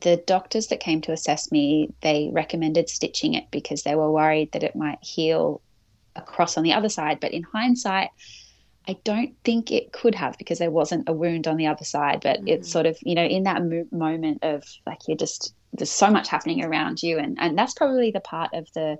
the 0.03 0.23
doctors 0.27 0.69
that 0.69 0.81
came 0.81 1.01
to 1.01 1.13
assess 1.13 1.51
me, 1.51 1.89
they 2.03 2.29
recommended 2.31 2.89
stitching 2.89 3.35
it 3.35 3.51
because 3.51 3.83
they 3.83 3.95
were 3.95 4.13
worried 4.13 4.53
that 4.53 4.63
it 4.63 4.77
might 4.77 5.03
heal 5.03 5.63
across 6.15 6.57
on 6.57 6.63
the 6.63 6.75
other 6.75 6.91
side. 6.91 7.19
But 7.21 7.33
in 7.33 7.43
hindsight, 7.43 8.11
I 8.87 8.99
don't 9.03 9.35
think 9.45 9.71
it 9.71 9.93
could 9.93 10.15
have 10.15 10.37
because 10.39 10.59
there 10.59 10.71
wasn't 10.71 11.09
a 11.09 11.13
wound 11.13 11.49
on 11.49 11.57
the 11.57 11.67
other 11.67 11.85
side. 11.85 12.21
But 12.23 12.39
mm-hmm. 12.39 12.49
it's 12.49 12.71
sort 12.71 12.87
of, 12.87 12.99
you 13.03 13.15
know, 13.15 13.25
in 13.25 13.45
that 13.45 13.65
mo- 13.65 13.89
moment 13.91 14.45
of 14.45 14.63
like 14.87 15.01
you're 15.09 15.17
just, 15.17 15.55
there's 15.73 15.91
so 15.91 16.11
much 16.11 16.29
happening 16.29 16.63
around 16.63 17.03
you. 17.03 17.19
And, 17.19 17.39
and 17.41 17.59
that's 17.59 17.75
probably 17.75 18.11
the 18.11 18.21
part 18.21 18.51
of 18.53 18.69
the, 18.75 18.99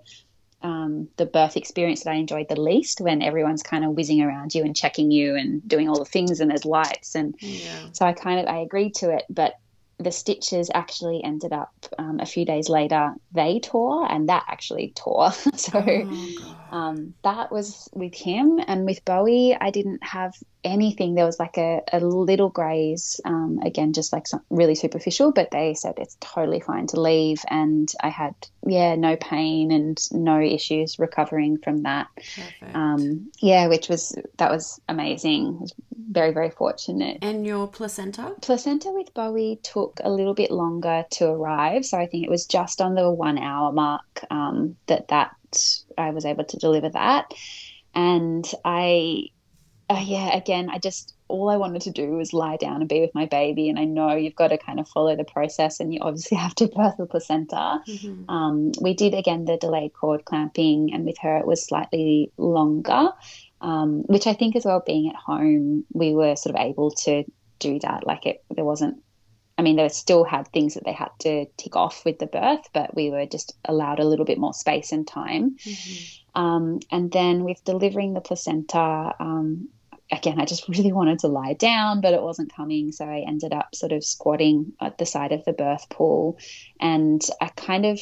um, 0.63 1.09
the 1.17 1.27
birth 1.27 1.57
experience 1.57 2.05
that 2.05 2.11
I 2.11 2.15
enjoyed 2.15 2.49
the 2.49 2.61
least 2.61 3.01
when 3.01 3.23
everyone's 3.23 3.63
kind 3.63 3.85
of 3.85 3.93
whizzing 3.93 4.23
around 4.23 4.55
you 4.55 4.63
and 4.63 4.77
checking 4.77 5.11
you 5.11 5.37
and 5.37 5.67
doing 5.67 5.89
all 5.89 5.99
the 5.99 6.05
things 6.05 6.41
and 6.41 6.51
there's 6.51 6.65
lights. 6.65 7.15
And 7.15 7.35
yeah. 7.39 7.89
so 7.93 8.05
I 8.07 8.13
kind 8.13 8.41
of, 8.41 8.47
I 8.47 8.59
agreed 8.59 8.95
to 8.97 9.11
it. 9.11 9.25
But 9.31 9.55
the 10.01 10.11
stitches 10.11 10.71
actually 10.75 11.23
ended 11.23 11.53
up 11.53 11.73
um, 11.99 12.21
a 12.21 12.27
few 12.27 12.47
days 12.47 12.69
later 12.69 13.13
they 13.33 13.61
tore 13.61 14.11
and 14.11 14.29
that 14.29 14.45
actually 14.49 14.93
tore 14.97 15.31
so 15.55 15.83
oh, 15.85 16.57
um, 16.73 17.15
that 17.23 17.53
was 17.53 17.89
with 17.93 18.15
him 18.15 18.59
and 18.67 18.87
with 18.87 19.05
bowie 19.05 19.57
i 19.61 19.71
didn't 19.71 20.03
have 20.03 20.35
anything 20.65 21.15
there 21.15 21.27
was 21.27 21.39
like 21.39 21.59
a, 21.59 21.83
a 21.93 22.01
little 22.01 22.49
graze 22.49 23.21
um, 23.25 23.61
again 23.63 23.93
just 23.93 24.13
like 24.13 24.27
some 24.27 24.43
really 24.49 24.75
superficial 24.75 25.33
but 25.33 25.51
they 25.51 25.75
said 25.75 25.95
it's 25.99 26.17
totally 26.21 26.61
fine 26.61 26.87
to 26.87 27.01
leave 27.01 27.43
and 27.49 27.93
i 28.03 28.09
had 28.09 28.35
yeah 28.67 28.95
no 28.95 29.17
pain 29.17 29.71
and 29.73 29.99
no 30.13 30.41
issues 30.41 30.99
recovering 30.99 31.59
from 31.59 31.83
that. 31.83 32.09
Um, 32.75 33.31
yeah 33.41 33.69
which 33.69 33.89
was 33.89 34.17
that 34.37 34.51
was 34.51 34.81
amazing. 34.89 35.61
Was 35.61 35.75
very 36.11 36.33
very 36.33 36.51
fortunate. 36.51 37.19
And 37.23 37.47
your 37.47 37.69
placenta? 37.69 38.35
Placenta 38.43 38.91
with 38.91 39.15
bowie 39.15 39.61
took 39.63 40.01
a 40.03 40.11
little 40.11 40.35
bit 40.35 40.51
longer 40.51 41.05
to 41.11 41.27
arrive 41.27 41.85
so 41.85 41.99
i 41.99 42.07
think 42.07 42.25
it 42.25 42.31
was 42.31 42.47
just 42.47 42.81
on 42.81 42.95
the 42.95 43.11
one 43.11 43.39
hour 43.39 43.73
mark 43.73 44.25
um, 44.31 44.77
that 44.87 45.09
that 45.09 45.35
i 45.99 46.11
was 46.11 46.25
able 46.25 46.45
to 46.45 46.57
deliver 46.59 46.89
that. 46.91 47.33
And 47.95 48.47
i 48.65 49.31
uh, 49.91 50.03
yeah, 50.05 50.37
again, 50.37 50.71
I 50.71 50.79
just 50.79 51.15
all 51.31 51.49
I 51.49 51.57
wanted 51.57 51.83
to 51.83 51.91
do 51.91 52.11
was 52.13 52.33
lie 52.33 52.57
down 52.57 52.81
and 52.81 52.89
be 52.89 53.01
with 53.01 53.15
my 53.15 53.27
baby. 53.27 53.69
And 53.69 53.79
I 53.79 53.85
know 53.85 54.15
you've 54.15 54.35
got 54.35 54.49
to 54.49 54.59
kind 54.59 54.81
of 54.81 54.89
follow 54.89 55.17
the 55.17 55.25
process, 55.25 55.81
and 55.81 55.95
you 55.95 56.01
obviously 56.01 56.37
have 56.45 56.55
to 56.57 56.67
birth 56.67 56.97
the 56.99 57.07
placenta. 57.07 57.81
Mm-hmm. 57.87 58.31
Um, 58.31 58.73
we 58.81 58.95
did 58.95 59.15
again 59.15 59.45
the 59.45 59.57
delayed 59.57 59.93
cord 59.93 60.25
clamping, 60.25 60.93
and 60.93 61.05
with 61.05 61.19
her 61.19 61.39
it 61.39 61.47
was 61.47 61.65
slightly 61.65 62.33
longer, 62.37 63.11
um, 63.61 64.03
which 64.07 64.27
I 64.27 64.35
think 64.35 64.57
as 64.57 64.65
well 64.65 64.83
being 64.85 65.09
at 65.09 65.17
home 65.17 65.85
we 65.93 66.15
were 66.15 66.37
sort 66.37 66.55
of 66.57 66.61
able 66.61 66.91
to 66.91 67.25
do 67.59 67.79
that. 67.81 68.07
Like 68.07 68.27
it, 68.27 68.45
there 68.51 68.65
wasn't. 68.65 69.03
I 69.59 69.63
mean, 69.63 69.77
they 69.77 69.91
still 69.91 70.25
had 70.25 70.49
things 70.49 70.73
that 70.73 70.85
they 70.87 70.93
had 70.93 71.11
to 71.21 71.45
tick 71.59 71.77
off 71.77 72.07
with 72.07 72.19
the 72.19 72.27
birth, 72.27 72.67
but 72.73 72.95
we 72.95 73.11
were 73.11 73.27
just 73.27 73.53
allowed 73.67 74.01
a 74.01 74.07
little 74.07 74.25
bit 74.25 74.39
more 74.39 74.55
space 74.55 74.91
and 74.91 75.07
time. 75.07 75.57
Mm-hmm. 75.59 76.41
Um, 76.41 76.81
and 76.91 77.13
then 77.13 77.45
with 77.45 77.63
delivering 77.65 78.15
the 78.15 78.23
placenta, 78.23 79.15
um, 79.21 79.69
again, 80.11 80.41
I 80.41 80.45
just 80.45 80.69
really 80.69 80.93
wanted 80.93 81.21
to 81.21 81.29
lie 81.29 81.55
down, 81.55 82.01
but 82.01 82.15
it 82.15 82.23
wasn't 82.23 82.55
coming. 82.55 82.93
So 82.93 83.05
I 83.05 83.25
ended 83.27 83.53
up 83.53 83.75
sort 83.75 83.93
of 83.93 84.05
squatting 84.05 84.73
at 84.81 84.99
the 84.99 85.07
side 85.07 85.33
of 85.33 85.45
the 85.45 85.53
birth 85.53 85.89
pool. 85.89 86.39
And 86.81 87.23
I 87.41 87.49
kind 87.49 87.87
of, 87.87 88.01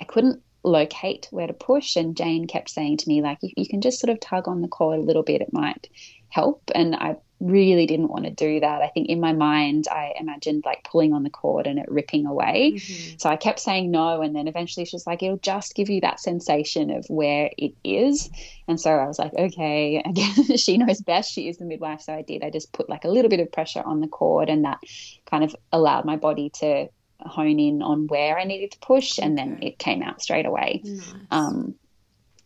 I 0.00 0.04
couldn't 0.04 0.42
locate 0.64 1.28
where 1.30 1.46
to 1.46 1.52
push. 1.52 1.96
And 1.96 2.16
Jane 2.16 2.46
kept 2.46 2.70
saying 2.70 2.98
to 2.98 3.08
me, 3.08 3.22
like, 3.22 3.38
you, 3.42 3.50
you 3.56 3.68
can 3.68 3.80
just 3.80 4.00
sort 4.00 4.10
of 4.10 4.20
tug 4.20 4.48
on 4.48 4.62
the 4.62 4.68
cord 4.68 4.98
a 4.98 5.02
little 5.02 5.22
bit, 5.22 5.40
it 5.40 5.52
might 5.52 5.88
help. 6.28 6.62
And 6.74 6.94
I 6.94 7.16
really 7.42 7.86
didn't 7.86 8.08
want 8.08 8.24
to 8.24 8.30
do 8.30 8.60
that. 8.60 8.82
I 8.82 8.88
think 8.88 9.08
in 9.08 9.20
my 9.20 9.32
mind, 9.32 9.88
I 9.90 10.14
imagined 10.18 10.62
like 10.64 10.84
pulling 10.84 11.12
on 11.12 11.24
the 11.24 11.30
cord 11.30 11.66
and 11.66 11.78
it 11.78 11.90
ripping 11.90 12.26
away. 12.26 12.74
Mm-hmm. 12.76 13.16
So 13.18 13.28
I 13.28 13.36
kept 13.36 13.58
saying 13.58 13.90
no. 13.90 14.22
And 14.22 14.34
then 14.34 14.46
eventually 14.46 14.86
she's 14.86 15.06
like, 15.06 15.22
it'll 15.22 15.38
just 15.38 15.74
give 15.74 15.90
you 15.90 16.00
that 16.02 16.20
sensation 16.20 16.90
of 16.90 17.04
where 17.08 17.50
it 17.58 17.74
is. 17.82 18.30
And 18.68 18.80
so 18.80 18.90
I 18.90 19.06
was 19.06 19.18
like, 19.18 19.34
okay, 19.34 20.02
again, 20.04 20.56
she 20.56 20.78
knows 20.78 21.00
best. 21.00 21.32
She 21.32 21.48
is 21.48 21.58
the 21.58 21.64
midwife. 21.64 22.02
So 22.02 22.14
I 22.14 22.22
did. 22.22 22.44
I 22.44 22.50
just 22.50 22.72
put 22.72 22.88
like 22.88 23.04
a 23.04 23.08
little 23.08 23.28
bit 23.28 23.40
of 23.40 23.50
pressure 23.50 23.82
on 23.84 24.00
the 24.00 24.08
cord 24.08 24.48
and 24.48 24.64
that 24.64 24.78
kind 25.26 25.42
of 25.42 25.54
allowed 25.72 26.04
my 26.04 26.16
body 26.16 26.50
to 26.60 26.88
hone 27.18 27.58
in 27.58 27.82
on 27.82 28.06
where 28.06 28.38
I 28.38 28.44
needed 28.44 28.72
to 28.72 28.78
push. 28.78 29.18
And 29.18 29.36
then 29.36 29.58
it 29.62 29.78
came 29.78 30.02
out 30.02 30.22
straight 30.22 30.46
away. 30.46 30.82
Nice. 30.84 31.14
Um, 31.30 31.74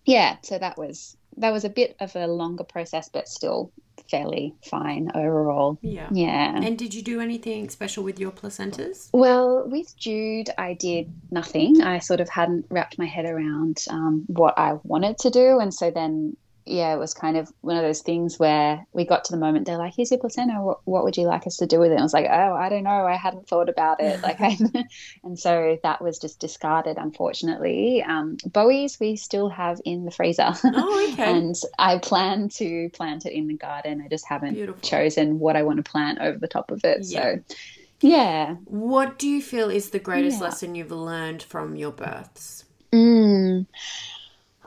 yeah. 0.07 0.37
So 0.43 0.59
that 0.59 0.79
was 0.79 1.17
that 1.39 1.53
was 1.53 1.65
a 1.65 1.71
bit 1.71 1.97
of 2.01 2.15
a 2.17 2.27
longer 2.27 2.65
process, 2.65 3.09
but 3.09 3.29
still 3.29 3.73
fairly 4.11 4.55
fine 4.65 5.11
overall. 5.15 5.79
Yeah. 5.83 6.09
Yeah. 6.13 6.57
And 6.57 6.79
did 6.79 6.95
you 6.95 7.03
do 7.03 7.21
anything 7.21 7.69
special 7.69 8.05
with 8.05 8.19
your 8.19 8.31
placentas? 8.31 9.09
Well, 9.13 9.65
with 9.67 9.97
Jude, 9.97 10.51
I 10.59 10.75
did 10.75 11.13
nothing. 11.31 11.83
I 11.83 11.99
sort 11.99 12.21
of 12.21 12.29
hadn't 12.29 12.67
wrapped 12.71 12.99
my 12.99 13.07
head 13.07 13.25
around 13.25 13.85
um, 13.91 14.25
what 14.29 14.59
I 14.59 14.75
wanted 14.85 15.19
to 15.19 15.31
do. 15.31 15.59
And 15.59 15.73
so 15.73 15.91
then 15.91 16.37
yeah, 16.67 16.93
it 16.93 16.99
was 16.99 17.15
kind 17.15 17.37
of 17.37 17.51
one 17.61 17.77
of 17.77 17.83
those 17.83 18.03
things 18.03 18.39
where 18.39 18.85
we 18.93 19.05
got 19.05 19.25
to 19.25 19.33
the 19.33 19.39
moment 19.39 19.67
they're 19.67 19.79
like, 19.79 19.95
"Here's 19.97 20.11
your 20.11 20.19
placenta. 20.19 20.61
What, 20.61 20.81
what 20.85 21.05
would 21.05 21.17
you 21.17 21.27
like 21.27 21.47
us 21.47 21.57
to 21.59 21.67
do 21.67 21.79
with 21.79 21.93
it?" 21.93 21.95
And 21.95 22.01
I 22.01 22.05
was 22.05 22.13
like, 22.13 22.27
"Oh, 22.29 22.55
I 22.55 22.69
don't 22.69 22.83
know. 22.83 23.07
I 23.07 23.17
hadn't 23.17 23.49
thought 23.49 23.69
about 23.69 24.01
it." 24.01 24.21
Like, 24.21 24.41
I, 24.41 24.59
and 25.25 25.39
so 25.39 25.79
that 25.85 26.03
was 26.03 26.19
just 26.19 26.41
discarded, 26.41 26.97
unfortunately. 26.99 28.03
Um, 28.03 28.37
Bowie's 28.45 28.99
we 28.99 29.15
still 29.15 29.49
have 29.49 29.81
in 29.85 30.05
the 30.05 30.11
freezer. 30.11 30.53
Oh, 30.65 31.11
okay. 31.13 31.39
and 31.39 31.55
I 31.79 31.99
plan 31.99 32.49
to 32.57 32.91
plant 32.91 33.27
it 33.27 33.33
in 33.33 33.47
the 33.47 33.57
garden. 33.57 34.03
I 34.05 34.09
just 34.09 34.27
haven't 34.27 34.55
Beautiful. 34.55 34.81
chosen 34.83 35.39
what 35.39 35.55
I 35.55 35.63
want 35.63 35.77
to 35.77 35.89
plant 35.89 36.19
over 36.21 36.39
the 36.39 36.49
top 36.49 36.73
of 36.73 36.85
it. 36.85 36.99
Yeah. 37.03 37.21
So, 37.21 37.57
yeah. 38.01 38.55
What 38.65 39.19
do 39.19 39.29
you 39.29 39.41
feel 39.41 39.71
is 39.71 39.91
the 39.91 39.99
greatest 40.01 40.39
yeah. 40.39 40.45
lesson 40.45 40.75
you've 40.75 40.91
learned 40.91 41.45
from 41.45 41.77
your 41.77 41.93
births? 41.93 42.65
Mm. 42.93 43.67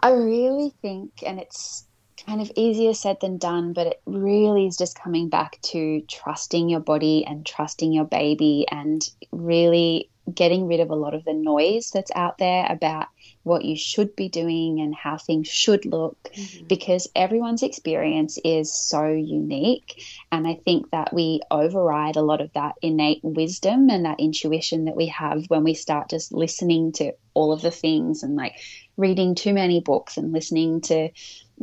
I 0.02 0.12
really 0.12 0.74
think, 0.82 1.24
and 1.26 1.40
it's 1.40 1.86
kind 2.30 2.42
of 2.42 2.52
easier 2.56 2.94
said 2.94 3.18
than 3.22 3.40
done, 3.40 3.74
but 3.74 3.88
it 3.88 4.02
really 4.06 4.68
is 4.68 4.78
just 4.78 5.00
coming 5.00 5.30
back 5.30 5.60
to 5.64 6.02
trusting 6.02 6.70
your 6.70 6.80
body 6.80 7.26
and 7.26 7.44
trusting 7.44 7.92
your 7.92 8.06
baby 8.06 8.68
and 8.72 9.10
really 9.32 10.12
getting 10.32 10.68
rid 10.68 10.80
of 10.80 10.92
a 10.92 10.96
lot 10.96 11.16
of 11.16 11.26
the 11.26 11.34
noise 11.34 11.90
that's 11.90 12.12
out 12.14 12.38
there 12.38 12.68
about 12.70 13.08
what 13.42 13.66
you 13.66 13.76
should 13.76 14.16
be 14.16 14.30
doing 14.30 14.80
and 14.80 14.94
how 14.94 15.18
things 15.18 15.48
should 15.48 15.86
look 15.86 16.18
mm-hmm. 16.36 16.68
because 16.68 17.08
everyone's 17.16 17.64
experience 17.64 18.38
is 18.46 18.72
so 18.72 19.08
unique. 19.08 20.04
And 20.32 20.48
I 20.48 20.54
think 20.54 20.92
that 20.92 21.12
we 21.12 21.42
override 21.50 22.16
a 22.16 22.22
lot 22.22 22.42
of 22.42 22.54
that 22.54 22.76
innate 22.84 23.22
wisdom 23.24 23.90
and 23.90 24.06
that 24.06 24.20
intuition 24.20 24.86
that 24.86 24.96
we 24.96 25.08
have 25.08 25.46
when 25.48 25.64
we 25.64 25.74
start 25.74 26.12
just 26.12 26.32
listening 26.32 26.92
to 26.94 27.14
all 27.34 27.52
of 27.52 27.62
the 27.62 27.72
things 27.72 28.22
and 28.22 28.36
like 28.36 28.56
reading 28.98 29.34
too 29.34 29.54
many 29.54 29.80
books 29.80 30.18
and 30.18 30.32
listening 30.32 30.82
to 30.82 31.10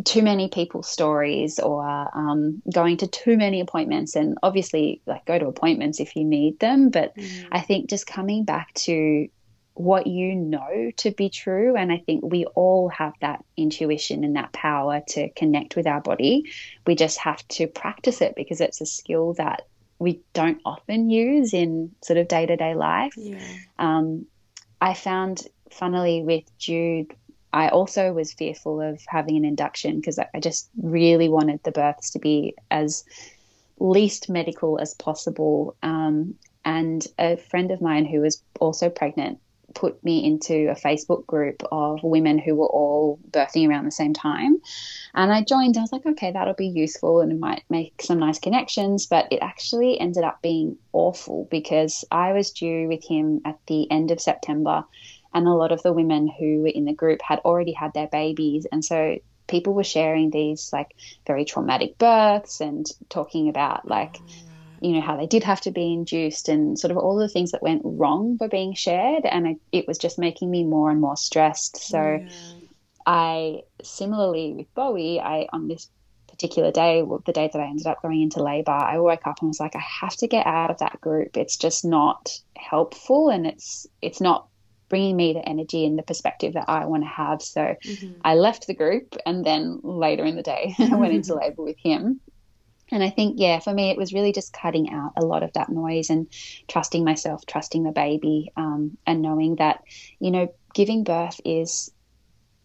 too 0.05 0.23
many 0.23 0.49
people's 0.49 0.89
stories 0.89 1.59
or 1.59 1.85
um, 2.15 2.61
going 2.73 2.99
to 2.99 3.07
too 3.07 3.37
many 3.37 3.61
appointments 3.61 4.15
and 4.15 4.37
obviously 4.43 5.01
like 5.07 5.25
go 5.25 5.39
to 5.39 5.47
appointments 5.47 6.01
if 6.01 6.15
you 6.17 6.25
need 6.25 6.59
them 6.59 6.91
but 6.91 7.17
mm. 7.17 7.49
i 7.51 7.61
think 7.61 7.89
just 7.89 8.07
coming 8.07 8.45
back 8.45 8.73
to 8.75 9.29
what 9.75 10.07
you 10.07 10.35
know 10.35 10.91
to 10.97 11.11
be 11.11 11.29
true 11.31 11.77
and 11.77 11.93
i 11.93 11.99
think 11.99 12.23
we 12.25 12.45
all 12.47 12.89
have 12.89 13.15
that 13.21 13.45
intuition 13.57 14.25
and 14.25 14.37
that 14.37 14.53
power 14.53 15.03
to 15.07 15.29
connect 15.31 15.77
with 15.77 15.87
our 15.87 16.01
body 16.01 16.45
we 16.87 16.95
just 16.95 17.19
have 17.19 17.47
to 17.49 17.67
practice 17.67 18.21
it 18.21 18.35
because 18.37 18.61
it's 18.61 18.81
a 18.81 18.87
skill 18.87 19.33
that 19.35 19.63
we 19.99 20.21
don't 20.35 20.61
often 20.67 21.09
use 21.09 21.55
in 21.55 21.91
sort 22.03 22.19
of 22.19 22.29
day-to-day 22.29 22.75
life 22.75 23.13
yeah. 23.17 23.39
um, 23.79 24.27
i 24.81 24.93
found 24.93 25.47
funnily 25.71 26.23
with 26.23 26.45
jude 26.59 27.15
I 27.57 27.69
also 27.69 28.13
was 28.13 28.35
fearful 28.35 28.83
of 28.83 29.01
having 29.09 29.35
an 29.39 29.47
induction 29.47 29.97
because 29.97 30.19
I 30.19 30.41
just 30.41 30.69
really 30.77 31.31
wanted 31.31 31.63
the 31.63 31.73
births 31.73 32.11
to 32.11 32.19
be 32.19 32.55
as 32.71 33.03
least 33.79 34.29
medical 34.29 34.79
as 34.79 34.93
possible. 34.93 35.75
Um, 35.83 36.35
and 36.67 37.07
a 37.19 37.39
friend 37.39 37.71
of 37.71 37.81
mine 37.81 38.05
who 38.05 38.21
was 38.21 38.43
also 38.61 38.91
pregnant 38.91 39.39
put 39.75 40.05
me 40.05 40.23
into 40.23 40.71
a 40.71 40.75
Facebook 40.75 41.27
group 41.27 41.63
of 41.73 42.03
women 42.03 42.39
who 42.39 42.55
were 42.55 42.69
all 42.69 43.19
birthing 43.31 43.67
around 43.67 43.87
the 43.87 43.91
same 43.91 44.13
time. 44.13 44.61
And 45.15 45.33
I 45.33 45.43
joined. 45.43 45.79
I 45.79 45.81
was 45.81 45.93
like, 45.93 46.05
okay, 46.05 46.33
that'll 46.33 46.53
be 46.53 46.69
useful 46.69 47.23
and 47.23 47.33
it 47.33 47.39
might 47.39 47.63
make 47.71 48.03
some 48.03 48.19
nice 48.19 48.39
connections. 48.39 49.07
But 49.07 49.29
it 49.31 49.39
actually 49.41 49.99
ended 49.99 50.25
up 50.25 50.43
being 50.43 50.77
awful 50.93 51.49
because 51.51 52.05
I 52.11 52.35
was 52.35 52.51
due 52.51 52.87
with 52.87 53.03
him 53.03 53.41
at 53.47 53.59
the 53.67 53.91
end 53.91 54.11
of 54.11 54.21
September 54.21 54.85
and 55.37 55.47
a 55.47 55.55
lot 55.55 55.73
of 55.73 55.83
the 55.83 55.93
women 55.93 56.27
who 56.29 56.63
were 56.63 56.69
in 56.69 56.85
the 56.85 56.93
group 56.93 57.21
had 57.23 57.41
already 57.41 57.73
had 57.73 57.93
their 57.95 58.09
babies, 58.09 58.67
and 58.73 58.85
so 58.85 59.19
people 59.47 59.75
were 59.75 59.85
sharing 59.85 60.31
these 60.31 60.73
like 60.73 60.95
very 61.27 61.45
traumatic 61.45 61.99
births 61.99 62.61
and 62.61 62.87
talking 63.09 63.49
about 63.49 63.87
like. 63.87 64.17
Oh, 64.21 64.33
you 64.83 64.93
know 64.93 65.01
how 65.01 65.17
they 65.17 65.27
did 65.27 65.43
have 65.43 65.63
to 65.63 65.71
be 65.71 65.95
induced 65.95 66.51
and 66.51 66.79
sort 66.79 66.91
of 66.91 66.99
all 66.99 67.17
the 67.17 67.31
things 67.31 67.53
that 67.53 67.63
went 67.63 67.81
wrong 67.83 68.37
were 68.39 68.47
being 68.47 68.75
shared 68.75 69.25
and 69.25 69.49
I, 69.49 69.57
it 69.73 69.89
was 69.89 69.97
just 69.97 70.19
making 70.19 70.51
me 70.51 70.65
more 70.65 70.91
and 70.91 71.01
more 71.01 71.17
stressed 71.17 71.79
so 71.79 72.21
yeah. 72.21 72.29
i 73.07 73.63
similarly 73.83 74.53
with 74.53 74.75
bowie 74.75 75.19
i 75.19 75.49
on 75.51 75.69
this 75.69 75.89
particular 76.37 76.71
day, 76.71 77.03
the 77.25 77.33
day 77.33 77.49
that 77.51 77.61
I 77.61 77.65
ended 77.65 77.87
up 77.87 78.03
going 78.03 78.21
into 78.21 78.43
labor, 78.43 78.73
I 78.73 78.99
woke 78.99 79.27
up 79.27 79.41
and 79.41 79.49
was 79.49 79.61
like, 79.61 79.75
I 79.75 79.83
have 80.01 80.17
to 80.17 80.27
get 80.27 80.47
out 80.47 80.71
of 80.71 80.79
that 80.79 81.01
group. 81.01 81.37
It's 81.37 81.57
just 81.57 81.85
not 81.85 82.39
helpful, 82.57 83.31
and 83.31 83.47
it's 83.47 83.87
it's 84.03 84.21
not 84.21 84.49
bringing 84.89 85.17
me 85.17 85.33
the 85.33 85.49
energy 85.49 85.85
and 85.85 85.99
the 85.99 86.03
perspective 86.03 86.55
that 86.55 86.69
I 86.69 86.87
want 86.87 87.03
to 87.03 87.09
have. 87.09 87.43
So 87.43 87.61
mm-hmm. 87.61 88.21
I 88.25 88.35
left 88.35 88.67
the 88.67 88.75
group, 88.75 89.17
and 89.25 89.45
then 89.45 89.81
later 89.83 90.25
in 90.25 90.37
the 90.37 90.43
day, 90.43 90.75
I 90.79 90.95
went 90.95 91.15
into 91.15 91.35
labor 91.35 91.63
with 91.63 91.79
him. 91.79 92.21
And 92.93 93.03
I 93.03 93.11
think, 93.11 93.35
yeah, 93.39 93.59
for 93.59 93.75
me, 93.75 93.91
it 93.91 93.97
was 93.97 94.13
really 94.13 94.33
just 94.33 94.53
cutting 94.53 94.91
out 94.93 95.13
a 95.17 95.25
lot 95.25 95.43
of 95.43 95.53
that 95.55 95.69
noise 95.69 96.09
and 96.09 96.29
trusting 96.69 97.05
myself, 97.05 97.45
trusting 97.45 97.83
the 97.83 97.91
baby, 97.91 98.53
um, 98.57 98.97
and 99.07 99.23
knowing 99.23 99.57
that, 99.57 99.83
you 100.21 100.31
know, 100.31 100.55
giving 100.73 101.03
birth 101.03 101.41
is 101.45 101.91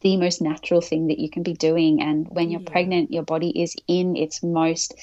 the 0.01 0.17
most 0.17 0.41
natural 0.41 0.81
thing 0.81 1.07
that 1.07 1.17
you 1.17 1.29
can 1.29 1.41
be 1.41 1.53
doing. 1.53 2.01
And 2.01 2.27
when 2.29 2.51
you're 2.51 2.61
yeah. 2.61 2.71
pregnant, 2.71 3.11
your 3.11 3.23
body 3.23 3.61
is 3.61 3.75
in 3.87 4.15
its 4.15 4.43
most, 4.43 4.93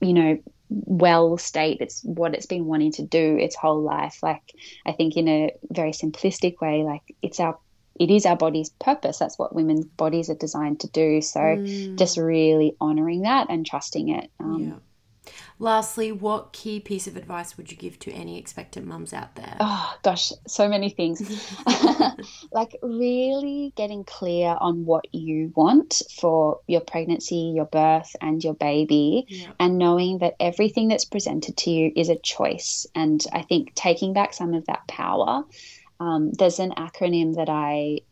you 0.00 0.12
know, 0.12 0.38
well 0.68 1.38
state. 1.38 1.78
It's 1.80 2.02
what 2.02 2.34
it's 2.34 2.46
been 2.46 2.66
wanting 2.66 2.92
to 2.92 3.02
do 3.02 3.36
its 3.36 3.56
whole 3.56 3.82
life. 3.82 4.18
Like, 4.22 4.42
I 4.86 4.92
think 4.92 5.16
in 5.16 5.28
a 5.28 5.52
very 5.70 5.92
simplistic 5.92 6.60
way, 6.60 6.82
like 6.82 7.14
it's 7.22 7.40
our 7.40 7.58
it 7.98 8.10
is 8.10 8.26
our 8.26 8.36
body's 8.36 8.70
purpose. 8.70 9.18
That's 9.18 9.38
what 9.38 9.54
women's 9.54 9.84
bodies 9.84 10.30
are 10.30 10.34
designed 10.34 10.80
to 10.80 10.88
do. 10.88 11.20
So 11.20 11.40
mm. 11.40 11.98
just 11.98 12.16
really 12.16 12.76
honoring 12.80 13.22
that 13.22 13.48
and 13.50 13.66
trusting 13.66 14.08
it. 14.10 14.30
Um, 14.38 14.62
yeah. 14.62 14.74
Lastly, 15.58 16.12
what 16.12 16.52
key 16.52 16.80
piece 16.80 17.06
of 17.06 17.16
advice 17.16 17.56
would 17.56 17.70
you 17.70 17.76
give 17.76 17.98
to 18.00 18.12
any 18.12 18.38
expectant 18.38 18.86
mums 18.86 19.12
out 19.12 19.34
there? 19.34 19.56
Oh, 19.60 19.94
gosh, 20.02 20.32
so 20.46 20.68
many 20.68 20.90
things. 20.90 21.20
like, 22.52 22.76
really 22.82 23.72
getting 23.76 24.04
clear 24.04 24.56
on 24.60 24.84
what 24.84 25.12
you 25.12 25.52
want 25.56 26.02
for 26.20 26.60
your 26.66 26.80
pregnancy, 26.80 27.52
your 27.54 27.66
birth, 27.66 28.14
and 28.20 28.42
your 28.42 28.54
baby, 28.54 29.26
yeah. 29.28 29.48
and 29.58 29.78
knowing 29.78 30.18
that 30.18 30.34
everything 30.40 30.88
that's 30.88 31.04
presented 31.04 31.56
to 31.58 31.70
you 31.70 31.92
is 31.96 32.08
a 32.08 32.16
choice. 32.16 32.86
And 32.94 33.24
I 33.32 33.42
think 33.42 33.74
taking 33.74 34.12
back 34.12 34.34
some 34.34 34.54
of 34.54 34.66
that 34.66 34.86
power. 34.86 35.44
Um, 36.00 36.30
there's 36.30 36.60
an 36.60 36.70
acronym 36.76 37.34
that 37.34 37.48
I 37.48 38.02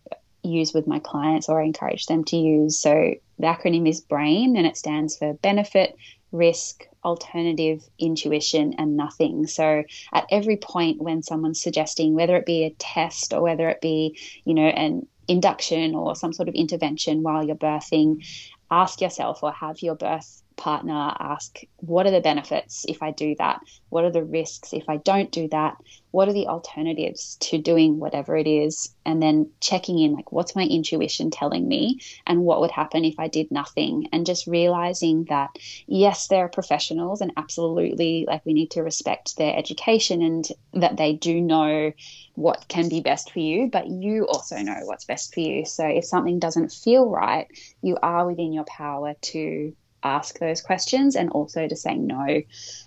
use 0.46 0.72
with 0.72 0.86
my 0.86 0.98
clients 0.98 1.48
or 1.48 1.60
I 1.60 1.64
encourage 1.64 2.06
them 2.06 2.24
to 2.24 2.36
use. 2.36 2.78
So 2.78 3.14
the 3.38 3.46
acronym 3.46 3.88
is 3.88 4.00
BRAIN 4.00 4.56
and 4.56 4.66
it 4.66 4.76
stands 4.76 5.16
for 5.16 5.34
benefit, 5.34 5.96
risk, 6.32 6.86
alternative, 7.04 7.88
intuition, 7.98 8.74
and 8.78 8.96
nothing. 8.96 9.46
So 9.46 9.84
at 10.12 10.26
every 10.30 10.56
point 10.56 11.00
when 11.00 11.22
someone's 11.22 11.60
suggesting, 11.60 12.14
whether 12.14 12.36
it 12.36 12.46
be 12.46 12.64
a 12.64 12.70
test 12.78 13.32
or 13.32 13.42
whether 13.42 13.68
it 13.68 13.80
be, 13.80 14.18
you 14.44 14.54
know, 14.54 14.66
an 14.66 15.06
induction 15.28 15.94
or 15.94 16.14
some 16.16 16.32
sort 16.32 16.48
of 16.48 16.54
intervention 16.54 17.22
while 17.22 17.44
you're 17.44 17.56
birthing, 17.56 18.24
ask 18.70 19.00
yourself 19.00 19.42
or 19.42 19.52
have 19.52 19.80
your 19.80 19.94
birth 19.94 20.42
partner 20.56 21.14
ask 21.18 21.60
what 21.76 22.06
are 22.06 22.10
the 22.10 22.20
benefits 22.20 22.84
if 22.88 23.02
I 23.02 23.10
do 23.10 23.34
that? 23.38 23.60
What 23.90 24.04
are 24.04 24.10
the 24.10 24.24
risks 24.24 24.72
if 24.72 24.88
I 24.88 24.96
don't 24.96 25.30
do 25.30 25.48
that? 25.48 25.76
What 26.10 26.28
are 26.28 26.32
the 26.32 26.48
alternatives 26.48 27.36
to 27.40 27.58
doing 27.58 27.98
whatever 27.98 28.36
it 28.36 28.46
is? 28.46 28.94
And 29.04 29.22
then 29.22 29.50
checking 29.60 29.98
in 29.98 30.14
like, 30.14 30.32
what's 30.32 30.56
my 30.56 30.64
intuition 30.64 31.30
telling 31.30 31.68
me? 31.68 32.00
And 32.26 32.42
what 32.42 32.60
would 32.60 32.70
happen 32.70 33.04
if 33.04 33.14
I 33.18 33.28
did 33.28 33.50
nothing? 33.50 34.08
And 34.12 34.26
just 34.26 34.46
realizing 34.46 35.24
that, 35.24 35.50
yes, 35.86 36.26
they're 36.28 36.48
professionals 36.48 37.20
and 37.20 37.32
absolutely 37.36 38.24
like 38.26 38.44
we 38.46 38.54
need 38.54 38.70
to 38.72 38.82
respect 38.82 39.36
their 39.36 39.56
education 39.56 40.22
and 40.22 40.46
that 40.72 40.96
they 40.96 41.12
do 41.12 41.40
know 41.40 41.92
what 42.34 42.66
can 42.68 42.88
be 42.88 43.00
best 43.00 43.30
for 43.30 43.40
you, 43.40 43.68
but 43.70 43.86
you 43.88 44.26
also 44.26 44.56
know 44.58 44.80
what's 44.84 45.04
best 45.04 45.34
for 45.34 45.40
you. 45.40 45.64
So 45.64 45.86
if 45.86 46.04
something 46.04 46.38
doesn't 46.38 46.72
feel 46.72 47.08
right, 47.08 47.46
you 47.82 47.96
are 48.02 48.26
within 48.26 48.52
your 48.52 48.64
power 48.64 49.14
to 49.20 49.74
ask 50.06 50.38
those 50.38 50.62
questions 50.62 51.16
and 51.16 51.30
also 51.30 51.66
to 51.66 51.76
say 51.76 51.96
no. 51.96 52.42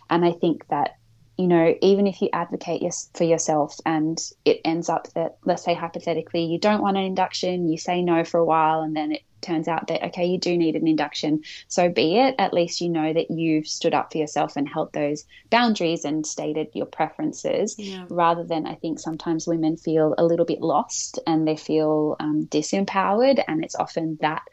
And 0.09 0.25
I 0.25 0.31
think 0.31 0.67
that, 0.69 0.95
you 1.37 1.47
know, 1.47 1.75
even 1.81 2.07
if 2.07 2.21
you 2.21 2.29
advocate 2.33 2.81
for 3.13 3.23
yourself 3.23 3.79
and 3.85 4.19
it 4.43 4.59
ends 4.65 4.89
up 4.89 5.07
that, 5.13 5.37
let's 5.45 5.63
say 5.63 5.73
hypothetically, 5.73 6.45
you 6.45 6.59
don't 6.59 6.81
want 6.81 6.97
an 6.97 7.03
induction, 7.03 7.69
you 7.69 7.77
say 7.77 8.01
no 8.01 8.23
for 8.23 8.39
a 8.39 8.45
while, 8.45 8.81
and 8.81 8.95
then 8.95 9.13
it 9.13 9.21
turns 9.41 9.69
out 9.69 9.87
that, 9.87 10.03
okay, 10.07 10.25
you 10.25 10.37
do 10.37 10.57
need 10.57 10.75
an 10.75 10.85
induction, 10.85 11.41
so 11.69 11.87
be 11.87 12.17
it. 12.17 12.35
At 12.37 12.53
least 12.53 12.81
you 12.81 12.89
know 12.89 13.13
that 13.13 13.31
you've 13.31 13.67
stood 13.67 13.93
up 13.93 14.11
for 14.11 14.17
yourself 14.17 14.57
and 14.57 14.67
held 14.67 14.91
those 14.91 15.23
boundaries 15.49 16.03
and 16.03 16.27
stated 16.27 16.67
your 16.73 16.87
preferences, 16.87 17.75
yeah. 17.77 18.05
rather 18.09 18.43
than 18.43 18.67
I 18.67 18.75
think 18.75 18.99
sometimes 18.99 19.47
women 19.47 19.77
feel 19.77 20.15
a 20.17 20.25
little 20.25 20.45
bit 20.45 20.59
lost 20.59 21.19
and 21.25 21.47
they 21.47 21.55
feel 21.55 22.17
um, 22.19 22.47
disempowered. 22.47 23.41
And 23.47 23.63
it's 23.63 23.75
often 23.75 24.17
that 24.19 24.43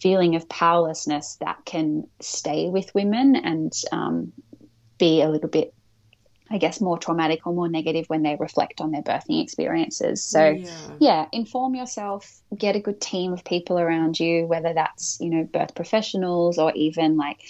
feeling 0.00 0.34
of 0.36 0.48
powerlessness 0.48 1.36
that 1.40 1.64
can 1.64 2.06
stay 2.20 2.68
with 2.68 2.94
women 2.94 3.36
and 3.36 3.72
um, 3.92 4.32
be 4.98 5.22
a 5.22 5.28
little 5.28 5.48
bit 5.48 5.74
I 6.50 6.58
guess 6.58 6.80
more 6.80 6.98
traumatic 6.98 7.46
or 7.46 7.54
more 7.54 7.68
negative 7.68 8.04
when 8.08 8.22
they 8.22 8.36
reflect 8.38 8.80
on 8.80 8.90
their 8.90 9.02
birthing 9.02 9.42
experiences. 9.42 10.22
So 10.22 10.50
yeah. 10.50 10.90
yeah. 11.00 11.26
inform 11.32 11.74
yourself, 11.74 12.40
get 12.56 12.76
a 12.76 12.80
good 12.80 13.00
team 13.00 13.32
of 13.32 13.44
people 13.44 13.78
around 13.78 14.20
you, 14.20 14.46
whether 14.46 14.74
that's, 14.74 15.18
you 15.20 15.30
know, 15.30 15.44
birth 15.44 15.74
professionals 15.74 16.58
or 16.58 16.70
even 16.74 17.16
like, 17.16 17.40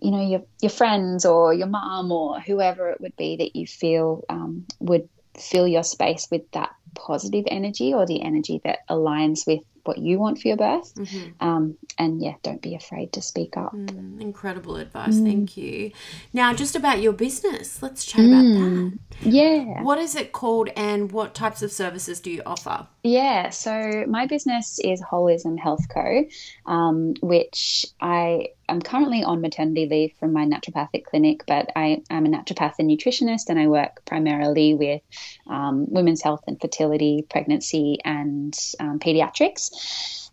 you 0.00 0.10
know, 0.10 0.26
your 0.26 0.42
your 0.60 0.70
friends 0.70 1.24
or 1.24 1.54
your 1.54 1.68
mom 1.68 2.10
or 2.10 2.40
whoever 2.40 2.90
it 2.90 3.00
would 3.00 3.16
be 3.16 3.36
that 3.36 3.54
you 3.54 3.66
feel 3.66 4.24
um, 4.28 4.66
would 4.80 5.08
fill 5.38 5.68
your 5.68 5.84
space 5.84 6.26
with 6.30 6.50
that 6.50 6.70
positive 6.94 7.44
energy 7.46 7.94
or 7.94 8.06
the 8.06 8.22
energy 8.22 8.60
that 8.64 8.80
aligns 8.88 9.46
with 9.46 9.60
what 9.84 9.98
you 9.98 10.18
want 10.18 10.40
for 10.40 10.48
your 10.48 10.56
birth. 10.56 10.94
Mm-hmm. 10.94 11.46
Um, 11.46 11.76
and 11.98 12.22
yeah, 12.22 12.34
don't 12.42 12.62
be 12.62 12.74
afraid 12.74 13.12
to 13.14 13.22
speak 13.22 13.56
up. 13.56 13.74
Mm, 13.74 14.20
incredible 14.20 14.76
advice. 14.76 15.16
Mm. 15.16 15.24
Thank 15.24 15.56
you. 15.56 15.92
Now, 16.32 16.54
just 16.54 16.76
about 16.76 17.00
your 17.00 17.12
business, 17.12 17.82
let's 17.82 18.04
chat 18.04 18.20
mm. 18.20 18.28
about 18.28 18.90
that. 19.22 19.30
Yeah. 19.30 19.82
What 19.82 19.98
is 19.98 20.16
it 20.16 20.32
called 20.32 20.70
and 20.76 21.12
what 21.12 21.34
types 21.34 21.62
of 21.62 21.72
services 21.72 22.20
do 22.20 22.30
you 22.30 22.42
offer? 22.46 22.86
Yeah, 23.02 23.48
so 23.50 24.04
my 24.08 24.26
business 24.26 24.78
is 24.78 25.00
Holism 25.00 25.58
Health 25.58 25.88
Co., 25.88 26.26
um, 26.66 27.14
which 27.22 27.86
I 28.00 28.48
am 28.68 28.82
currently 28.82 29.24
on 29.24 29.40
maternity 29.40 29.86
leave 29.86 30.12
from 30.20 30.34
my 30.34 30.44
naturopathic 30.44 31.04
clinic, 31.04 31.44
but 31.46 31.70
I 31.74 32.02
am 32.10 32.26
a 32.26 32.28
naturopath 32.28 32.74
and 32.78 32.90
nutritionist, 32.90 33.48
and 33.48 33.58
I 33.58 33.68
work 33.68 34.04
primarily 34.04 34.74
with 34.74 35.00
um, 35.46 35.86
women's 35.90 36.20
health 36.22 36.44
and 36.46 36.60
fertility, 36.60 37.24
pregnancy, 37.28 37.98
and 38.04 38.56
um, 38.78 38.98
pediatrics. 38.98 39.69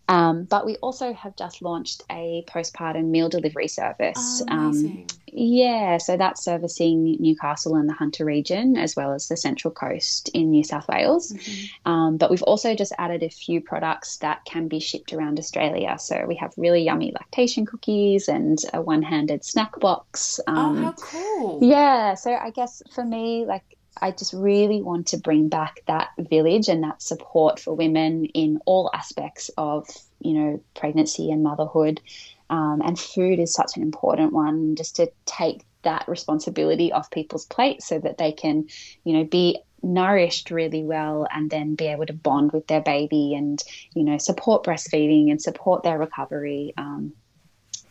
Um, 0.08 0.44
but 0.44 0.64
we 0.64 0.76
also 0.76 1.12
have 1.12 1.36
just 1.36 1.60
launched 1.60 2.02
a 2.10 2.42
postpartum 2.48 3.10
meal 3.10 3.28
delivery 3.28 3.68
service. 3.68 4.42
Oh, 4.48 4.54
um, 4.54 5.06
yeah, 5.26 5.98
so 5.98 6.16
that's 6.16 6.42
servicing 6.42 7.18
Newcastle 7.20 7.76
and 7.76 7.86
the 7.86 7.92
Hunter 7.92 8.24
region, 8.24 8.78
as 8.78 8.96
well 8.96 9.12
as 9.12 9.28
the 9.28 9.36
Central 9.36 9.70
Coast 9.70 10.30
in 10.30 10.50
New 10.50 10.64
South 10.64 10.88
Wales. 10.88 11.32
Mm-hmm. 11.32 11.92
Um, 11.92 12.16
but 12.16 12.30
we've 12.30 12.42
also 12.42 12.74
just 12.74 12.94
added 12.98 13.22
a 13.22 13.28
few 13.28 13.60
products 13.60 14.16
that 14.18 14.46
can 14.46 14.68
be 14.68 14.80
shipped 14.80 15.12
around 15.12 15.38
Australia. 15.38 15.96
So 15.98 16.24
we 16.26 16.36
have 16.36 16.54
really 16.56 16.84
yummy 16.84 17.12
lactation 17.12 17.66
cookies 17.66 18.28
and 18.28 18.58
a 18.72 18.80
one 18.80 19.02
handed 19.02 19.44
snack 19.44 19.78
box. 19.78 20.40
oh, 20.46 20.54
how 20.54 20.88
um, 20.88 20.94
cool. 20.98 21.58
Yeah, 21.62 22.14
so 22.14 22.34
I 22.34 22.50
guess 22.50 22.82
for 22.94 23.04
me, 23.04 23.44
like, 23.46 23.77
I 24.00 24.10
just 24.10 24.32
really 24.32 24.82
want 24.82 25.08
to 25.08 25.18
bring 25.18 25.48
back 25.48 25.80
that 25.86 26.10
village 26.18 26.68
and 26.68 26.82
that 26.84 27.02
support 27.02 27.60
for 27.60 27.74
women 27.74 28.26
in 28.26 28.60
all 28.66 28.90
aspects 28.92 29.50
of, 29.56 29.88
you 30.20 30.34
know, 30.34 30.62
pregnancy 30.74 31.30
and 31.30 31.42
motherhood. 31.42 32.00
Um, 32.50 32.80
and 32.84 32.98
food 32.98 33.38
is 33.38 33.52
such 33.52 33.76
an 33.76 33.82
important 33.82 34.32
one, 34.32 34.74
just 34.76 34.96
to 34.96 35.10
take 35.26 35.64
that 35.82 36.06
responsibility 36.08 36.92
off 36.92 37.10
people's 37.10 37.46
plates 37.46 37.86
so 37.86 37.98
that 37.98 38.18
they 38.18 38.32
can, 38.32 38.68
you 39.04 39.12
know, 39.12 39.24
be 39.24 39.60
nourished 39.82 40.50
really 40.50 40.82
well 40.82 41.26
and 41.30 41.50
then 41.50 41.74
be 41.74 41.86
able 41.86 42.06
to 42.06 42.12
bond 42.12 42.52
with 42.52 42.66
their 42.66 42.80
baby 42.80 43.34
and, 43.34 43.62
you 43.94 44.02
know, 44.02 44.18
support 44.18 44.64
breastfeeding 44.64 45.30
and 45.30 45.40
support 45.40 45.82
their 45.82 45.98
recovery. 45.98 46.74
Um, 46.76 47.12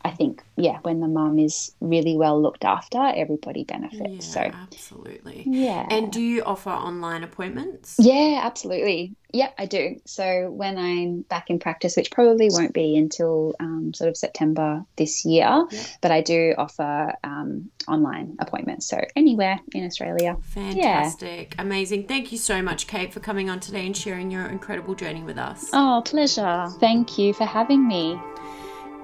I 0.07 0.11
think, 0.11 0.41
yeah, 0.55 0.79
when 0.83 1.01
the 1.01 1.07
mum 1.09 1.37
is 1.37 1.73
really 1.81 2.15
well 2.15 2.41
looked 2.41 2.63
after, 2.63 2.97
everybody 2.97 3.65
benefits. 3.65 4.01
Yeah, 4.01 4.19
so, 4.19 4.39
absolutely. 4.39 5.43
yeah. 5.45 5.85
And 5.89 6.11
do 6.11 6.21
you 6.21 6.43
offer 6.43 6.69
online 6.69 7.23
appointments? 7.23 7.97
Yeah, 7.99 8.39
absolutely. 8.41 9.15
Yep, 9.33 9.55
I 9.57 9.65
do. 9.65 9.99
So 10.05 10.49
when 10.49 10.77
I'm 10.77 11.21
back 11.23 11.49
in 11.49 11.59
practice, 11.59 11.97
which 11.97 12.09
probably 12.09 12.47
won't 12.49 12.73
be 12.73 12.95
until 12.95 13.53
um, 13.59 13.93
sort 13.93 14.09
of 14.09 14.15
September 14.15 14.85
this 14.95 15.25
year, 15.25 15.65
Yep. 15.69 15.83
but 16.01 16.11
I 16.11 16.21
do 16.21 16.55
offer 16.57 17.13
um, 17.25 17.69
online 17.89 18.37
appointments. 18.39 18.87
So 18.87 19.01
anywhere 19.17 19.59
in 19.73 19.85
Australia. 19.85 20.37
Fantastic. 20.41 21.53
Amazing. 21.59 22.07
Thank 22.07 22.31
you 22.31 22.37
so 22.37 22.61
much, 22.61 22.87
Kate, 22.87 23.13
for 23.13 23.19
coming 23.19 23.49
on 23.49 23.59
today 23.59 23.85
and 23.85 23.95
sharing 23.95 24.31
your 24.31 24.45
incredible 24.45 24.95
journey 24.95 25.23
with 25.23 25.37
us. 25.37 25.69
Oh, 25.73 26.01
pleasure. 26.05 26.69
Thank 26.79 27.17
you 27.17 27.33
for 27.33 27.43
having 27.45 27.85
me. 27.85 28.17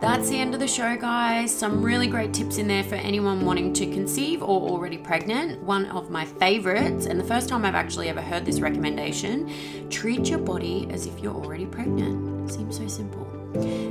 That's 0.03 0.29
the 0.29 0.37
end 0.37 0.53
of 0.53 0.59
the 0.59 0.67
show, 0.67 0.97
guys. 0.97 1.49
Some 1.49 1.81
really 1.81 2.07
great 2.07 2.33
tips 2.33 2.57
in 2.57 2.67
there 2.67 2.83
for 2.83 2.95
anyone 2.95 3.45
wanting 3.45 3.71
to 3.71 3.85
conceive 3.85 4.43
or 4.43 4.69
already 4.69 4.97
pregnant. 4.97 5.63
One 5.63 5.85
of 5.85 6.09
my 6.09 6.25
favorites, 6.25 7.05
and 7.05 7.17
the 7.17 7.23
first 7.23 7.47
time 7.47 7.63
I've 7.63 7.73
actually 7.73 8.09
ever 8.09 8.21
heard 8.21 8.45
this 8.45 8.59
recommendation 8.59 9.49
treat 9.89 10.29
your 10.29 10.39
body 10.39 10.89
as 10.91 11.05
if 11.05 11.17
you're 11.21 11.33
already 11.33 11.65
pregnant. 11.65 12.51
Seems 12.51 12.75
so 12.77 12.87
simple. 12.89 13.25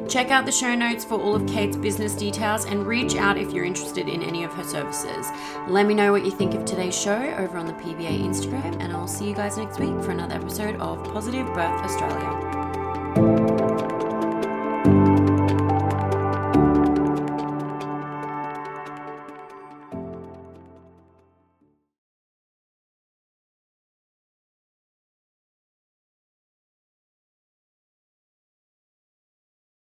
Check 0.07 0.31
out 0.31 0.45
the 0.45 0.53
show 0.53 0.75
notes 0.75 1.03
for 1.03 1.19
all 1.19 1.35
of 1.35 1.47
Kate's 1.47 1.79
business 1.79 2.15
details 2.15 2.67
and 2.67 2.87
reach 2.87 3.15
out 3.15 3.39
if 3.39 3.51
you're 3.51 3.65
interested 3.65 4.07
in 4.07 4.23
any 4.23 4.45
of 4.45 4.53
her 4.53 4.65
services. 4.65 5.27
Let 5.67 5.87
me 5.87 5.95
know 5.95 6.13
what 6.13 6.27
you 6.27 6.31
think 6.31 6.53
of 6.53 6.67
today's 6.67 6.95
show 6.95 7.35
over 7.39 7.57
on 7.57 7.65
the 7.65 7.73
PBA 7.73 8.21
Instagram, 8.21 8.79
and 8.83 8.93
I'll 8.93 9.09
see 9.09 9.31
you 9.31 9.35
guys 9.35 9.57
next 9.57 9.81
week 9.81 9.99
for 10.03 10.11
another 10.11 10.35
episode 10.35 10.77
of 10.77 11.03
Positive 11.05 11.47
Birth 11.55 11.83
Australia. 11.83 12.62